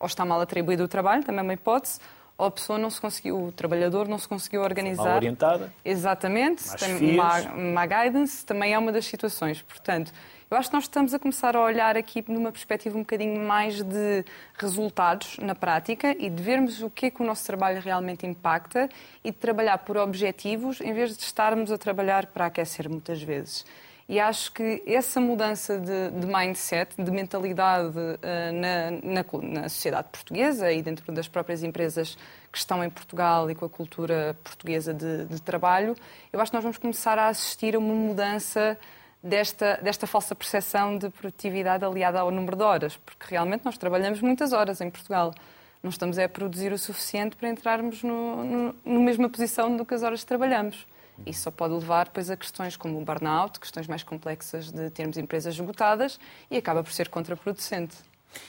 Ou 0.01 0.07
está 0.07 0.25
mal 0.25 0.41
atribuído 0.41 0.85
o 0.85 0.89
trabalho, 0.89 1.23
também 1.23 1.41
é 1.41 1.43
uma 1.43 1.53
hipótese, 1.53 2.01
ou 2.39 2.47
a 2.47 2.51
pessoa 2.51 2.79
não 2.79 2.89
se 2.89 3.01
conseguiu, 3.01 3.49
o 3.49 3.53
trabalhador 3.53 4.09
não 4.09 4.19
se 4.19 4.27
conseguiu 4.27 4.63
organizar. 4.63 5.05
Mal 5.05 5.17
orientada. 5.17 5.73
Exatamente, 5.85 6.65
tem 6.77 7.15
uma, 7.15 7.41
uma 7.53 7.87
guidance, 7.87 8.45
também 8.45 8.73
é 8.73 8.79
uma 8.79 8.91
das 8.91 9.05
situações. 9.05 9.61
Portanto, 9.61 10.13
eu 10.53 10.59
acho 10.59 10.69
que 10.69 10.75
nós 10.75 10.85
estamos 10.85 11.15
a 11.15 11.19
começar 11.19 11.57
a 11.57 11.63
olhar 11.63 11.97
aqui 11.97 12.23
numa 12.29 12.53
perspectiva 12.53 12.95
um 12.95 13.01
bocadinho 13.01 13.41
mais 13.41 13.83
de 13.83 14.23
resultados 14.59 15.39
na 15.39 15.55
prática 15.55 16.15
e 16.19 16.29
de 16.29 16.43
vermos 16.43 16.83
o 16.83 16.91
que 16.91 17.07
é 17.07 17.11
que 17.11 17.23
o 17.23 17.25
nosso 17.25 17.47
trabalho 17.47 17.81
realmente 17.81 18.27
impacta 18.27 18.87
e 19.25 19.31
de 19.31 19.37
trabalhar 19.39 19.79
por 19.79 19.97
objetivos 19.97 20.83
em 20.83 20.93
vez 20.93 21.17
de 21.17 21.23
estarmos 21.23 21.73
a 21.73 21.79
trabalhar 21.79 22.27
para 22.27 22.47
aquecer 22.47 22.87
muitas 22.87 23.23
vezes. 23.23 23.65
E 24.07 24.21
acho 24.21 24.53
que 24.53 24.83
essa 24.87 25.19
mudança 25.23 25.79
de, 25.79 26.11
de 26.11 26.27
mindset, 26.27 27.03
de 27.03 27.11
mentalidade 27.11 27.97
uh, 27.97 28.53
na, 28.53 28.91
na, 28.91 29.61
na, 29.61 29.69
sociedade 29.71 30.09
portuguesa 30.13 30.71
e 30.71 30.83
dentro 30.83 31.11
das 31.13 31.29
próprias 31.29 31.63
empresas 31.63 32.19
que 32.53 32.59
estão 32.59 32.85
em 32.85 32.91
Portugal 32.91 33.51
e 33.51 33.55
com 33.55 33.65
a 33.65 33.71
cultura 33.71 34.37
portuguesa 34.45 34.93
de, 34.93 35.25
de 35.25 35.41
trabalho, 35.41 35.97
eu 36.31 36.39
acho 36.43 36.51
que 36.51 36.57
nós 36.57 36.63
vamos 36.63 36.77
começar 36.77 37.19
a 37.19 37.29
assistir 37.29 37.75
a 37.75 37.79
uma 37.79 37.95
mudança 37.95 38.77
desta, 39.23 39.79
desta 39.83 40.07
falsa 40.07 40.35
percepção 40.35 40.99
de 40.99 41.09
produtividade 41.11 41.85
aliada 41.85 42.21
ao 42.21 42.31
número 42.31 42.57
de 42.57 42.63
horas, 42.63 42.97
porque 42.97 43.27
realmente 43.31 43.65
nós 43.65 43.79
trabalhamos 43.79 44.21
muitas 44.21 44.53
horas 44.53 44.81
em 44.81 44.91
Portugal. 44.91 45.33
Não 45.83 45.91
estamos 45.91 46.19
a 46.19 46.29
produzir 46.29 46.73
o 46.73 46.79
suficiente 46.79 47.37
para 47.37 47.49
entrarmos 47.49 48.03
no, 48.03 48.45
no, 48.45 48.75
na 48.85 49.01
mesma 49.01 49.29
posição 49.29 49.77
do 49.77 49.85
que 49.85 49.95
as 49.95 50.03
horas 50.03 50.21
que 50.21 50.27
trabalhamos. 50.27 50.87
Isso 51.27 51.43
só 51.43 51.51
pode 51.51 51.75
levar 51.75 52.07
depois 52.07 52.31
a 52.31 52.37
questões 52.37 52.77
como 52.77 53.01
o 53.01 53.05
burnout, 53.05 53.61
questões 53.61 53.87
mais 53.87 54.03
complexas 54.03 54.71
de 54.71 54.91
termos 54.91 55.17
empresas 55.17 55.55
esgotadas 55.55 56.19
e 56.51 56.57
acaba 56.57 56.83
por 56.83 56.93
ser 56.93 57.09
contraproducente. 57.09 57.97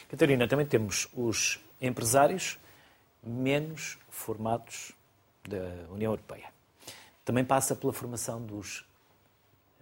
Catarina, 0.10 0.48
também 0.48 0.66
temos 0.66 1.08
os 1.14 1.60
empresários 1.82 2.58
menos 3.22 3.98
formados 4.10 4.94
da 5.48 5.92
União 5.92 6.12
Europeia. 6.12 6.46
Também 7.26 7.44
passa 7.44 7.76
pela 7.76 7.94
formação 7.94 8.42
dos 8.42 8.86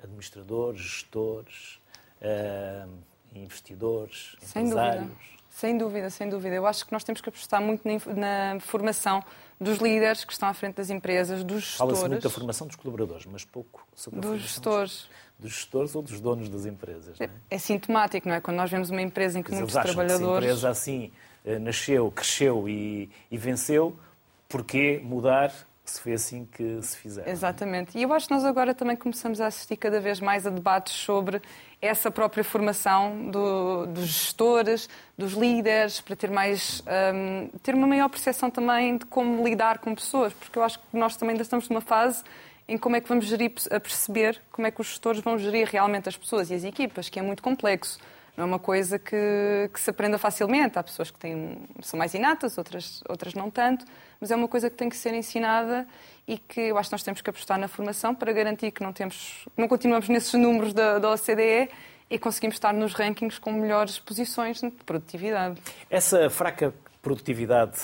administradores, 0.03 0.81
gestores, 0.81 1.79
uh, 2.21 2.89
investidores, 3.33 4.35
sem 4.41 4.63
empresários. 4.63 5.03
Dúvida. 5.03 5.31
Sem 5.51 5.77
dúvida, 5.77 6.09
sem 6.09 6.29
dúvida. 6.29 6.55
Eu 6.55 6.65
acho 6.65 6.85
que 6.85 6.93
nós 6.93 7.03
temos 7.03 7.19
que 7.19 7.27
apostar 7.27 7.61
muito 7.61 7.81
na, 7.85 8.53
na 8.53 8.59
formação 8.61 9.21
dos 9.59 9.79
líderes 9.79 10.23
que 10.23 10.31
estão 10.31 10.47
à 10.47 10.53
frente 10.53 10.75
das 10.75 10.89
empresas, 10.89 11.43
dos 11.43 11.63
gestores. 11.63 11.77
Fala-se 11.77 12.09
muito 12.09 12.23
da 12.23 12.29
formação 12.29 12.67
dos 12.67 12.75
colaboradores, 12.77 13.25
mas 13.25 13.43
pouco 13.43 13.85
sobre 13.93 14.19
a 14.19 14.21
dos 14.21 14.41
gestores. 14.41 14.91
Dos, 14.91 15.09
dos, 15.39 15.51
gestores 15.51 15.95
ou 15.95 16.01
dos 16.01 16.21
donos 16.21 16.47
das 16.47 16.65
empresas. 16.65 17.19
É? 17.19 17.25
É, 17.25 17.29
é? 17.49 17.57
sintomático, 17.57 18.27
não 18.27 18.35
é? 18.35 18.41
Quando 18.41 18.57
nós 18.57 18.71
vemos 18.71 18.89
uma 18.89 19.01
empresa 19.01 19.39
em 19.39 19.43
que 19.43 19.51
muitos 19.51 19.73
trabalhadores. 19.73 20.17
Que 20.17 20.19
se 20.19 20.25
a 20.25 20.37
empresa 20.37 20.69
assim 20.69 21.11
eh, 21.45 21.59
nasceu, 21.59 22.09
cresceu 22.11 22.69
e, 22.69 23.09
e 23.29 23.37
venceu, 23.37 23.99
porquê 24.47 25.01
mudar 25.03 25.53
se 25.83 25.99
foi 25.99 26.13
assim 26.13 26.45
que 26.45 26.81
se 26.81 26.97
fizeram. 26.97 27.29
Exatamente. 27.29 27.97
E 27.97 28.03
eu 28.03 28.13
acho 28.13 28.27
que 28.27 28.33
nós 28.33 28.45
agora 28.45 28.73
também 28.73 28.95
começamos 28.95 29.41
a 29.41 29.47
assistir 29.47 29.75
cada 29.75 29.99
vez 29.99 30.19
mais 30.19 30.45
a 30.45 30.49
debates 30.49 30.93
sobre 30.93 31.41
essa 31.81 32.11
própria 32.11 32.43
formação 32.43 33.29
do, 33.31 33.87
dos 33.87 34.05
gestores, 34.05 34.87
dos 35.17 35.33
líderes, 35.33 35.99
para 35.99 36.15
ter 36.15 36.29
mais 36.29 36.83
um, 37.13 37.47
ter 37.59 37.73
uma 37.73 37.87
maior 37.87 38.09
percepção 38.09 38.49
também 38.51 38.97
de 38.97 39.05
como 39.05 39.43
lidar 39.43 39.79
com 39.79 39.95
pessoas, 39.95 40.31
porque 40.33 40.59
eu 40.59 40.63
acho 40.63 40.79
que 40.79 40.85
nós 40.95 41.15
também 41.15 41.33
ainda 41.33 41.43
estamos 41.43 41.67
numa 41.67 41.81
fase 41.81 42.23
em 42.67 42.77
como 42.77 42.95
é 42.95 43.01
que 43.01 43.09
vamos 43.09 43.25
gerir, 43.25 43.51
a 43.71 43.79
perceber 43.79 44.39
como 44.51 44.67
é 44.67 44.71
que 44.71 44.79
os 44.79 44.87
gestores 44.87 45.21
vão 45.21 45.37
gerir 45.37 45.67
realmente 45.67 46.07
as 46.07 46.15
pessoas 46.15 46.51
e 46.51 46.53
as 46.53 46.63
equipas, 46.63 47.09
que 47.09 47.19
é 47.19 47.21
muito 47.21 47.41
complexo. 47.41 47.99
Não 48.35 48.43
é 48.43 48.47
uma 48.47 48.59
coisa 48.59 48.97
que, 48.97 49.69
que 49.73 49.79
se 49.79 49.89
aprenda 49.89 50.17
facilmente. 50.17 50.79
Há 50.79 50.83
pessoas 50.83 51.11
que 51.11 51.19
têm, 51.19 51.67
são 51.81 51.97
mais 51.97 52.13
inatas, 52.13 52.57
outras, 52.57 53.03
outras 53.07 53.33
não 53.33 53.51
tanto, 53.51 53.85
mas 54.19 54.31
é 54.31 54.35
uma 54.35 54.47
coisa 54.47 54.69
que 54.69 54.75
tem 54.75 54.89
que 54.89 54.95
ser 54.95 55.13
ensinada 55.13 55.87
e 56.27 56.37
que 56.37 56.61
eu 56.61 56.77
acho 56.77 56.89
que 56.89 56.93
nós 56.93 57.03
temos 57.03 57.21
que 57.21 57.29
apostar 57.29 57.59
na 57.59 57.67
formação 57.67 58.15
para 58.15 58.31
garantir 58.31 58.71
que 58.71 58.81
não, 58.81 58.93
temos, 58.93 59.47
não 59.57 59.67
continuamos 59.67 60.07
nesses 60.07 60.33
números 60.33 60.73
da, 60.73 60.97
da 60.97 61.11
OCDE 61.11 61.69
e 62.09 62.19
conseguimos 62.19 62.55
estar 62.55 62.73
nos 62.73 62.93
rankings 62.93 63.39
com 63.39 63.51
melhores 63.51 63.99
posições 63.99 64.59
de 64.61 64.71
produtividade. 64.85 65.61
Essa 65.89 66.29
fraca 66.29 66.73
produtividade 67.01 67.79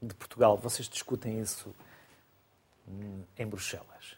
de 0.00 0.14
Portugal, 0.14 0.56
vocês 0.56 0.88
discutem 0.88 1.40
isso 1.40 1.74
em 3.38 3.46
Bruxelas? 3.46 4.16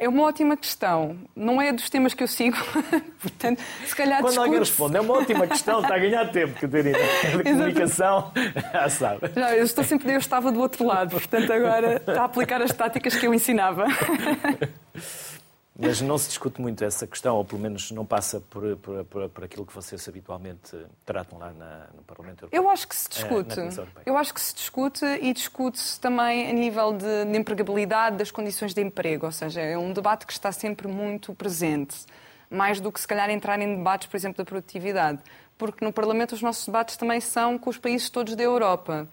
É 0.00 0.08
uma 0.08 0.22
ótima 0.22 0.56
questão. 0.56 1.16
Não 1.34 1.60
é 1.60 1.72
dos 1.72 1.90
temas 1.90 2.14
que 2.14 2.22
eu 2.22 2.28
sigo, 2.28 2.56
portanto, 3.20 3.60
se 3.84 3.96
calhar 3.96 4.20
Quando 4.20 4.38
alguém 4.38 4.60
responde, 4.60 4.96
é 4.96 5.00
uma 5.00 5.14
ótima 5.14 5.44
questão, 5.44 5.80
está 5.80 5.96
a 5.96 5.98
ganhar 5.98 6.30
tempo, 6.30 6.54
Catarina. 6.60 6.96
A 7.34 7.42
comunicação, 7.42 8.30
já 8.72 8.88
sabe. 8.88 9.20
Já, 9.34 9.56
eu 9.56 9.64
estou 9.64 9.82
sempre, 9.82 10.12
eu 10.12 10.18
estava 10.18 10.52
do 10.52 10.60
outro 10.60 10.86
lado, 10.86 11.10
portanto 11.10 11.52
agora 11.52 11.96
está 11.96 12.22
a 12.22 12.24
aplicar 12.26 12.62
as 12.62 12.72
táticas 12.72 13.16
que 13.16 13.26
eu 13.26 13.34
ensinava. 13.34 13.86
Mas 15.84 16.00
não 16.00 16.16
se 16.16 16.28
discute 16.28 16.60
muito 16.60 16.84
essa 16.84 17.06
questão, 17.06 17.36
ou 17.36 17.44
pelo 17.44 17.60
menos 17.60 17.90
não 17.90 18.06
passa 18.06 18.40
por, 18.40 18.76
por, 18.76 19.04
por, 19.04 19.28
por 19.28 19.44
aquilo 19.44 19.66
que 19.66 19.74
vocês 19.74 20.06
habitualmente 20.08 20.76
tratam 21.04 21.38
lá 21.38 21.52
na, 21.52 21.86
no 21.94 22.02
Parlamento 22.04 22.44
Europeu. 22.44 22.62
Eu 22.62 22.70
acho 22.70 22.86
que 22.86 22.94
se 22.94 23.08
É, 23.08 23.14
discute. 23.14 23.58
Europeia. 23.58 24.02
Eu 24.06 24.16
acho 24.16 24.32
que 24.32 24.40
se 24.40 24.54
discute 24.54 25.04
e 25.04 25.32
discute-se 25.32 26.00
também 26.00 26.48
a 26.48 26.52
nível 26.52 26.92
de, 26.92 27.24
de 27.24 27.36
empregabilidade 27.36 28.16
das 28.16 28.30
condições 28.30 28.72
de 28.72 28.80
emprego, 28.80 29.26
ou 29.26 29.32
seja, 29.32 29.60
é 29.60 29.76
um 29.76 29.92
debate 29.92 30.24
que 30.24 30.32
está 30.32 30.52
sempre 30.52 30.86
muito 30.86 31.34
presente, 31.34 31.96
mais 32.48 32.78
do 32.80 32.92
que 32.92 33.00
se 33.00 33.08
calhar 33.08 33.28
entrar 33.30 33.60
em 33.60 33.76
debates, 33.76 34.06
por 34.06 34.16
exemplo, 34.16 34.38
da 34.38 34.44
produtividade, 34.44 35.18
porque 35.58 35.84
no 35.84 35.92
Parlamento 35.92 36.32
os 36.32 36.42
nossos 36.42 36.64
debates 36.64 36.96
também 36.96 37.20
são 37.20 37.58
com 37.58 37.70
os 37.70 37.78
países 37.78 38.08
todos 38.08 38.36
da 38.36 38.42
Europa. 38.42 39.08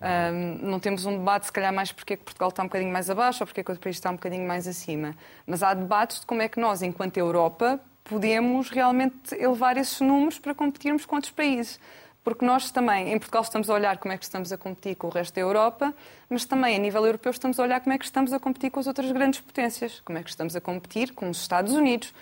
Ahm, 0.00 0.58
não 0.62 0.80
temos 0.80 1.04
um 1.04 1.18
debate, 1.18 1.46
se 1.46 1.52
calhar, 1.52 1.72
mais 1.72 1.92
porque 1.92 2.14
é 2.14 2.16
que 2.16 2.24
Portugal 2.24 2.48
está 2.48 2.62
um 2.62 2.66
bocadinho 2.66 2.92
mais 2.92 3.10
abaixo 3.10 3.42
ou 3.42 3.46
porque 3.46 3.60
é 3.60 3.64
que 3.64 3.70
outro 3.70 3.82
país 3.82 3.96
está 3.96 4.10
um 4.10 4.14
bocadinho 4.14 4.48
mais 4.48 4.66
acima. 4.66 5.14
Mas 5.46 5.62
há 5.62 5.74
debates 5.74 6.20
de 6.20 6.26
como 6.26 6.40
é 6.40 6.48
que 6.48 6.58
nós, 6.58 6.80
enquanto 6.80 7.18
Europa, 7.18 7.78
podemos 8.04 8.70
realmente 8.70 9.34
elevar 9.34 9.76
esses 9.76 10.00
números 10.00 10.38
para 10.38 10.54
competirmos 10.54 11.04
com 11.04 11.16
outros 11.16 11.32
países. 11.32 11.78
Porque 12.24 12.44
nós 12.44 12.70
também, 12.70 13.12
em 13.12 13.18
Portugal, 13.18 13.42
estamos 13.42 13.70
a 13.70 13.74
olhar 13.74 13.96
como 13.98 14.12
é 14.12 14.18
que 14.18 14.24
estamos 14.24 14.52
a 14.52 14.58
competir 14.58 14.94
com 14.94 15.06
o 15.06 15.10
resto 15.10 15.34
da 15.34 15.40
Europa, 15.40 15.94
mas 16.28 16.44
também, 16.44 16.76
a 16.76 16.78
nível 16.78 17.04
europeu, 17.06 17.30
estamos 17.30 17.58
a 17.58 17.62
olhar 17.62 17.80
como 17.80 17.94
é 17.94 17.98
que 17.98 18.04
estamos 18.04 18.32
a 18.32 18.38
competir 18.38 18.70
com 18.70 18.80
as 18.80 18.86
outras 18.86 19.10
grandes 19.10 19.40
potências. 19.40 20.00
Como 20.04 20.18
é 20.18 20.22
que 20.22 20.28
estamos 20.28 20.54
a 20.54 20.60
competir 20.60 21.12
com 21.12 21.30
os 21.30 21.40
Estados 21.40 21.72
Unidos. 21.72 22.12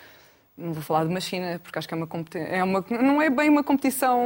Não 0.59 0.73
vou 0.73 0.83
falar 0.83 1.05
de 1.05 1.09
uma 1.09 1.21
China, 1.21 1.57
porque 1.63 1.79
acho 1.79 1.87
que 1.87 1.93
é 1.93 1.97
uma, 1.97 2.07
é 2.35 2.63
uma 2.63 2.85
não 2.89 3.21
é 3.21 3.29
bem 3.29 3.49
uma 3.49 3.63
competição 3.63 4.19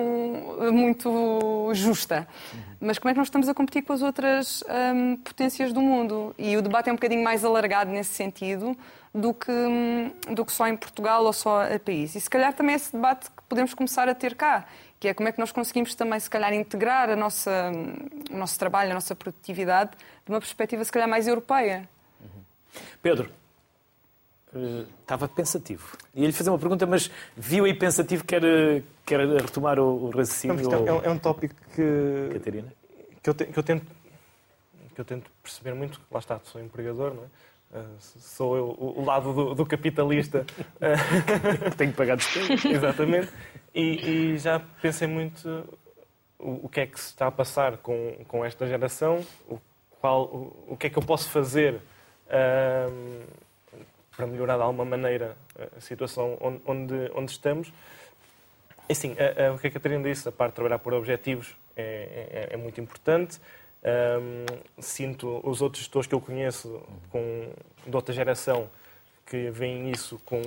muito 0.72 1.72
justa. 1.74 2.28
Mas 2.80 2.98
como 2.98 3.12
é 3.12 3.14
que 3.14 3.20
nós 3.20 3.28
estamos 3.28 3.48
a 3.48 3.54
competir 3.54 3.84
com 3.84 3.94
as 3.94 4.02
outras 4.02 4.64
hum, 4.96 5.16
potências 5.18 5.72
do 5.72 5.80
mundo? 5.80 6.34
E 6.38 6.58
o 6.58 6.62
debate 6.62 6.90
é 6.90 6.92
um 6.92 6.96
bocadinho 6.96 7.24
mais 7.24 7.46
alargado 7.46 7.92
nesse 7.92 8.14
sentido 8.14 8.76
do 9.14 9.32
que, 9.32 9.52
hum, 9.52 10.12
do 10.34 10.44
que 10.44 10.52
só 10.52 10.68
em 10.68 10.76
Portugal 10.76 11.24
ou 11.24 11.32
só 11.32 11.72
a 11.72 11.80
país. 11.80 12.16
E 12.16 12.20
se 12.20 12.30
calhar 12.30 12.52
também 12.52 12.74
é 12.74 12.78
esse 12.78 12.92
debate 12.92 13.30
que 13.30 13.44
podemos 13.48 13.76
começar 13.76 14.10
a 14.10 14.16
ter 14.16 14.34
cá, 14.34 14.66
que 15.00 15.08
é 15.08 15.14
como 15.14 15.30
é 15.30 15.32
que 15.32 15.40
nós 15.40 15.52
conseguimos 15.52 15.94
também, 15.94 16.20
se 16.20 16.30
calhar, 16.30 16.52
integrar 16.52 17.12
a 17.12 17.16
nossa, 17.16 17.72
o 18.32 18.36
nosso 18.36 18.58
trabalho, 18.58 18.90
a 18.90 18.96
nossa 18.96 19.16
produtividade, 19.16 19.92
de 20.26 20.32
uma 20.32 20.40
perspectiva, 20.40 20.84
se 20.84 20.92
calhar, 20.92 21.08
mais 21.08 21.28
europeia. 21.28 21.88
Pedro, 23.04 23.30
eh, 23.30 23.43
estava 25.02 25.28
pensativo. 25.28 25.98
Ia-lhe 26.16 26.32
fazer 26.34 26.50
uma 26.50 26.60
pergunta, 26.60 26.86
mas 26.86 27.10
viu 27.36 27.66
aí 27.66 27.74
pensativo, 27.74 28.24
quer, 28.24 28.44
eh, 28.44 28.82
quer 29.06 29.20
retomar 29.20 29.80
o, 29.80 30.06
o 30.06 30.12
Não, 30.12 30.18
raciocínio? 30.18 30.72
é, 30.72 30.92
ou- 30.92 31.00
um- 31.00 31.04
é 31.04 31.10
um 31.10 31.18
tópico 31.18 31.56
que, 31.76 32.30
Catarina? 32.34 32.74
que, 33.22 33.30
eu 33.30 33.34
te- 33.34 33.46
que 33.46 33.58
eu 33.60 33.64
tento, 33.64 33.86
que 34.94 35.02
eu 35.02 35.06
tento 35.06 35.32
perceber 35.42 35.74
muito. 35.74 36.00
Lá 36.12 36.20
está, 36.20 36.40
sou 36.44 36.62
empregador, 36.62 37.14
não 37.14 37.24
é? 37.24 37.28
Ah, 37.76 37.86
sou 38.00 38.56
eu 38.56 38.66
o, 38.78 39.04
lado 39.04 39.34
do, 39.34 39.56
do 39.56 39.66
capitalista. 39.66 40.46
Tenho 41.78 41.92
que 41.92 41.98
pagar 41.98 42.18
despesas. 42.18 42.64
Exatamente. 42.70 43.30
E, 43.74 44.34
e 44.34 44.38
já 44.38 44.60
pensei 44.82 45.08
muito 45.08 45.68
o, 46.38 46.66
o 46.66 46.70
que 46.70 46.82
é 46.82 46.86
que 46.86 47.00
se 47.00 47.08
está 47.08 47.26
a 47.28 47.32
passar 47.32 47.78
com, 47.78 48.16
com 48.28 48.46
esta 48.46 48.68
geração, 48.68 49.26
o, 49.50 49.58
qual, 50.00 50.26
o, 50.26 50.74
o 50.74 50.78
que 50.78 50.86
é 50.86 50.90
que 50.92 50.98
eu 51.00 51.02
posso 51.04 51.30
fazer 51.32 51.82
ahm, 52.30 53.24
para 54.16 54.28
melhorar 54.28 54.58
de 54.58 54.64
alguma 54.64 54.86
maneira 54.86 55.36
a 55.76 55.82
situação 55.82 56.38
onde, 56.40 57.12
onde, 57.16 57.32
estamos. 57.32 57.68
E, 58.90 58.92
Assim, 58.92 59.16
a- 59.20 59.48
a- 59.48 59.54
o 59.54 59.60
que 59.60 59.68
a 59.68 59.72
Catarina 59.72 60.04
disse, 60.04 60.28
a 60.28 60.32
parte 60.32 60.52
de 60.52 60.56
trabalhar 60.56 60.80
por 60.80 60.94
objetivos 60.94 61.56
é, 61.76 62.48
é- 62.52 62.54
é 62.54 62.58
muito 62.58 62.80
importante. 62.80 63.40
Ahm, 63.84 64.46
sinto 64.80 65.42
os 65.44 65.62
outros 65.62 65.82
gestores 65.84 66.08
que 66.08 66.16
eu 66.16 66.22
conheço 66.22 66.82
com, 67.10 67.50
de 67.86 67.96
outra 67.96 68.14
geração 68.14 68.70
que 69.26 69.50
veem 69.52 69.90
isso 69.92 70.20
com, 70.26 70.42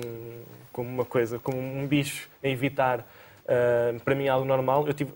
como 0.71 0.89
uma 0.89 1.05
coisa, 1.05 1.37
como 1.39 1.57
um 1.59 1.85
bicho 1.87 2.29
a 2.43 2.47
evitar. 2.47 3.05
ah, 3.47 3.93
para 4.03 4.15
mim 4.15 4.25
é 4.25 4.29
algo 4.29 4.45
normal. 4.45 4.87
Eu 4.87 4.93
tive, 4.93 5.13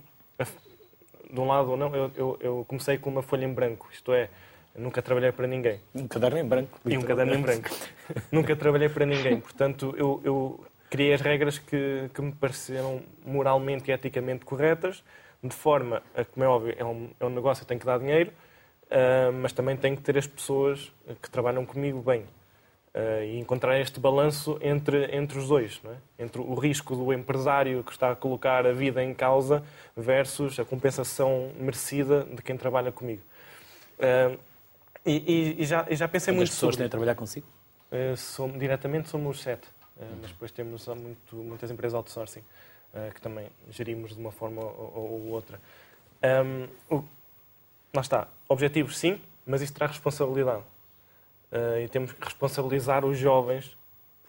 de 1.31 1.39
um 1.39 1.47
lado 1.47 1.71
ou 1.71 1.77
não, 1.77 1.95
eu, 1.95 2.11
eu- 2.15 2.37
eu 2.41 2.65
comecei 2.67 2.97
com 2.97 3.09
uma 3.09 3.21
folha 3.21 3.45
em 3.45 3.53
branco, 3.53 3.87
isto 3.91 4.11
é, 4.13 4.29
nunca 4.75 5.01
trabalhei 5.01 5.31
para 5.31 5.47
ninguém. 5.47 5.79
Um 5.93 6.07
caderno 6.07 6.39
em 6.39 6.45
branco. 6.45 6.79
E 6.85 6.97
um 6.97 7.01
caderno 7.01 7.33
em 7.33 7.41
branco. 7.41 7.69
Nunca 8.31 8.55
trabalhei 8.55 8.89
para 8.89 9.05
ninguém. 9.05 9.39
Portanto, 9.39 9.93
eu, 9.97 10.21
eu 10.23 10.65
criei 10.89 11.13
as 11.13 11.21
regras 11.21 11.57
que, 11.57 12.09
que 12.13 12.21
me 12.21 12.33
pareceram 12.33 13.01
moralmente 13.25 13.89
e 13.89 13.93
eticamente 13.93 14.43
corretas, 14.43 15.03
de 15.41 15.55
forma 15.55 16.03
a, 16.13 16.25
como 16.25 16.43
é 16.43 16.47
óbvio, 16.47 16.75
é 16.77 16.83
um, 16.83 17.09
é 17.19 17.25
um 17.25 17.29
negócio, 17.29 17.63
eu 17.63 17.67
tenho 17.67 17.79
que 17.79 17.85
dar 17.85 17.97
dinheiro, 17.97 18.31
ah, 18.89 19.31
mas 19.31 19.53
também 19.53 19.77
tenho 19.77 19.95
que 19.95 20.03
ter 20.03 20.17
as 20.17 20.27
pessoas 20.27 20.91
que 21.21 21.29
trabalham 21.29 21.65
comigo 21.65 22.01
bem. 22.01 22.25
Ah, 22.93 23.23
e 23.23 23.39
encontrar 23.39 23.79
este 23.79 24.01
balanço 24.01 24.59
entre, 24.61 25.15
entre 25.15 25.39
os 25.39 25.47
dois, 25.47 25.79
não 25.81 25.91
é? 25.93 25.95
entre 26.19 26.41
o 26.41 26.53
risco 26.55 26.93
do 26.93 27.13
empresário 27.13 27.83
que 27.85 27.91
está 27.91 28.11
a 28.11 28.15
colocar 28.15 28.67
a 28.67 28.73
vida 28.73 29.01
em 29.01 29.13
causa 29.13 29.63
versus 29.95 30.59
a 30.59 30.65
compensação 30.65 31.51
merecida 31.57 32.25
de 32.25 32.41
quem 32.41 32.57
trabalha 32.57 32.91
comigo. 32.91 33.21
Ah, 33.97 34.35
e, 35.05 35.11
e- 35.57 35.61
e 35.61 35.65
já, 35.65 35.85
e 35.89 35.95
já 35.95 36.07
pensei 36.07 36.33
muito 36.33 36.47
Quantas 36.49 36.55
pessoas 36.55 36.73
sobre 36.75 36.77
têm 36.83 36.85
a 36.87 36.89
trabalhar 36.89 37.15
consigo? 37.15 37.45
Uh, 37.91 38.15
somos- 38.17 38.59
diretamente 38.59 39.09
somos 39.09 39.41
sete, 39.41 39.67
Uh, 39.97 40.03
mas 40.21 40.31
depois 40.31 40.51
temos 40.51 40.87
muito- 40.87 41.35
muitas 41.35 41.69
empresas 41.69 41.93
outsourcing 41.95 42.39
uh, 42.39 43.13
que 43.13 43.21
também 43.21 43.47
gerimos 43.69 44.15
de 44.15 44.19
uma 44.19 44.31
forma 44.31 44.61
ou, 44.61 44.93
ou- 44.95 45.11
ou 45.11 45.27
outra. 45.27 45.59
Um, 46.23 46.67
o- 46.97 47.03
lá 47.93 48.01
está, 48.01 48.27
objetivos 48.47 48.97
sim, 48.97 49.19
mas 49.45 49.61
isso 49.61 49.73
traz 49.73 49.91
responsabilidade. 49.91 50.63
E 51.83 51.87
temos 51.89 52.13
que 52.13 52.23
responsabilizar 52.23 53.03
os 53.03 53.17
jovens 53.17 53.75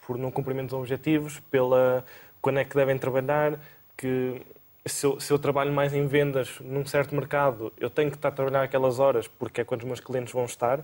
por 0.04 0.18
não 0.18 0.28
cumprimento 0.32 0.70
dos 0.70 0.78
objetivos, 0.80 1.38
pela 1.52 2.04
quando 2.40 2.58
é 2.58 2.64
que 2.64 2.74
devem 2.74 2.98
trabalhar, 2.98 3.60
que 3.96 4.42
se 4.84 5.06
eu, 5.06 5.20
se 5.20 5.32
eu 5.32 5.38
trabalho 5.38 5.72
mais 5.72 5.94
em 5.94 6.06
vendas 6.06 6.58
num 6.60 6.84
certo 6.84 7.14
mercado, 7.14 7.72
eu 7.78 7.88
tenho 7.88 8.10
que 8.10 8.16
estar 8.16 8.28
a 8.28 8.32
trabalhar 8.32 8.62
aquelas 8.62 8.98
horas 8.98 9.28
porque 9.28 9.60
é 9.60 9.64
quando 9.64 9.82
os 9.82 9.86
meus 9.86 10.00
clientes 10.00 10.32
vão 10.32 10.44
estar. 10.44 10.80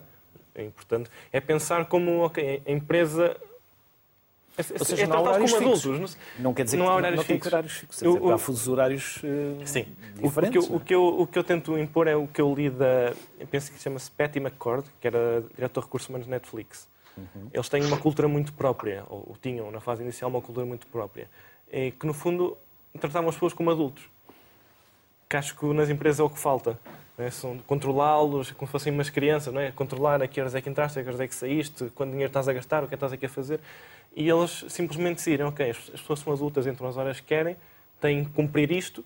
É 0.55 0.65
importante. 0.65 1.09
É 1.33 1.41
pensar 1.41 1.85
como, 1.87 2.21
ok, 2.25 2.63
a 2.67 2.71
empresa 2.71 3.37
é, 4.57 4.63
Ou 4.77 4.85
seja, 4.85 5.05
é 5.05 5.07
não 5.07 5.19
há 5.19 5.21
horários 5.21 5.53
como 5.53 5.65
fixos. 5.73 5.87
adultos. 5.87 6.17
Não, 6.37 6.43
Não 6.45 6.55
quer 6.55 6.65
dizer 6.65 6.77
Não 6.79 6.87
que 6.87 6.91
há 6.91 6.95
horários 6.97 7.17
não 7.19 7.25
tem 7.25 7.37
fixos. 7.37 7.53
horários 7.53 7.73
fixos. 7.75 8.03
Eu- 8.03 8.19
dizer, 8.19 8.33
Há 8.33 8.39
fusos 8.39 8.69
horários 8.69 9.21
eh, 9.23 9.65
Sim. 9.67 9.87
O, 10.21 10.27
o 10.27 10.29
diferentes. 10.29 10.67
que 10.67 10.73
eu, 10.73 10.77
o, 10.77 10.81
que 10.81 10.95
eu, 10.95 11.21
o 11.21 11.27
que 11.29 11.39
eu 11.39 11.45
tento 11.45 11.79
impor 11.79 12.09
é 12.09 12.17
o 12.17 12.27
que 12.27 12.41
eu 12.41 12.53
li 12.53 12.69
da. 12.69 13.13
Eu 13.39 13.47
penso 13.47 13.71
que 13.71 13.79
chama-se 13.81 14.11
Patty 14.11 14.41
McCord, 14.41 14.85
que 15.01 15.07
era 15.07 15.45
diretor 15.55 15.81
de 15.83 15.87
recursos 15.87 16.09
humanos 16.09 16.27
da 16.27 16.33
Netflix. 16.33 16.89
Uhum. 17.17 17.49
Eles 17.53 17.69
têm 17.69 17.85
uma 17.85 17.97
cultura 17.99 18.27
muito 18.27 18.53
própria, 18.53 19.05
ou, 19.09 19.19
ou 19.29 19.37
tinham 19.41 19.71
na 19.71 19.81
fase 19.81 20.03
inicial 20.03 20.29
uma 20.29 20.41
cultura 20.41 20.67
muito 20.67 20.89
própria, 20.89 21.29
que 21.71 22.05
no 22.07 22.13
fundo 22.15 22.57
tratavam 23.01 23.29
as 23.29 23.35
pessoas 23.35 23.53
como 23.53 23.71
adultos. 23.71 24.05
Que 25.29 25.37
acho 25.37 25.57
que 25.57 25.67
nas 25.67 25.91
empresas 25.91 26.21
é 26.21 26.23
o 26.23 26.31
que 26.31 26.39
falta. 26.39 26.79
é? 27.19 27.29
Controlá-los 27.67 28.53
como 28.53 28.67
se 28.67 28.73
fossem 28.73 28.93
umas 28.93 29.11
crianças, 29.11 29.53
não 29.53 29.61
é? 29.61 29.71
Controlar 29.73 30.23
a 30.23 30.29
que 30.29 30.41
horas 30.41 30.55
é 30.55 30.61
que 30.61 30.71
entraste, 30.71 30.99
a 30.99 31.03
que 31.03 31.09
horas 31.09 31.21
é 31.21 31.29
que 31.29 31.35
saíste, 31.35 31.91
quanto 31.95 32.11
dinheiro 32.11 32.31
estás 32.31 32.49
a 32.49 32.53
gastar, 32.53 32.85
o 32.85 32.89
que 32.89 32.95
é 32.95 32.97
estás 32.97 33.13
aqui 33.13 33.27
a 33.27 33.29
fazer. 33.29 33.61
E 34.17 34.29
eles 34.29 34.65
simplesmente 34.69 35.17
decidirem, 35.17 35.47
ok, 35.47 35.71
as 35.71 35.77
as 35.95 36.01
pessoas 36.01 36.21
são 36.21 36.33
adultas, 36.33 36.67
entram 36.67 36.89
as 36.89 36.97
horas 36.97 37.21
que 37.21 37.27
querem, 37.27 37.57
têm 38.01 38.25
que 38.25 38.31
cumprir 38.31 38.71
isto, 38.73 39.05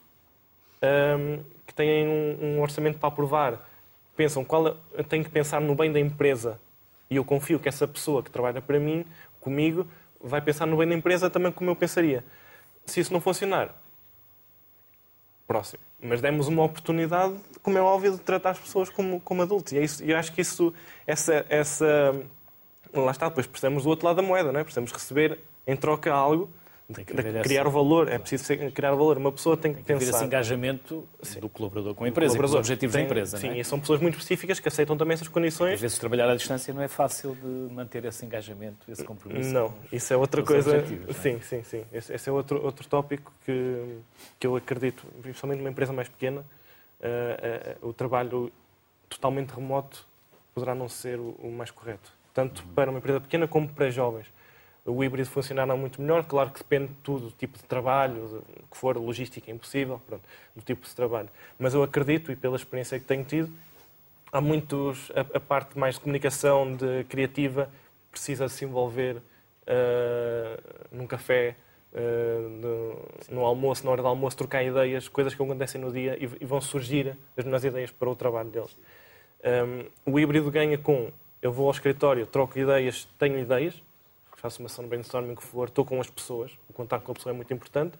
hum, 0.83 1.43
que 1.67 1.75
têm 1.75 2.07
um, 2.07 2.57
um 2.57 2.61
orçamento 2.63 2.99
para 2.99 3.09
aprovar, 3.09 3.69
pensam 4.17 4.45
qual 4.45 4.69
é- 4.97 5.03
tenho 5.03 5.25
que 5.25 5.31
pensar 5.31 5.61
no 5.61 5.75
bem 5.75 5.93
da 5.93 5.99
empresa 5.99 6.61
e 7.11 7.17
eu 7.17 7.25
confio 7.25 7.59
que 7.59 7.69
essa 7.69 7.87
pessoa 7.87 8.23
que 8.23 8.31
trabalha 8.31 8.61
para 8.61 8.79
mim, 8.79 9.05
comigo, 9.41 9.87
vai 10.21 10.41
pensar 10.41 10.67
no 10.67 10.77
bem 10.77 10.89
da 10.89 10.95
empresa 10.95 11.29
também 11.29 11.51
como 11.53 11.71
eu 11.71 11.77
pensaria. 11.77 12.25
Se 12.87 13.01
isso 13.01 13.13
não 13.13 13.21
funcionar, 13.21 13.75
próximo. 15.47 15.83
Mas 16.01 16.21
demos 16.21 16.49
uma 16.49 16.65
oportunidade, 16.65 17.35
como 17.63 17.79
é 17.79 17.81
óbvio, 17.81 18.13
de 18.13 18.19
tratar 18.19 18.51
as 18.51 18.59
pessoas 18.59 18.91
como, 18.91 19.21
como 19.21 19.43
adultos. 19.43 19.73
E 19.73 19.79
é 19.79 19.85
isso, 19.85 20.03
eu 20.03 20.17
acho 20.17 20.33
que 20.33 20.41
isso, 20.41 20.73
essa, 21.07 21.47
essa. 21.49 21.87
Lá 22.93 23.11
está, 23.11 23.29
depois 23.29 23.47
precisamos 23.47 23.85
do 23.85 23.91
outro 23.91 24.07
lado 24.07 24.17
da 24.17 24.23
moeda, 24.23 24.53
não 24.53 24.61
é? 24.61 24.65
Precisamos 24.65 24.93
receber 24.93 25.39
em 25.67 25.77
troca 25.77 26.13
algo, 26.13 26.51
Tem 26.93 27.05
que 27.05 27.13
haver 27.19 27.43
criar 27.43 27.61
essa- 27.63 27.71
valor. 27.71 28.09
É 28.09 28.19
preciso 28.19 28.45
ser- 28.45 28.71
criar 28.73 28.91
valor. 28.91 29.17
Uma 29.19 29.33
pessoa 29.33 29.57
tem 29.57 29.73
que 29.73 29.79
Tem 29.79 29.85
que 29.85 29.93
haver 29.93 30.05
pensar. 30.07 30.19
esse 30.19 30.27
engajamento 30.27 31.07
do 31.41 31.49
colaborador 31.49 31.95
com 31.95 32.05
a 32.05 32.09
empresa, 32.09 32.37
com 32.39 32.45
os 32.45 32.55
objetivos 32.55 32.93
da 32.93 32.99
Tem- 32.99 33.07
empresa. 33.07 33.37
Sim, 33.39 33.49
é? 33.49 33.59
e 33.59 33.65
são 33.65 33.79
pessoas 33.81 34.01
muito 34.01 34.15
específicas 34.15 34.61
que 34.61 34.69
aceitam 34.69 34.97
também 34.97 35.15
essas 35.15 35.27
Às 35.27 35.33
condições. 35.33 35.81
vezes 35.81 35.99
trabalhar 35.99 36.29
à 36.31 36.37
distância 36.37 36.73
não 36.75 36.83
é 36.83 36.89
fácil 36.89 37.35
de 37.35 37.75
manter 37.75 38.05
esse 38.05 38.25
engajamento, 38.27 38.91
esse 38.91 39.05
compromisso. 39.05 39.53
Não, 39.53 39.71
com 39.71 39.97
isso 39.97 40.13
é 40.13 40.17
outra 40.17 40.43
coisa. 40.43 40.77
é? 40.77 41.13
Sim, 41.13 41.41
sim, 41.41 41.63
sim. 41.63 41.85
Esse, 41.93 42.13
esse 42.15 42.29
é 42.29 42.33
outro, 42.33 42.63
outro 42.65 42.87
tópico 42.89 43.33
que, 43.45 43.99
que 44.39 44.47
eu 44.47 44.57
acredito, 44.57 45.05
principalmente 45.23 45.59
numa 45.59 45.71
empresa 45.71 45.93
mais 45.93 46.09
pequena, 46.09 46.45
eh, 47.01 47.39
eh, 47.43 47.77
o 47.83 47.93
trabalho 47.93 48.53
totalmente 49.09 49.51
remoto 49.51 50.07
poderá 50.55 50.75
não 50.75 50.89
ser 50.89 51.19
o, 51.19 51.35
o 51.43 51.51
mais 51.51 51.71
correto. 51.71 52.13
Tanto 52.35 52.65
para 52.75 52.91
uma 52.91 52.99
empresa 52.99 53.21
pequena 53.21 53.47
como 53.47 53.69
para 53.69 53.91
jovens. 53.91 54.27
O 54.85 55.05
híbrido 55.05 55.29
funcionará 55.29 55.77
muito 55.77 56.01
melhor, 56.03 56.25
claro 56.25 56.51
que 56.51 56.59
depende 56.59 56.89
de 56.89 56.95
tudo, 57.05 57.27
do 57.27 57.33
tipo 57.33 57.57
de 57.57 57.65
trabalho, 57.65 58.27
de- 58.29 58.63
que 58.69 58.77
for, 58.77 58.97
logística 58.97 59.49
é 59.51 59.55
impossível, 59.55 60.01
pronto, 60.07 60.23
do 60.57 60.63
tipo 60.63 60.87
de 60.87 60.95
trabalho. 60.95 61.29
Mas 61.59 61.73
eu 61.73 61.83
acredito, 61.85 62.33
e 62.33 62.37
pela 62.37 62.57
experiência 62.57 62.99
que 62.99 63.05
tenho 63.05 63.25
tido, 63.25 63.51
há 64.33 64.41
muitos, 64.41 65.13
a, 65.15 65.37
a 65.37 65.41
parte 65.41 65.79
mais 65.79 65.95
de 65.95 66.01
comunicação, 66.01 66.75
de 66.75 67.05
criativa, 67.05 67.71
precisa 68.11 68.49
se 68.49 68.65
envolver 68.65 69.17
uh, 69.19 70.87
num 70.91 71.07
café, 71.07 71.55
uh, 71.93 72.99
no 73.31 73.45
almoço, 73.45 73.85
na 73.85 73.93
hora 73.93 74.03
do 74.03 74.09
almoço, 74.09 74.37
trocar 74.37 74.65
ideias, 74.65 75.07
coisas 75.07 75.33
que 75.35 75.43
acontecem 75.43 75.81
no 75.81 75.93
dia 75.93 76.17
e, 76.19 76.29
e 76.41 76.45
vão 76.45 76.61
surgir 76.61 77.17
as 77.37 77.45
melhores 77.45 77.65
ideias 77.65 77.91
para 77.93 78.11
o 78.11 78.17
trabalho 78.17 78.51
deles. 78.51 78.77
Um, 79.45 80.13
o 80.13 80.19
híbrido 80.19 80.51
ganha 80.51 80.77
com 80.77 81.11
eu 81.41 81.53
vou 81.53 81.67
ao 81.67 81.73
escritório, 81.73 82.27
troco 82.27 82.59
ideias, 82.59 83.09
tenho 83.19 83.39
ideias, 83.39 83.83
faço 84.43 84.61
uma 84.61 84.67
ação 84.67 84.83
de 84.83 84.91
brainstorming 84.91 85.37
que 85.37 85.45
for, 85.45 85.69
estou 85.69 85.85
com 85.85 86.01
as 86.01 86.11
pessoas, 86.11 86.51
o 86.69 86.73
contato 86.73 87.05
com 87.05 87.13
a 87.13 87.15
pessoa 87.15 87.33
é 87.33 87.37
muito 87.37 87.55
importante, 87.55 87.97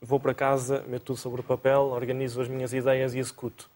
vou 0.00 0.20
para 0.20 0.34
casa, 0.34 0.84
meto 0.86 1.04
tudo 1.04 1.16
sobre 1.18 1.40
o 1.40 1.44
papel, 1.44 1.84
organizo 1.84 2.42
as 2.42 2.48
minhas 2.48 2.74
ideias 2.74 3.14
e 3.14 3.18
executo. 3.18 3.68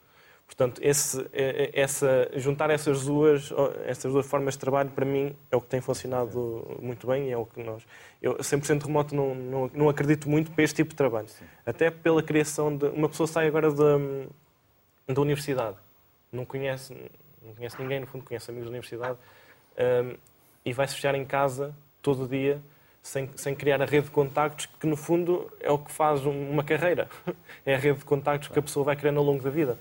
Portanto, 0.47 0.79
esse, 0.85 1.23
é, 1.33 1.71
é, 1.73 1.81
essa, 1.81 2.31
juntar 2.37 2.69
essas 2.69 3.07
duas, 3.07 3.51
essas 3.87 4.13
duas 4.13 4.27
formas 4.27 4.53
de 4.53 4.61
trabalho, 4.61 4.91
para 4.91 5.07
mim, 5.07 5.35
é 5.51 5.57
o 5.57 5.61
que 5.63 5.67
tem 5.67 5.81
funcionado 5.81 6.77
muito 6.79 7.07
bem 7.07 7.29
e 7.29 7.33
é 7.33 7.37
o 7.39 7.47
que 7.47 7.63
nós... 7.63 7.83
Eu, 8.21 8.37
100% 8.37 8.85
remoto, 8.85 9.15
não, 9.15 9.35
não, 9.35 9.71
não, 9.73 9.89
acredito 9.89 10.29
muito 10.29 10.51
para 10.51 10.63
este 10.63 10.77
tipo 10.77 10.91
de 10.91 10.97
trabalho. 10.97 11.27
Até 11.65 11.91
pela 11.91 12.23
criação 12.23 12.77
de... 12.77 12.87
Uma 12.89 13.09
pessoa 13.09 13.27
sai 13.27 13.49
agora 13.49 13.73
da, 13.73 13.97
da 15.09 15.21
universidade, 15.23 15.79
não 16.31 16.45
conhece, 16.45 16.95
não 17.43 17.55
conhece 17.55 17.81
ninguém, 17.81 18.01
no 18.01 18.07
fundo, 18.07 18.23
conhece 18.23 18.51
amigos 18.51 18.67
da 18.67 18.71
universidade, 18.71 19.19
um, 19.79 20.17
e 20.63 20.73
vai-se 20.75 20.95
fechar 20.95 21.15
em 21.15 21.25
casa 21.25 21.75
todo 22.05 22.29
dia 22.29 22.61
sem, 23.03 23.29
sem 23.35 23.55
criar 23.55 23.83
a 23.83 23.87
rede 23.87 24.07
de 24.07 24.11
contactos, 24.11 24.67
que 24.79 24.87
no 24.87 24.97
fundo 24.97 25.51
é 25.61 25.71
o 25.71 25.79
que 25.79 25.91
faz 25.91 26.25
uma 26.25 26.63
carreira. 26.63 27.09
É 27.67 27.75
a 27.75 27.79
rede 27.79 28.01
de 28.01 28.05
contactos 28.05 28.51
que 28.51 28.59
a 28.59 28.63
pessoa 28.63 28.85
vai 28.85 28.95
criando 28.95 29.17
ao 29.19 29.25
longo 29.25 29.43
da 29.43 29.49
vida. 29.49 29.79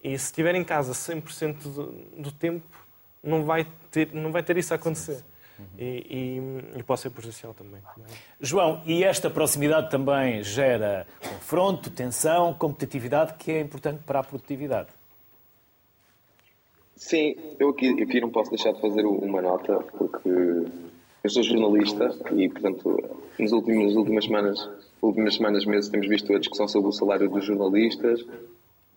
E 0.00 0.16
se 0.16 0.26
estiver 0.26 0.54
em 0.54 0.62
casa 0.62 0.92
100% 0.92 1.62
do, 1.64 1.86
do 2.16 2.30
tempo, 2.30 2.64
não 3.20 3.42
vai, 3.42 3.66
ter, 3.90 4.12
não 4.12 4.30
vai 4.30 4.40
ter 4.40 4.56
isso 4.56 4.72
a 4.72 4.76
acontecer. 4.76 5.24
Uhum. 5.58 5.66
E, 5.76 5.84
e, 6.74 6.78
e, 6.78 6.82
pode 6.84 7.00
ser 7.00 7.10
prejudicial 7.10 7.52
também. 7.52 7.82
João, 8.40 8.82
e 8.86 9.02
esta 9.02 9.28
proximidade 9.28 9.90
também 9.90 10.44
gera 10.44 11.08
confronto, 11.20 11.90
tensão, 11.90 12.54
competitividade, 12.54 13.34
que 13.34 13.50
é 13.50 13.60
importante 13.60 14.00
para 14.06 14.20
a 14.20 14.22
produtividade. 14.22 14.90
Sim, 16.94 17.34
eu 17.58 17.70
aqui, 17.70 18.00
aqui 18.00 18.20
não 18.20 18.30
posso 18.30 18.50
deixar 18.50 18.72
de 18.72 18.80
fazer 18.80 19.04
uma 19.04 19.42
nota, 19.42 19.80
porque 19.98 20.30
eu 21.24 21.30
sou 21.30 21.42
jornalista 21.42 22.14
e, 22.36 22.50
portanto, 22.50 23.18
nas 23.38 23.50
últimas, 23.50 23.86
nas 23.86 23.96
últimas 23.96 24.24
semanas, 24.26 24.70
últimas 25.00 25.34
semanas, 25.34 25.64
meses, 25.64 25.88
temos 25.88 26.06
visto 26.06 26.34
a 26.34 26.38
discussão 26.38 26.68
sobre 26.68 26.90
o 26.90 26.92
salário 26.92 27.30
dos 27.30 27.46
jornalistas 27.46 28.22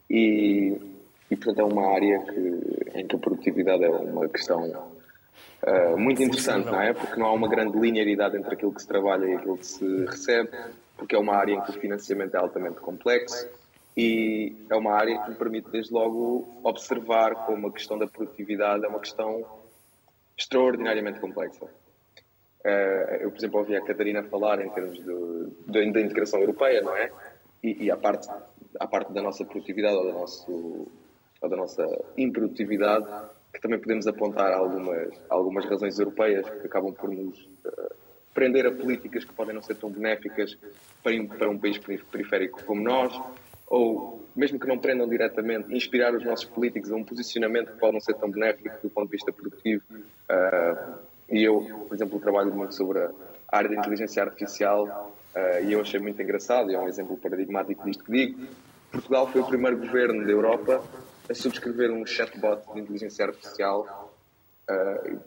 e, 0.10 0.78
e 1.32 1.36
portanto, 1.38 1.60
é 1.60 1.64
uma 1.64 1.88
área 1.88 2.20
que, 2.20 3.00
em 3.00 3.08
que 3.08 3.16
a 3.16 3.20
produtividade 3.20 3.86
é 3.86 3.90
uma 3.90 4.28
questão 4.28 4.62
uh, 4.62 5.98
muito 5.98 6.22
interessante, 6.22 6.66
não 6.66 6.82
é? 6.82 6.94
Porque 6.94 7.18
não 7.18 7.28
há 7.28 7.32
uma 7.32 7.48
grande 7.48 7.80
linearidade 7.80 8.36
entre 8.36 8.54
aquilo 8.54 8.74
que 8.74 8.82
se 8.82 8.88
trabalha 8.90 9.26
e 9.26 9.36
aquilo 9.36 9.58
que 9.58 9.66
se 9.66 10.06
recebe, 10.06 10.52
porque 10.98 11.16
é 11.16 11.20
uma 11.20 11.34
área 11.34 11.54
em 11.54 11.62
que 11.62 11.70
o 11.70 11.74
financiamento 11.74 12.36
é 12.36 12.40
altamente 12.40 12.82
complexo 12.82 13.48
e 13.96 14.54
é 14.70 14.76
uma 14.76 14.92
área 14.92 15.18
que 15.20 15.30
me 15.30 15.36
permite, 15.38 15.70
desde 15.72 15.94
logo, 15.94 16.60
observar 16.62 17.46
como 17.46 17.68
a 17.68 17.72
questão 17.72 17.98
da 17.98 18.06
produtividade 18.06 18.84
é 18.84 18.88
uma 18.90 19.00
questão 19.00 19.46
extraordinariamente 20.38 21.22
complexa. 21.22 21.68
Uh, 22.66 23.16
eu, 23.22 23.32
por 23.32 23.38
exemplo, 23.38 23.60
ouvi 23.60 23.76
a 23.76 23.82
Catarina 23.82 24.24
falar 24.24 24.64
em 24.64 24.70
termos 24.70 24.99
da 25.68 25.84
integração 25.84 26.39
europeia, 26.39 26.82
não 26.82 26.95
é? 26.95 27.12
E, 27.64 27.86
e 27.86 27.91
a, 27.91 27.97
parte, 27.97 28.28
a 28.80 28.88
parte 28.88 29.14
da 29.14 29.22
nossa 29.22 29.45
produtividade 29.45 29.95
ou, 29.95 30.03
do 30.05 30.14
nosso, 30.14 30.88
ou 31.41 31.49
da 31.49 31.55
nossa 31.55 31.86
improdutividade, 32.18 33.05
que 33.53 33.62
também 33.62 33.80
podemos 33.80 34.05
apontar 34.08 34.53
algumas, 34.53 35.10
algumas 35.30 35.66
razões 35.66 35.97
europeias 35.97 36.49
que 36.49 36.68
acabam 36.68 36.93
por 36.93 37.10
nos 37.10 37.39
uh, 37.66 37.95
prender 38.34 38.68
a 38.68 38.72
políticas 38.72 39.24
que 39.26 39.34
podem 39.34 39.55
não 39.55 39.62
ser 39.62 39.76
tão 39.76 39.89
benéficas 39.89 40.58
para, 41.01 41.24
para 41.38 41.49
um 41.49 41.58
país 41.58 41.80
periférico 42.12 42.64
como 42.66 42.82
nós, 42.82 43.20
ou 43.66 44.24
mesmo 44.36 44.60
que 44.60 44.68
não 44.68 44.78
prendam 44.78 45.08
diretamente, 45.08 45.74
inspirar 45.76 46.14
os 46.14 46.24
nossos 46.24 46.45
políticos 46.45 46.91
a 46.91 46.95
um 46.95 47.03
posicionamento 47.03 47.72
que 47.72 47.80
pode 47.80 47.93
não 47.93 47.99
ser 47.99 48.14
tão 48.16 48.30
benéfico 48.30 48.76
do 48.82 48.89
ponto 48.89 49.08
de 49.08 49.12
vista 49.14 49.32
produtivo. 49.32 49.84
Uh, 50.30 51.16
e 51.30 51.44
eu, 51.44 51.62
por 51.88 51.96
exemplo, 51.96 52.20
trabalho 52.20 52.54
muito 52.54 52.74
sobre 52.74 53.00
a 53.00 53.12
área 53.52 53.70
da 53.70 53.76
inteligência 53.76 54.24
artificial 54.24 55.14
uh, 55.36 55.64
e 55.64 55.74
eu 55.74 55.82
achei 55.82 56.00
muito 56.00 56.22
engraçado, 56.22 56.72
e 56.72 56.76
é 56.76 56.80
um 56.80 56.88
exemplo 56.88 57.18
paradigmático 57.18 57.86
disto 57.86 58.04
que 58.04 58.12
digo. 58.12 58.48
Portugal 58.92 59.28
foi 59.28 59.42
o 59.42 59.46
primeiro 59.46 59.78
governo 59.78 60.26
da 60.26 60.32
Europa 60.32 60.84
a 61.30 61.34
subscrever 61.34 61.92
um 61.92 62.06
chatbot 62.06 62.62
de 62.74 62.80
inteligência 62.80 63.26
artificial, 63.26 64.14
uh, 64.70 65.20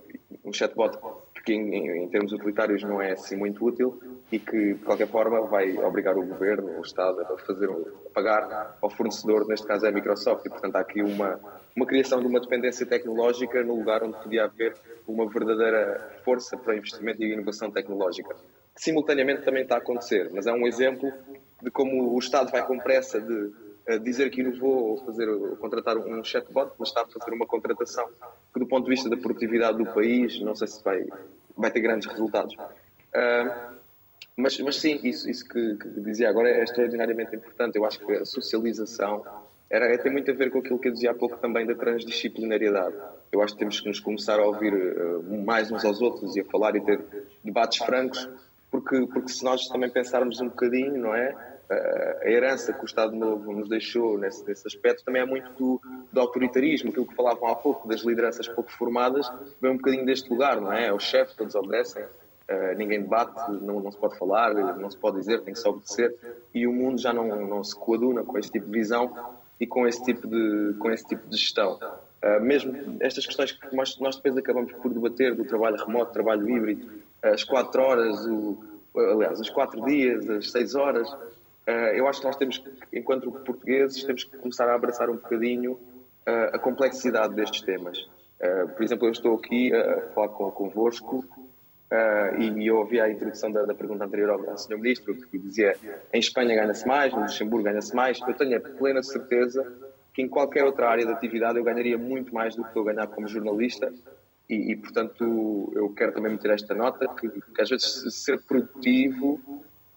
um 0.44 0.52
chatbot 0.52 0.98
que 1.44 1.52
em, 1.54 2.04
em, 2.04 2.08
termos 2.08 2.32
utilitários 2.32 2.82
não 2.82 3.00
é 3.00 3.12
assim 3.12 3.36
muito 3.36 3.64
útil 3.64 4.00
e 4.30 4.38
que 4.38 4.74
de 4.74 4.84
qualquer 4.84 5.08
forma 5.08 5.40
vai 5.42 5.76
obrigar 5.78 6.16
o 6.16 6.24
governo, 6.24 6.78
o 6.78 6.82
Estado 6.82 7.20
a 7.20 7.38
fazer 7.38 7.68
a 7.68 8.10
pagar 8.14 8.76
ao 8.80 8.88
fornecedor, 8.88 9.46
neste 9.46 9.66
caso 9.66 9.86
é 9.86 9.88
a 9.88 9.92
Microsoft, 9.92 10.46
e 10.46 10.48
portanto 10.48 10.76
há 10.76 10.80
aqui 10.80 11.02
uma, 11.02 11.40
uma 11.74 11.86
criação 11.86 12.20
de 12.20 12.26
uma 12.26 12.40
dependência 12.40 12.86
tecnológica 12.86 13.62
no 13.64 13.74
lugar 13.74 14.04
onde 14.04 14.16
podia 14.18 14.44
haver 14.44 14.76
uma 15.06 15.28
verdadeira 15.28 16.20
força 16.24 16.56
para 16.56 16.76
investimento 16.76 17.22
e 17.22 17.32
inovação 17.32 17.70
tecnológica, 17.70 18.34
que 18.74 18.82
simultaneamente 18.82 19.42
também 19.42 19.62
está 19.62 19.76
a 19.76 19.78
acontecer, 19.78 20.30
mas 20.32 20.46
é 20.46 20.52
um 20.52 20.66
exemplo 20.66 21.12
de 21.60 21.70
como 21.70 22.14
o 22.14 22.18
Estado 22.18 22.50
vai 22.50 22.64
com 22.64 22.78
pressa 22.78 23.20
de 23.20 23.52
dizer 23.98 24.30
que 24.30 24.40
inovou 24.40 24.90
ou 24.90 25.04
fazer, 25.04 25.26
contratar 25.58 25.96
um 25.96 26.22
chatbot, 26.22 26.72
mas 26.78 26.88
está 26.88 27.02
a 27.02 27.06
fazer 27.06 27.32
uma 27.32 27.46
contratação 27.46 28.08
que, 28.52 28.60
do 28.60 28.66
ponto 28.66 28.84
de 28.84 28.90
vista 28.90 29.08
da 29.08 29.16
produtividade 29.16 29.78
do 29.78 29.86
país, 29.86 30.40
não 30.40 30.54
sei 30.54 30.68
se 30.68 30.82
vai, 30.84 31.04
vai 31.56 31.70
ter 31.70 31.80
grandes 31.80 32.06
resultados. 32.06 32.54
Uh, 32.54 33.79
mas, 34.40 34.58
mas 34.60 34.76
sim, 34.76 34.98
isso, 35.04 35.28
isso 35.30 35.48
que, 35.48 35.76
que, 35.76 35.88
dizia 36.00 36.28
agora 36.28 36.50
é 36.50 36.62
extraordinariamente 36.62 37.36
importante. 37.36 37.76
Eu 37.76 37.84
acho 37.84 37.98
que 38.00 38.12
a 38.12 38.24
socialização 38.24 39.24
era, 39.68 39.86
é, 39.86 39.96
tem 39.96 40.10
muito 40.10 40.30
a 40.30 40.34
ver 40.34 40.50
com 40.50 40.58
aquilo 40.58 40.78
que 40.78 40.88
eu 40.88 40.92
dizia 40.92 41.12
há 41.12 41.14
pouco 41.14 41.36
também 41.38 41.66
da 41.66 41.74
transdisciplinariedade. 41.74 42.96
Eu 43.30 43.42
acho 43.42 43.54
que 43.54 43.60
temos 43.60 43.80
que 43.80 43.88
nos 43.88 44.00
começar 44.00 44.38
a 44.40 44.44
ouvir 44.44 44.74
uh, 44.74 45.44
mais 45.44 45.70
uns 45.70 45.84
aos 45.84 46.00
outros 46.00 46.34
e 46.36 46.40
a 46.40 46.44
falar 46.44 46.74
e 46.74 46.80
ter 46.80 47.00
debates 47.44 47.78
francos, 47.78 48.28
porque, 48.70 49.06
porque 49.06 49.28
se 49.28 49.44
nós 49.44 49.68
também 49.68 49.90
pensarmos 49.90 50.40
um 50.40 50.48
bocadinho, 50.48 50.98
não 50.98 51.14
é? 51.14 51.34
a 52.22 52.28
herança 52.28 52.72
que 52.72 52.82
o 52.82 52.84
Estado 52.84 53.14
Novo 53.14 53.52
nos 53.52 53.68
deixou 53.68 54.18
nesse, 54.18 54.46
nesse 54.46 54.66
aspecto 54.66 55.04
também 55.04 55.22
é 55.22 55.24
muito 55.24 55.52
do, 55.52 55.80
do, 56.12 56.20
autoritarismo, 56.20 56.90
aquilo 56.90 57.06
que 57.06 57.14
falavam 57.14 57.48
há 57.48 57.54
pouco, 57.54 57.86
das 57.86 58.00
lideranças 58.00 58.48
pouco 58.48 58.72
formadas, 58.72 59.30
vem 59.60 59.70
um 59.70 59.76
bocadinho 59.76 60.04
deste 60.04 60.28
lugar, 60.28 60.60
não 60.60 60.72
é? 60.72 60.86
É 60.86 60.92
o 60.92 60.98
chefe, 60.98 61.36
todos 61.36 61.54
obedecem, 61.54 62.04
uh, 62.50 62.76
ninguém 62.76 63.02
debate, 63.02 63.50
não, 63.62 63.80
não, 63.80 63.90
se 63.90 63.98
pode 63.98 64.18
falar, 64.18 64.54
não 64.54 64.90
se 64.90 64.96
pode 64.96 65.18
dizer, 65.18 65.42
tem 65.42 65.54
que 65.54 65.60
se 65.60 65.68
obedecer, 65.68 66.14
e 66.54 66.66
o 66.66 66.72
mundo 66.72 67.00
já 67.00 67.12
não, 67.12 67.46
não 67.46 67.64
se 67.64 67.74
coaduna 67.74 68.22
com 68.22 68.38
esse 68.38 68.50
tipo 68.50 68.66
de 68.66 68.72
visão 68.72 69.12
e 69.58 69.66
com 69.66 69.86
esse 69.86 70.02
tipo 70.04 70.26
de, 70.26 70.74
com 70.78 70.90
esse 70.90 71.06
tipo 71.06 71.28
de 71.28 71.36
gestão. 71.36 71.78
Uh, 72.22 72.40
mesmo 72.42 72.96
estas 73.00 73.26
questões 73.26 73.52
que 73.52 73.74
nós, 73.74 73.98
nós 73.98 74.16
depois 74.16 74.36
acabamos 74.36 74.72
por 74.72 74.92
debater, 74.92 75.34
do 75.34 75.44
trabalho 75.44 75.76
remoto, 75.76 76.12
trabalho 76.12 76.48
híbrido, 76.48 76.86
as 77.22 77.44
quatro 77.44 77.82
horas, 77.82 78.26
o, 78.26 78.58
aliás, 78.94 79.38
os 79.40 79.50
quatro 79.50 79.84
dias, 79.84 80.28
as 80.28 80.50
seis 80.50 80.74
horas, 80.74 81.08
eh, 81.66 81.98
eu 81.98 82.08
acho 82.08 82.20
que 82.20 82.26
nós 82.26 82.36
temos, 82.36 82.62
enquanto 82.92 83.30
portugueses, 83.30 84.02
temos 84.02 84.24
que 84.24 84.36
começar 84.36 84.68
a 84.68 84.74
abraçar 84.74 85.08
um 85.08 85.14
bocadinho 85.14 85.78
eh, 86.26 86.50
a 86.52 86.58
complexidade 86.58 87.34
destes 87.34 87.62
temas. 87.62 88.08
Eh, 88.40 88.66
por 88.66 88.82
exemplo, 88.82 89.06
eu 89.06 89.12
estou 89.12 89.36
aqui 89.36 89.72
a 89.74 90.02
falar 90.14 90.28
com, 90.28 90.50
convosco 90.50 91.24
e 92.38 92.66
eu 92.66 92.76
ouvi 92.76 93.00
a 93.00 93.10
introdução 93.10 93.50
da, 93.50 93.64
da 93.64 93.74
pergunta 93.74 94.04
anterior 94.04 94.30
ao, 94.30 94.50
ao 94.50 94.56
Sr. 94.56 94.76
Ministro, 94.76 95.14
que 95.14 95.38
dizia 95.38 95.76
em 96.12 96.20
Espanha 96.20 96.54
ganha-se 96.54 96.86
mais, 96.86 97.12
no 97.12 97.20
Luxemburgo 97.20 97.64
ganha-se 97.64 97.94
mais. 97.94 98.20
Eu 98.20 98.34
tenho 98.34 98.56
a 98.56 98.60
plena 98.60 99.02
certeza 99.02 99.66
que 100.14 100.22
em 100.22 100.28
qualquer 100.28 100.64
outra 100.64 100.88
área 100.88 101.04
de 101.04 101.12
atividade 101.12 101.58
eu 101.58 101.64
ganharia 101.64 101.98
muito 101.98 102.32
mais 102.32 102.54
do 102.54 102.62
que 102.62 102.68
estou 102.68 102.88
a 102.88 102.92
ganhar 102.92 103.06
como 103.08 103.26
jornalista 103.26 103.92
e, 104.50 104.72
e, 104.72 104.76
portanto, 104.76 105.72
eu 105.76 105.90
quero 105.94 106.12
também 106.12 106.32
meter 106.32 106.50
esta 106.50 106.74
nota, 106.74 107.06
que, 107.14 107.28
que 107.28 107.62
às 107.62 107.70
vezes 107.70 108.12
ser 108.12 108.40
produtivo 108.42 109.40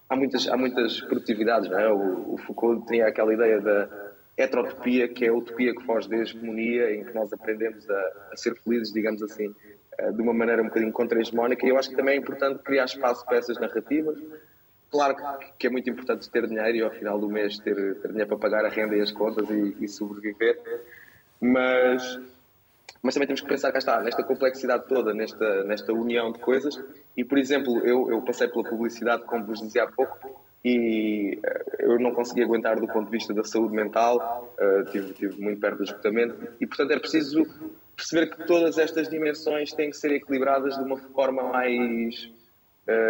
há 0.07 0.15
muitas, 0.15 0.47
há 0.47 0.55
muitas 0.55 1.01
produtividades, 1.01 1.69
não 1.71 1.79
é? 1.79 1.91
O, 1.91 2.35
o 2.35 2.37
Foucault 2.37 2.85
tinha 2.85 3.07
aquela 3.07 3.33
ideia 3.33 3.59
da 3.59 3.89
heterotopia, 4.37 5.07
que 5.07 5.25
é 5.25 5.29
a 5.29 5.33
utopia 5.33 5.73
que 5.73 5.83
foge 5.83 6.07
da 6.07 6.17
hegemonia, 6.17 6.93
em 6.95 7.03
que 7.03 7.13
nós 7.15 7.33
aprendemos 7.33 7.89
a, 7.89 8.29
a 8.31 8.37
ser 8.37 8.55
felizes, 8.57 8.93
digamos 8.93 9.23
assim, 9.23 9.53
de 10.13 10.21
uma 10.21 10.33
maneira 10.33 10.61
um 10.61 10.65
bocadinho 10.65 10.91
contra-hegemónica. 10.91 11.65
E 11.65 11.69
eu 11.69 11.77
acho 11.77 11.89
que 11.89 11.95
também 11.95 12.15
é 12.15 12.17
importante 12.17 12.63
criar 12.63 12.85
espaço 12.85 13.25
para 13.25 13.37
essas 13.37 13.57
narrativas. 13.59 14.17
Claro 14.89 15.15
que 15.57 15.67
é 15.67 15.69
muito 15.69 15.89
importante 15.89 16.29
ter 16.29 16.47
dinheiro 16.47 16.77
e 16.77 16.81
ao 16.81 16.91
final 16.91 17.19
do 17.19 17.27
mês 17.27 17.57
ter, 17.57 17.75
ter 17.75 18.09
dinheiro 18.09 18.27
para 18.27 18.37
pagar 18.37 18.65
a 18.65 18.69
renda 18.69 18.95
e 18.95 19.01
as 19.01 19.11
contas 19.11 19.49
e, 19.49 19.75
e 19.79 19.87
sobreviver, 19.87 20.59
mas 21.41 22.19
mas 23.03 23.13
também 23.13 23.27
temos 23.27 23.41
que 23.41 23.47
pensar, 23.47 23.69
cá 23.73 23.79
está, 23.79 24.01
nesta 24.01 24.23
complexidade 24.23 24.87
toda, 24.87 25.13
nesta, 25.13 25.65
nesta 25.65 25.91
união 25.91 26.31
de 26.31 26.39
coisas. 26.39 26.81
E, 27.17 27.25
por 27.25 27.37
exemplo, 27.37 27.79
eu, 27.79 28.09
eu 28.09 28.21
passei 28.21 28.47
pela 28.47 28.63
publicidade, 28.63 29.23
como 29.23 29.43
vos 29.45 29.59
dizia 29.59 29.83
há 29.83 29.91
pouco, 29.91 30.41
e 30.63 31.37
uh, 31.37 31.81
eu 31.81 31.99
não 31.99 32.13
consegui 32.13 32.43
aguentar 32.43 32.79
do 32.79 32.87
ponto 32.87 33.05
de 33.05 33.11
vista 33.11 33.33
da 33.33 33.43
saúde 33.43 33.75
mental, 33.75 34.55
uh, 34.57 34.89
tive, 34.89 35.11
tive 35.13 35.41
muito 35.41 35.59
perto 35.59 35.79
do 35.79 35.83
esgotamento, 35.83 36.47
e, 36.61 36.65
portanto, 36.65 36.91
é 36.91 36.99
preciso 36.99 37.45
perceber 37.95 38.35
que 38.35 38.45
todas 38.45 38.77
estas 38.77 39.09
dimensões 39.09 39.71
têm 39.73 39.89
que 39.89 39.97
ser 39.97 40.11
equilibradas 40.11 40.75
de 40.75 40.83
uma 40.83 40.97
forma 40.97 41.43
mais 41.43 42.31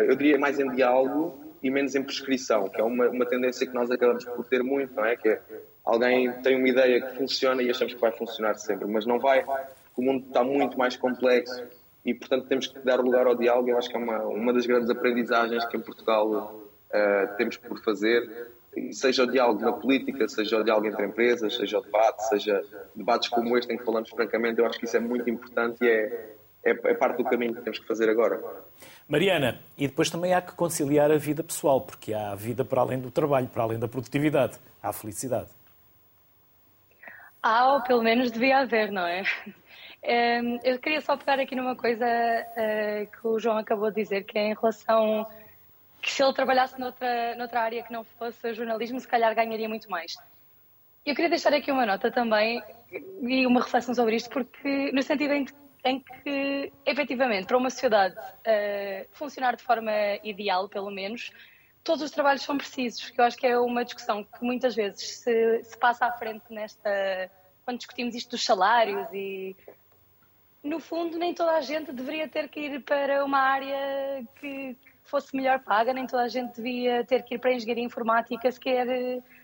eu 0.08 0.16
diria 0.16 0.38
mais 0.38 0.60
em 0.60 0.70
diálogo 0.70 1.56
e 1.62 1.70
menos 1.70 1.96
em 1.96 2.04
prescrição, 2.04 2.68
que 2.70 2.80
é 2.80 2.84
uma, 2.84 3.08
uma 3.10 3.26
tendência 3.26 3.66
que 3.66 3.74
nós 3.74 3.90
acabamos 3.90 4.26
por 4.26 4.46
ter 4.46 4.62
muito, 4.62 4.94
não 4.94 5.06
é? 5.06 5.16
Que 5.16 5.30
é, 5.30 5.42
alguém 5.86 6.32
tem 6.42 6.58
uma 6.58 6.68
ideia 6.68 7.02
que 7.02 7.18
funciona 7.18 7.64
e 7.64 7.70
achamos 7.70 7.94
que 7.94 8.02
vai 8.02 8.12
funcionar 8.12 8.56
sempre, 8.56 8.86
mas 8.86 9.06
não 9.06 9.18
vai, 9.18 9.46
o 9.96 10.02
mundo 10.02 10.28
está 10.28 10.44
muito 10.44 10.78
mais 10.78 10.98
complexo 10.98 11.64
e, 12.06 12.14
portanto, 12.14 12.48
temos 12.48 12.68
que 12.68 12.80
dar 12.80 13.00
lugar 13.00 13.26
ao 13.26 13.36
diálogo. 13.36 13.70
Eu 13.70 13.78
acho 13.78 13.90
que 13.90 13.96
é 13.96 14.00
uma, 14.00 14.24
uma 14.26 14.54
das 14.54 14.66
grandes 14.66 14.90
aprendizagens 14.90 15.66
que 15.66 15.78
em 15.78 15.80
Portugal 15.80 16.30
uh, 16.30 17.38
temos 17.38 17.56
por 17.56 17.82
fazer, 17.82 18.52
seja 18.92 19.24
o 19.24 19.28
diálogo 19.28 19.62
na 19.62 19.72
política, 19.72 20.28
seja 20.28 20.60
o 20.60 20.64
diálogo 20.64 20.88
entre 20.88 21.06
empresas, 21.06 21.56
seja 21.56 21.80
o 21.80 21.82
debate, 21.82 22.28
seja 22.28 22.64
debates 22.96 23.30
como 23.30 23.58
este 23.58 23.74
em 23.74 23.78
que 23.78 23.84
falamos 23.84 24.10
francamente. 24.10 24.60
Eu 24.60 24.66
acho 24.66 24.80
que 24.80 24.86
isso 24.86 24.98
é 24.98 25.00
muito 25.00 25.30
importante 25.30 25.84
e 25.84 25.88
é, 25.88 26.36
é, 26.64 26.72
é 26.72 26.94
parte 26.94 27.18
do 27.18 27.24
caminho 27.24 27.54
que 27.54 27.62
temos 27.62 27.80
que 27.80 27.88
fazer 27.88 28.10
agora. 28.10 28.42
Mariana, 29.08 29.60
e 29.78 29.88
depois 29.88 30.10
também 30.10 30.34
há 30.34 30.42
que 30.42 30.54
conciliar 30.54 31.12
a 31.12 31.18
vida 31.18 31.44
pessoal, 31.44 31.82
porque 31.82 32.14
há 32.14 32.32
a 32.32 32.36
vida 32.36 32.64
para 32.64 32.82
além 32.82 33.00
do 33.00 33.12
trabalho, 33.12 33.48
para 33.48 33.64
além 33.64 33.80
da 33.80 33.88
produtividade, 33.88 34.58
há 34.82 34.90
a 34.90 34.94
felicidade. 34.94 35.50
Há, 37.42 37.74
ou 37.74 37.82
pelo 37.84 38.02
menos 38.02 38.32
devia 38.32 38.60
haver, 38.60 38.92
não 38.92 39.06
é? 39.06 39.24
Ehm, 40.02 40.60
eu 40.64 40.80
queria 40.80 41.02
só 41.02 41.16
pegar 41.16 41.40
aqui 41.40 41.56
numa 41.56 41.76
coisa 41.76 42.06
eh, 42.06 43.08
que 43.12 43.28
o 43.28 43.40
João 43.40 43.58
acabou 43.58 43.90
de 43.90 44.02
dizer, 44.02 44.24
que 44.24 44.38
é 44.38 44.50
em 44.50 44.54
relação 44.54 45.26
que 46.04 46.12
se 46.12 46.22
ele 46.22 46.34
trabalhasse 46.34 46.78
noutra, 46.78 47.34
noutra 47.36 47.62
área 47.62 47.82
que 47.82 47.92
não 47.92 48.04
fosse 48.04 48.54
jornalismo, 48.54 49.00
se 49.00 49.08
calhar 49.08 49.34
ganharia 49.34 49.70
muito 49.70 49.90
mais. 49.90 50.16
Eu 51.06 51.16
queria 51.16 51.30
deixar 51.30 51.54
aqui 51.54 51.72
uma 51.72 51.86
nota 51.86 52.12
também 52.12 52.62
e 53.22 53.48
uma 53.48 53.64
reflexão 53.64 53.96
sobre 53.96 54.18
isto, 54.18 54.30
porque 54.30 54.92
no 54.92 55.02
sentido 55.02 55.34
em 55.34 55.46
que 55.46 55.54
em 55.86 56.00
que, 56.00 56.72
efetivamente, 56.86 57.46
para 57.46 57.58
uma 57.58 57.70
sociedade 57.70 58.16
uh, 58.18 59.06
funcionar 59.12 59.56
de 59.58 59.64
forma 59.64 59.92
ideal, 60.24 60.70
pelo 60.70 60.90
menos, 60.90 61.30
todos 61.84 62.02
os 62.02 62.12
trabalhos 62.12 62.42
são 62.42 62.58
precisos. 62.58 63.10
Que 63.10 63.20
eu 63.20 63.26
acho 63.26 63.38
que 63.38 63.46
é 63.46 63.60
uma 63.60 63.84
discussão 63.84 64.24
que 64.24 64.42
muitas 64.42 64.76
vezes 64.76 65.18
se, 65.18 65.64
se 65.64 65.78
passa 65.78 66.06
à 66.06 66.12
frente 66.14 66.46
nesta. 66.50 67.30
quando 67.66 67.80
discutimos 67.80 68.16
isto 68.16 68.32
dos 68.32 68.44
salários 68.46 69.08
e. 69.12 69.56
No 70.64 70.80
fundo, 70.80 71.18
nem 71.18 71.34
toda 71.34 71.52
a 71.52 71.60
gente 71.60 71.92
deveria 71.92 72.30
ter 72.30 72.48
que 72.48 72.62
ir 72.62 72.82
para 72.84 73.26
uma 73.26 73.40
área 73.40 74.24
que 74.40 74.78
fosse 75.14 75.36
melhor 75.36 75.60
paga, 75.60 75.94
nem 75.94 76.08
toda 76.08 76.24
a 76.24 76.28
gente 76.28 76.56
devia 76.56 77.06
ter 77.06 77.22
que 77.22 77.36
ir 77.36 77.38
para 77.38 77.52
a 77.52 77.54
engenharia 77.54 77.84
informática 77.84 78.52
se 78.52 78.60
quer, 78.60 78.88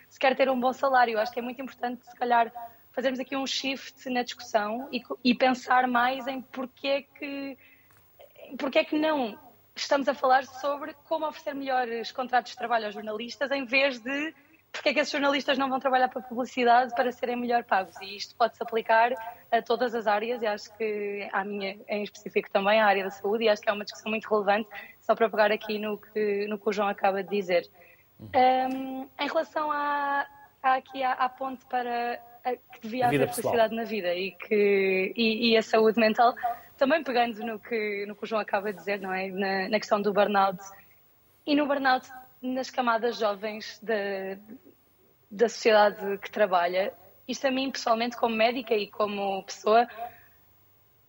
se 0.09 0.19
quer 0.19 0.35
ter 0.35 0.49
um 0.49 0.59
bom 0.59 0.73
salário. 0.73 1.13
Eu 1.13 1.19
acho 1.19 1.31
que 1.31 1.37
é 1.37 1.43
muito 1.43 1.61
importante, 1.61 2.03
se 2.03 2.15
calhar, 2.15 2.51
fazermos 2.91 3.19
aqui 3.19 3.35
um 3.35 3.45
shift 3.45 4.09
na 4.09 4.23
discussão 4.23 4.89
e, 4.91 5.03
e 5.23 5.35
pensar 5.35 5.87
mais 5.87 6.25
em 6.25 6.41
porquê 6.41 7.05
que, 7.19 7.55
porquê 8.57 8.83
que 8.83 8.97
não 8.97 9.37
estamos 9.75 10.07
a 10.07 10.15
falar 10.15 10.43
sobre 10.43 10.95
como 11.03 11.27
oferecer 11.27 11.53
melhores 11.53 12.11
contratos 12.11 12.53
de 12.53 12.57
trabalho 12.57 12.85
aos 12.85 12.95
jornalistas 12.95 13.51
em 13.51 13.63
vez 13.63 13.99
de 13.99 14.33
porque 14.71 14.89
é 14.89 14.93
que 14.93 14.99
esses 14.99 15.11
jornalistas 15.11 15.57
não 15.57 15.69
vão 15.69 15.79
trabalhar 15.79 16.09
para 16.09 16.21
publicidade 16.21 16.93
para 16.95 17.11
serem 17.11 17.35
melhor 17.35 17.63
pagos. 17.63 17.95
E 18.01 18.15
isto 18.15 18.35
pode-se 18.35 18.61
aplicar 18.61 19.11
a 19.51 19.61
todas 19.61 19.95
as 19.95 20.05
áreas, 20.05 20.41
e 20.41 20.47
acho 20.47 20.75
que 20.77 21.27
à 21.31 21.43
minha 21.43 21.77
em 21.87 22.03
específico 22.03 22.49
também, 22.51 22.79
à 22.79 22.85
área 22.85 23.03
da 23.03 23.09
saúde, 23.09 23.45
e 23.45 23.49
acho 23.49 23.61
que 23.61 23.69
é 23.69 23.73
uma 23.73 23.83
discussão 23.83 24.11
muito 24.11 24.29
relevante, 24.29 24.69
só 25.09 25.15
para 25.15 25.27
pegar 25.27 25.51
aqui 25.51 25.79
no 25.79 25.97
que, 25.97 26.45
no 26.45 26.59
que 26.59 26.69
o 26.69 26.71
João 26.71 26.87
acaba 26.87 27.23
de 27.23 27.29
dizer. 27.31 27.67
Um, 28.19 29.09
em 29.19 29.27
relação 29.27 29.71
à, 29.71 30.27
aqui 30.61 31.01
à, 31.01 31.13
à 31.13 31.27
ponte 31.27 31.65
para 31.65 32.21
que 32.73 32.81
devia 32.81 33.07
haver 33.07 33.21
pessoal. 33.21 33.35
felicidade 33.35 33.75
na 33.75 33.85
vida 33.85 34.13
e, 34.13 34.31
que, 34.33 35.11
e, 35.17 35.49
e, 35.49 35.57
a 35.57 35.63
saúde 35.63 35.99
mental, 35.99 36.35
também 36.77 37.03
pegando 37.03 37.43
no 37.43 37.57
que, 37.57 38.05
no 38.05 38.15
que 38.15 38.23
o 38.23 38.27
João 38.27 38.39
acaba 38.39 38.71
de 38.71 38.77
dizer, 38.77 39.01
não 39.01 39.11
é? 39.11 39.29
Na, 39.29 39.69
na 39.69 39.79
questão 39.79 39.99
do 39.99 40.13
burnout. 40.13 40.59
E 41.43 41.55
no 41.55 41.65
burnout, 41.65 42.07
nas 42.39 42.69
camadas 42.69 43.17
jovens 43.17 43.79
da, 43.81 44.37
da 45.31 45.49
sociedade 45.49 46.19
que 46.19 46.29
trabalha, 46.29 46.93
isto 47.27 47.47
a 47.47 47.51
mim, 47.51 47.71
pessoalmente, 47.71 48.15
como 48.15 48.35
médica 48.35 48.75
e 48.75 48.85
como 48.91 49.43
pessoa, 49.43 49.87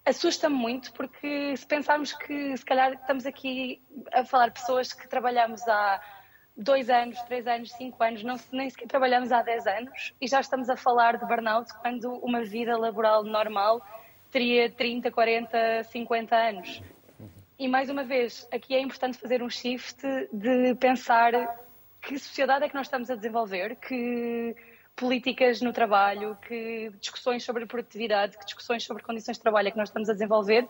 assusta-me 0.05 0.57
muito, 0.57 0.93
porque 0.93 1.57
se 1.57 1.67
pensarmos 1.67 2.13
que, 2.13 2.57
se 2.57 2.65
calhar, 2.65 2.93
estamos 2.95 3.27
aqui 3.27 3.83
a 4.13 4.25
falar 4.25 4.49
de 4.49 4.55
pessoas 4.55 4.93
que 4.93 5.09
trabalhamos 5.09 5.67
há 5.69 6.01
dois 6.57 6.91
anos, 6.91 7.21
três 7.23 7.47
anos, 7.47 7.73
cinco 7.73 8.03
anos, 8.03 8.23
não, 8.23 8.37
nem 8.53 8.69
sequer 8.69 8.87
trabalhamos 8.87 9.33
há 9.33 9.43
dez 9.43 9.67
anos 9.67 10.15
e 10.21 10.27
já 10.27 10.41
estamos 10.41 10.69
a 10.69 10.77
falar 10.77 11.17
de 11.17 11.27
burnout 11.27 11.73
quando 11.81 12.13
uma 12.15 12.43
vida 12.43 12.77
laboral 12.77 13.25
normal 13.25 13.85
teria 14.31 14.71
30, 14.71 15.11
40, 15.11 15.85
50 15.85 16.37
anos. 16.37 16.83
E 17.59 17.69
mais 17.69 17.91
uma 17.91 18.05
vez, 18.05 18.49
aqui 18.53 18.75
é 18.75 18.81
importante 18.81 19.19
fazer 19.19 19.43
um 19.43 19.51
shift 19.51 20.03
de 20.33 20.75
pensar 20.77 21.33
que 22.01 22.19
sociedade 22.19 22.65
é 22.65 22.69
que 22.69 22.75
nós 22.75 22.87
estamos 22.87 23.11
a 23.11 23.15
desenvolver, 23.15 23.77
que 23.77 24.57
políticas 24.97 25.61
no 25.61 25.73
trabalho, 25.73 26.37
que 26.47 26.91
discussões 27.01 27.45
sobre 27.45 27.67
produtividade, 27.67 28.37
que 28.37 28.45
discussões 28.45 28.85
sobre 28.85 29.03
condições 29.03 29.37
de 29.37 29.43
trabalho 29.43 29.69
é 29.69 29.71
que 29.71 29.79
nós 29.79 29.89
estamos 29.89 30.09
a 30.11 30.13
desenvolver, 30.13 30.67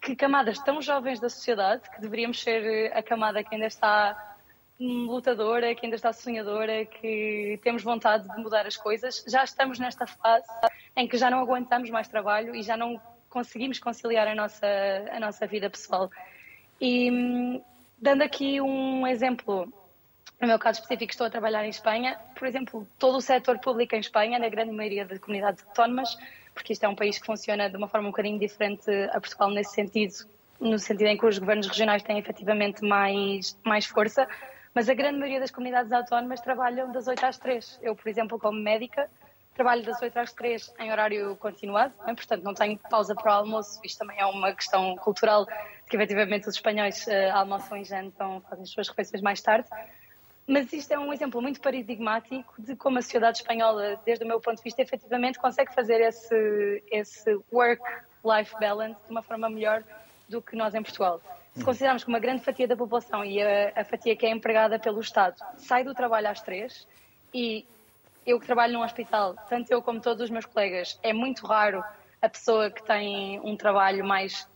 que 0.00 0.16
camadas 0.16 0.58
tão 0.58 0.80
jovens 0.80 1.20
da 1.20 1.28
sociedade, 1.28 1.88
que 1.90 2.00
deveríamos 2.00 2.40
ser 2.40 2.92
a 2.92 3.02
camada 3.02 3.42
que 3.42 3.54
ainda 3.54 3.66
está 3.66 4.36
lutadora, 4.78 5.74
que 5.74 5.86
ainda 5.86 5.96
está 5.96 6.12
sonhadora, 6.12 6.84
que 6.84 7.58
temos 7.62 7.82
vontade 7.82 8.28
de 8.28 8.42
mudar 8.42 8.66
as 8.66 8.76
coisas. 8.76 9.24
Já 9.28 9.44
estamos 9.44 9.78
nesta 9.78 10.06
fase 10.06 10.46
em 10.96 11.06
que 11.06 11.16
já 11.16 11.30
não 11.30 11.38
aguentamos 11.40 11.90
mais 11.90 12.08
trabalho 12.08 12.54
e 12.54 12.62
já 12.62 12.76
não 12.76 13.00
conseguimos 13.28 13.78
conciliar 13.78 14.26
a 14.26 14.34
nossa, 14.34 14.66
a 15.10 15.20
nossa 15.20 15.46
vida 15.46 15.70
pessoal. 15.70 16.10
E 16.80 17.62
dando 17.98 18.22
aqui 18.22 18.60
um 18.60 19.06
exemplo, 19.06 19.72
no 20.42 20.48
meu 20.48 20.58
caso 20.58 20.80
específico, 20.80 21.12
estou 21.12 21.26
a 21.26 21.30
trabalhar 21.30 21.64
em 21.64 21.70
Espanha. 21.70 22.18
Por 22.34 22.46
exemplo, 22.46 22.86
todo 22.98 23.16
o 23.16 23.20
setor 23.22 23.58
público 23.58 23.94
em 23.94 24.00
Espanha, 24.00 24.38
na 24.38 24.48
grande 24.48 24.72
maioria 24.72 25.06
das 25.06 25.18
comunidades 25.18 25.64
autónomas, 25.66 26.18
porque 26.52 26.74
isto 26.74 26.84
é 26.84 26.88
um 26.88 26.94
país 26.94 27.18
que 27.18 27.24
funciona 27.24 27.70
de 27.70 27.76
uma 27.76 27.88
forma 27.88 28.08
um 28.08 28.10
bocadinho 28.10 28.38
diferente 28.38 28.90
a 29.12 29.20
Portugal 29.20 29.50
nesse 29.50 29.72
sentido, 29.72 30.14
no 30.60 30.78
sentido 30.78 31.06
em 31.06 31.16
que 31.16 31.24
os 31.24 31.38
governos 31.38 31.66
regionais 31.66 32.02
têm 32.02 32.18
efetivamente 32.18 32.84
mais, 32.84 33.56
mais 33.64 33.86
força 33.86 34.28
mas 34.74 34.88
a 34.88 34.94
grande 34.94 35.18
maioria 35.18 35.40
das 35.40 35.50
comunidades 35.50 35.92
autónomas 35.92 36.40
trabalham 36.40 36.90
das 36.90 37.06
8 37.06 37.24
às 37.24 37.38
3. 37.38 37.80
Eu, 37.82 37.94
por 37.94 38.08
exemplo, 38.08 38.38
como 38.38 38.58
médica, 38.58 39.08
trabalho 39.54 39.84
das 39.84 40.00
8 40.00 40.18
às 40.18 40.32
3 40.32 40.74
em 40.78 40.90
horário 40.90 41.36
continuado, 41.36 41.92
é? 42.06 42.14
portanto 42.14 42.42
não 42.42 42.54
tenho 42.54 42.78
pausa 42.90 43.14
para 43.14 43.30
o 43.30 43.34
almoço. 43.34 43.80
Isto 43.84 43.98
também 43.98 44.18
é 44.18 44.24
uma 44.24 44.52
questão 44.54 44.96
cultural, 44.96 45.46
que 45.88 45.96
efetivamente 45.96 46.48
os 46.48 46.54
espanhóis 46.54 47.06
uh, 47.06 47.32
almoçam 47.34 47.76
e 47.76 47.84
jantam, 47.84 48.40
fazem 48.48 48.62
as 48.62 48.70
suas 48.70 48.88
refeições 48.88 49.22
mais 49.22 49.42
tarde. 49.42 49.68
Mas 50.52 50.70
isto 50.70 50.92
é 50.92 50.98
um 50.98 51.10
exemplo 51.14 51.40
muito 51.40 51.62
paradigmático 51.62 52.60
de 52.60 52.76
como 52.76 52.98
a 52.98 53.02
sociedade 53.02 53.38
espanhola, 53.38 53.98
desde 54.04 54.22
o 54.22 54.28
meu 54.28 54.38
ponto 54.38 54.58
de 54.58 54.62
vista, 54.62 54.82
efetivamente 54.82 55.38
consegue 55.38 55.72
fazer 55.72 55.98
esse, 56.02 56.84
esse 56.90 57.40
work-life 57.50 58.54
balance 58.60 59.00
de 59.02 59.10
uma 59.10 59.22
forma 59.22 59.48
melhor 59.48 59.82
do 60.28 60.42
que 60.42 60.54
nós 60.54 60.74
em 60.74 60.82
Portugal. 60.82 61.22
Se 61.54 61.64
considerarmos 61.64 62.04
que 62.04 62.10
uma 62.10 62.18
grande 62.18 62.42
fatia 62.42 62.68
da 62.68 62.76
população 62.76 63.24
e 63.24 63.40
a, 63.40 63.72
a, 63.74 63.82
fatia 63.82 64.14
que 64.14 64.26
é 64.26 64.30
empregada 64.30 64.78
pelo 64.78 65.00
Estado 65.00 65.36
sai 65.56 65.84
do 65.84 65.94
trabalho 65.94 66.28
às 66.28 66.42
três 66.42 66.86
e 67.32 67.64
eu 68.26 68.38
que 68.38 68.44
trabalho 68.44 68.74
num 68.74 68.84
hospital, 68.84 69.34
tanto 69.48 69.72
eu 69.72 69.80
como 69.80 70.02
todos 70.02 70.22
os 70.22 70.28
meus 70.28 70.44
colegas, 70.44 71.00
é 71.02 71.14
muito 71.14 71.46
raro 71.46 71.82
a 72.20 72.28
pessoa 72.28 72.70
que 72.70 72.84
tem 72.84 73.40
um 73.40 73.56
trabalho 73.56 74.04
mais 74.04 74.46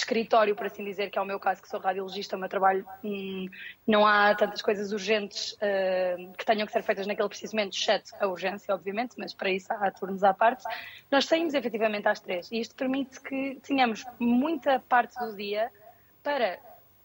escritório, 0.00 0.54
por 0.54 0.66
assim 0.66 0.84
dizer, 0.84 1.10
que 1.10 1.18
é 1.18 1.22
o 1.22 1.24
meu 1.24 1.38
caso, 1.38 1.62
que 1.62 1.68
sou 1.68 1.80
radiologista, 1.80 2.36
o 2.36 2.38
meu 2.38 2.48
trabalho 2.48 2.84
hum, 3.04 3.48
não 3.86 4.06
há 4.06 4.34
tantas 4.34 4.60
coisas 4.62 4.92
urgentes 4.92 5.52
uh, 5.54 6.32
que 6.36 6.44
tenham 6.44 6.66
que 6.66 6.72
ser 6.72 6.82
feitas 6.82 7.06
naquele 7.06 7.28
preciso 7.28 7.54
momento, 7.54 7.74
exceto 7.74 8.12
a 8.20 8.26
urgência, 8.26 8.74
obviamente, 8.74 9.14
mas 9.18 9.32
para 9.32 9.50
isso 9.50 9.72
há 9.72 9.90
turnos 9.90 10.24
à 10.24 10.34
parte. 10.34 10.64
Nós 11.10 11.26
saímos 11.26 11.54
efetivamente 11.54 12.08
às 12.08 12.20
três 12.20 12.50
e 12.50 12.60
isto 12.60 12.74
permite 12.74 13.20
que 13.20 13.58
tenhamos 13.62 14.04
muita 14.18 14.80
parte 14.80 15.18
do 15.18 15.36
dia 15.36 15.70
para 16.22 16.58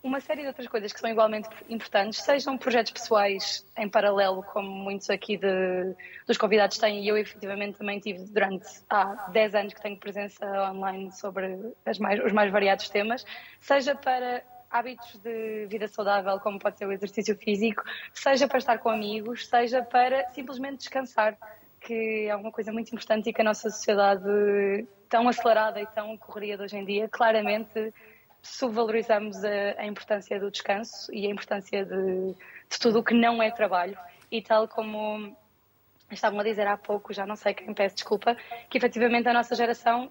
uma 0.06 0.22
série 0.22 0.42
de 0.42 0.48
outras 0.48 0.68
coisas 0.68 0.94
que 0.94 1.00
são 1.00 1.10
igualmente 1.10 1.50
importantes, 1.68 2.20
sejam 2.20 2.56
projetos 2.60 2.92
pessoais 2.92 3.66
em 3.76 3.90
paralelo, 3.90 4.44
como 4.44 4.70
muitos 4.70 5.10
aqui 5.10 5.36
de, 5.36 5.96
dos 6.28 6.38
convidados 6.38 6.78
têm, 6.78 7.04
e 7.04 7.08
eu 7.08 7.18
efetivamente 7.18 7.80
também 7.80 8.00
tive 8.00 8.24
durante 8.26 8.68
há 8.88 9.30
10 9.32 9.56
anos 9.56 9.74
que 9.74 9.82
tenho 9.82 9.98
presença 9.98 10.46
online 10.72 11.12
sobre 11.12 11.74
mais, 12.00 12.24
os 12.24 12.32
mais 12.32 12.52
variados 12.52 12.88
temas, 12.88 13.26
seja 13.60 13.96
para 13.96 14.44
hábitos 14.70 15.18
de 15.24 15.66
vida 15.66 15.88
saudável, 15.88 16.40
como 16.40 16.60
pode 16.60 16.78
ser 16.78 16.86
o 16.86 16.92
exercício 16.92 17.36
físico, 17.36 17.84
seja 18.14 18.48
para 18.48 18.60
estar 18.60 18.78
com 18.78 18.90
amigos, 18.90 19.48
seja 19.48 19.82
para 19.82 20.30
simplesmente 20.34 20.78
descansar, 20.78 21.36
que 21.82 22.28
é 22.30 22.36
uma 22.36 22.52
coisa 22.52 22.72
muito 22.72 22.90
importante 22.90 23.32
e 23.32 23.34
que 23.34 23.42
a 23.42 23.46
nossa 23.46 23.72
sociedade 23.72 24.22
tão 25.10 25.28
acelerada 25.28 25.82
e 25.82 25.88
tão 25.88 26.16
corrida 26.16 26.64
hoje 26.64 26.78
em 26.78 26.86
dia, 26.86 27.10
claramente 27.10 27.92
subvalorizamos 28.46 29.44
a, 29.44 29.82
a, 29.82 29.86
importância 29.86 30.40
do 30.40 30.52
descanso 30.52 31.12
e 31.14 31.26
a 31.26 31.30
importância 31.30 31.84
de, 31.84 32.34
de 32.70 32.80
tudo 32.80 33.00
o 33.00 33.04
que 33.04 33.14
não 33.14 33.42
é 33.42 33.50
trabalho. 33.52 33.98
E 34.32 34.42
tal 34.42 34.68
como 34.68 35.36
estavam 36.12 36.40
a 36.40 36.44
dizer 36.44 36.68
há 36.68 36.78
pouco, 36.78 37.14
já 37.14 37.26
não 37.26 37.36
sei 37.36 37.54
quem 37.54 37.74
peço 37.74 37.96
desculpa, 37.96 38.38
que 38.70 38.78
efetivamente 38.78 39.28
a 39.28 39.34
nossa 39.34 39.56
geração 39.56 40.08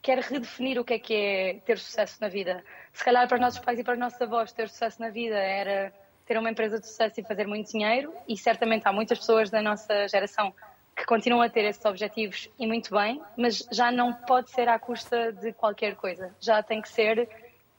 quer 0.00 0.18
redefinir 0.18 0.80
o 0.80 0.84
que 0.84 0.94
é 0.94 0.98
que 0.98 1.14
é 1.14 1.54
ter 1.64 1.78
sucesso 1.78 2.18
na 2.20 2.28
vida. 2.28 2.64
Se 2.92 3.04
calhar 3.04 3.26
para 3.26 3.34
os 3.34 3.40
nossos 3.40 3.58
pais 3.58 3.78
e 3.78 3.84
para 3.84 3.94
os 3.94 3.98
nossos 3.98 4.20
avós 4.22 4.52
ter 4.52 4.68
sucesso 4.68 5.00
na 5.00 5.10
vida 5.10 5.36
era 5.36 5.92
ter 6.24 6.38
uma 6.38 6.50
empresa 6.50 6.78
de 6.78 6.86
sucesso 6.86 7.20
e 7.20 7.24
fazer 7.24 7.46
muito 7.46 7.70
dinheiro, 7.70 8.12
e 8.28 8.36
certamente 8.36 8.86
há 8.86 8.92
muitas 8.92 9.18
pessoas 9.18 9.50
da 9.50 9.60
nossa 9.60 10.08
geração 10.08 10.54
que 10.96 11.04
continuam 11.04 11.42
a 11.42 11.48
ter 11.48 11.64
esses 11.64 11.84
objetivos 11.84 12.48
e 12.58 12.66
muito 12.66 12.90
bem, 12.90 13.20
mas 13.36 13.66
já 13.70 13.92
não 13.92 14.12
pode 14.12 14.50
ser 14.50 14.68
à 14.68 14.78
custa 14.78 15.32
de 15.32 15.52
qualquer 15.52 15.94
coisa. 15.94 16.34
Já 16.40 16.62
tem 16.62 16.80
que 16.80 16.88
ser 16.88 17.28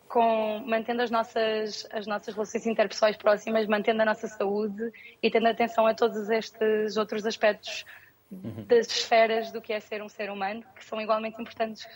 com 0.08 0.60
mantendo 0.66 1.01
as 1.01 1.12
nossas 1.12 1.88
as 1.91 2.08
nossas 2.08 2.34
relações 2.34 2.66
interpessoais 2.66 3.18
próximas, 3.18 3.68
mantendo 3.68 4.01
a 4.01 4.05
nossa 4.05 4.28
saúde 4.28 4.91
e 5.22 5.30
tendo 5.30 5.47
atenção 5.47 5.86
a 5.86 5.93
todos 5.93 6.30
estes 6.30 6.97
outros 6.97 7.26
aspectos 7.26 7.86
uhum. 8.32 8.66
das 8.68 8.88
esferas 8.88 9.51
do 9.51 9.62
que 9.62 9.74
é 9.74 9.80
ser 9.80 10.01
um 10.01 10.10
ser 10.10 10.32
humano, 10.32 10.64
que 10.76 10.86
são 10.86 10.99
igualmente 11.01 11.41
importantes, 11.41 11.88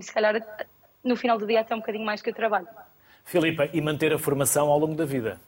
se 0.00 0.12
calhar 0.12 0.40
no 1.02 1.16
final 1.16 1.38
do 1.38 1.46
dia 1.46 1.60
até 1.60 1.74
um 1.74 1.78
bocadinho 1.78 2.04
mais 2.04 2.22
que 2.22 2.30
o 2.30 2.34
trabalho. 2.34 2.68
Filipa, 3.24 3.68
e 3.72 3.80
manter 3.80 4.12
a 4.12 4.18
formação 4.18 4.68
ao 4.68 4.78
longo 4.78 4.94
da 4.94 5.04
vida? 5.04 5.38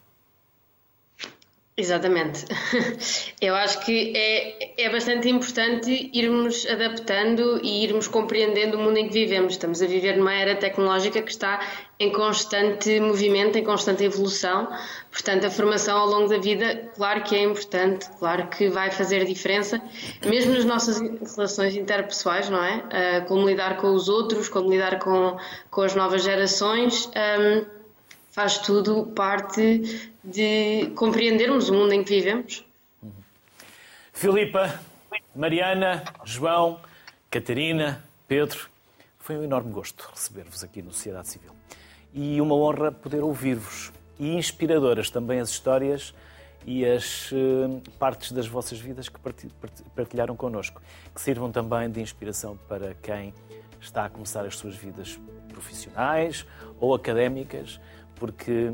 Exatamente. 1.81 2.45
Eu 3.41 3.55
acho 3.55 3.81
que 3.87 4.13
é, 4.15 4.85
é 4.85 4.91
bastante 4.91 5.31
importante 5.31 6.11
irmos 6.13 6.67
adaptando 6.67 7.59
e 7.63 7.83
irmos 7.85 8.07
compreendendo 8.07 8.77
o 8.77 8.83
mundo 8.83 8.99
em 8.99 9.09
que 9.09 9.15
vivemos. 9.15 9.55
Estamos 9.55 9.81
a 9.81 9.87
viver 9.87 10.19
numa 10.19 10.35
era 10.35 10.55
tecnológica 10.55 11.23
que 11.23 11.31
está 11.31 11.59
em 11.99 12.13
constante 12.13 13.01
movimento, 13.01 13.57
em 13.57 13.65
constante 13.65 14.05
evolução. 14.05 14.69
Portanto, 15.11 15.47
a 15.47 15.51
formação 15.51 15.97
ao 15.97 16.07
longo 16.07 16.29
da 16.29 16.37
vida, 16.37 16.91
claro 16.95 17.23
que 17.23 17.35
é 17.35 17.45
importante, 17.45 18.07
claro 18.19 18.49
que 18.49 18.69
vai 18.69 18.91
fazer 18.91 19.25
diferença, 19.25 19.81
mesmo 20.27 20.53
nas 20.53 20.67
nossas 20.67 21.01
relações 21.35 21.75
interpessoais, 21.77 22.51
não 22.51 22.63
é? 22.63 22.77
Uh, 22.77 23.27
como 23.27 23.49
lidar 23.49 23.79
com 23.79 23.95
os 23.95 24.07
outros, 24.07 24.51
como 24.51 24.71
lidar 24.71 24.99
com, 24.99 25.39
com 25.71 25.81
as 25.81 25.95
novas 25.95 26.23
gerações. 26.23 27.11
Um, 27.17 27.80
faz 28.31 28.59
tudo 28.59 29.07
parte 29.07 30.13
de 30.23 30.91
compreendermos 30.95 31.69
o 31.69 31.75
mundo 31.75 31.93
em 31.93 32.05
que 32.05 32.15
vivemos. 32.15 32.65
Filipa, 34.13 34.81
Mariana, 35.35 36.05
João, 36.25 36.81
Catarina, 37.31 38.05
Pedro, 38.29 38.69
foi 39.19 39.37
um 39.37 39.45
enorme 39.45 39.73
gosto 39.73 40.09
receber-vos 40.13 40.63
aqui 40.65 40.83
no 40.83 40.93
Sociedade 40.93 41.29
Civil. 41.29 41.53
E 42.13 42.41
uma 42.41 42.55
honra 42.55 42.91
poder 42.91 43.23
ouvir-vos. 43.23 43.93
E 44.19 44.35
inspiradoras 44.35 45.09
também 45.09 45.41
as 45.41 45.51
histórias 45.51 46.15
e 46.67 46.85
as 46.85 47.33
uh, 47.33 47.81
partes 47.99 48.33
das 48.33 48.47
vossas 48.47 48.79
vidas 48.79 49.09
que 49.09 49.19
partilharam 49.95 50.37
connosco, 50.37 50.83
que 51.15 51.21
sirvam 51.21 51.51
também 51.51 51.91
de 51.91 52.01
inspiração 52.01 52.59
para 52.69 52.95
quem 53.03 53.33
está 53.81 54.05
a 54.05 54.11
começar 54.11 54.45
as 54.45 54.57
suas 54.57 54.77
vidas 54.77 55.19
profissionais 55.49 56.47
ou 56.79 56.95
académicas 56.95 57.81
porque 58.21 58.73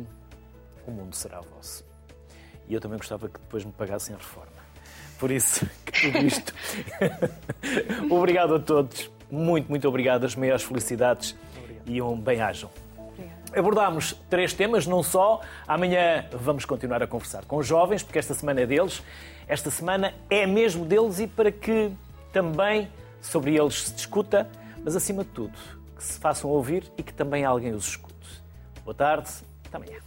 o 0.86 0.90
mundo 0.90 1.14
será 1.14 1.40
vosso. 1.40 1.84
E 2.68 2.74
eu 2.74 2.80
também 2.80 2.99
gostava 2.99 3.28
que 3.28 3.38
depois 3.38 3.64
me 3.64 3.72
pagassem 3.72 4.14
a 4.14 4.18
reforma. 4.18 4.53
Por 5.18 5.30
isso, 5.30 5.64
que 5.86 6.11
tudo 6.11 6.26
isto. 6.26 6.53
obrigado 8.11 8.57
a 8.57 8.59
todos. 8.59 9.11
Muito, 9.30 9.68
muito 9.68 9.88
obrigado. 9.88 10.24
As 10.24 10.34
maiores 10.34 10.64
felicidades 10.64 11.36
obrigado. 11.57 11.88
e 11.88 12.03
um 12.03 12.20
bem-ajam. 12.20 12.68
Abordámos 13.57 14.14
três 14.28 14.53
temas, 14.53 14.86
não 14.86 15.03
só. 15.03 15.40
Amanhã 15.66 16.26
vamos 16.32 16.64
continuar 16.64 17.03
a 17.03 17.07
conversar 17.07 17.44
com 17.47 17.57
os 17.57 17.66
jovens, 17.66 18.03
porque 18.03 18.18
esta 18.18 18.34
semana 18.34 18.61
é 18.61 18.66
deles. 18.66 19.03
Esta 19.47 19.70
semana 19.70 20.12
é 20.28 20.44
mesmo 20.44 20.84
deles 20.84 21.20
e 21.20 21.26
para 21.26 21.53
que 21.53 21.92
também 22.32 22.90
sobre 23.20 23.57
eles 23.57 23.84
se 23.84 23.94
discuta, 23.94 24.49
mas 24.84 24.94
acima 24.97 25.24
de 25.24 25.30
tudo, 25.30 25.57
que 25.97 26.05
se 26.05 26.18
façam 26.18 26.51
ouvir 26.51 26.92
e 26.99 27.03
que 27.03 27.14
também 27.14 27.44
alguém 27.44 27.72
os 27.72 27.88
escute. 27.88 28.16
Boa 28.87 28.95
tarde, 28.95 29.28
até 29.66 29.76
amanhã. 29.78 30.06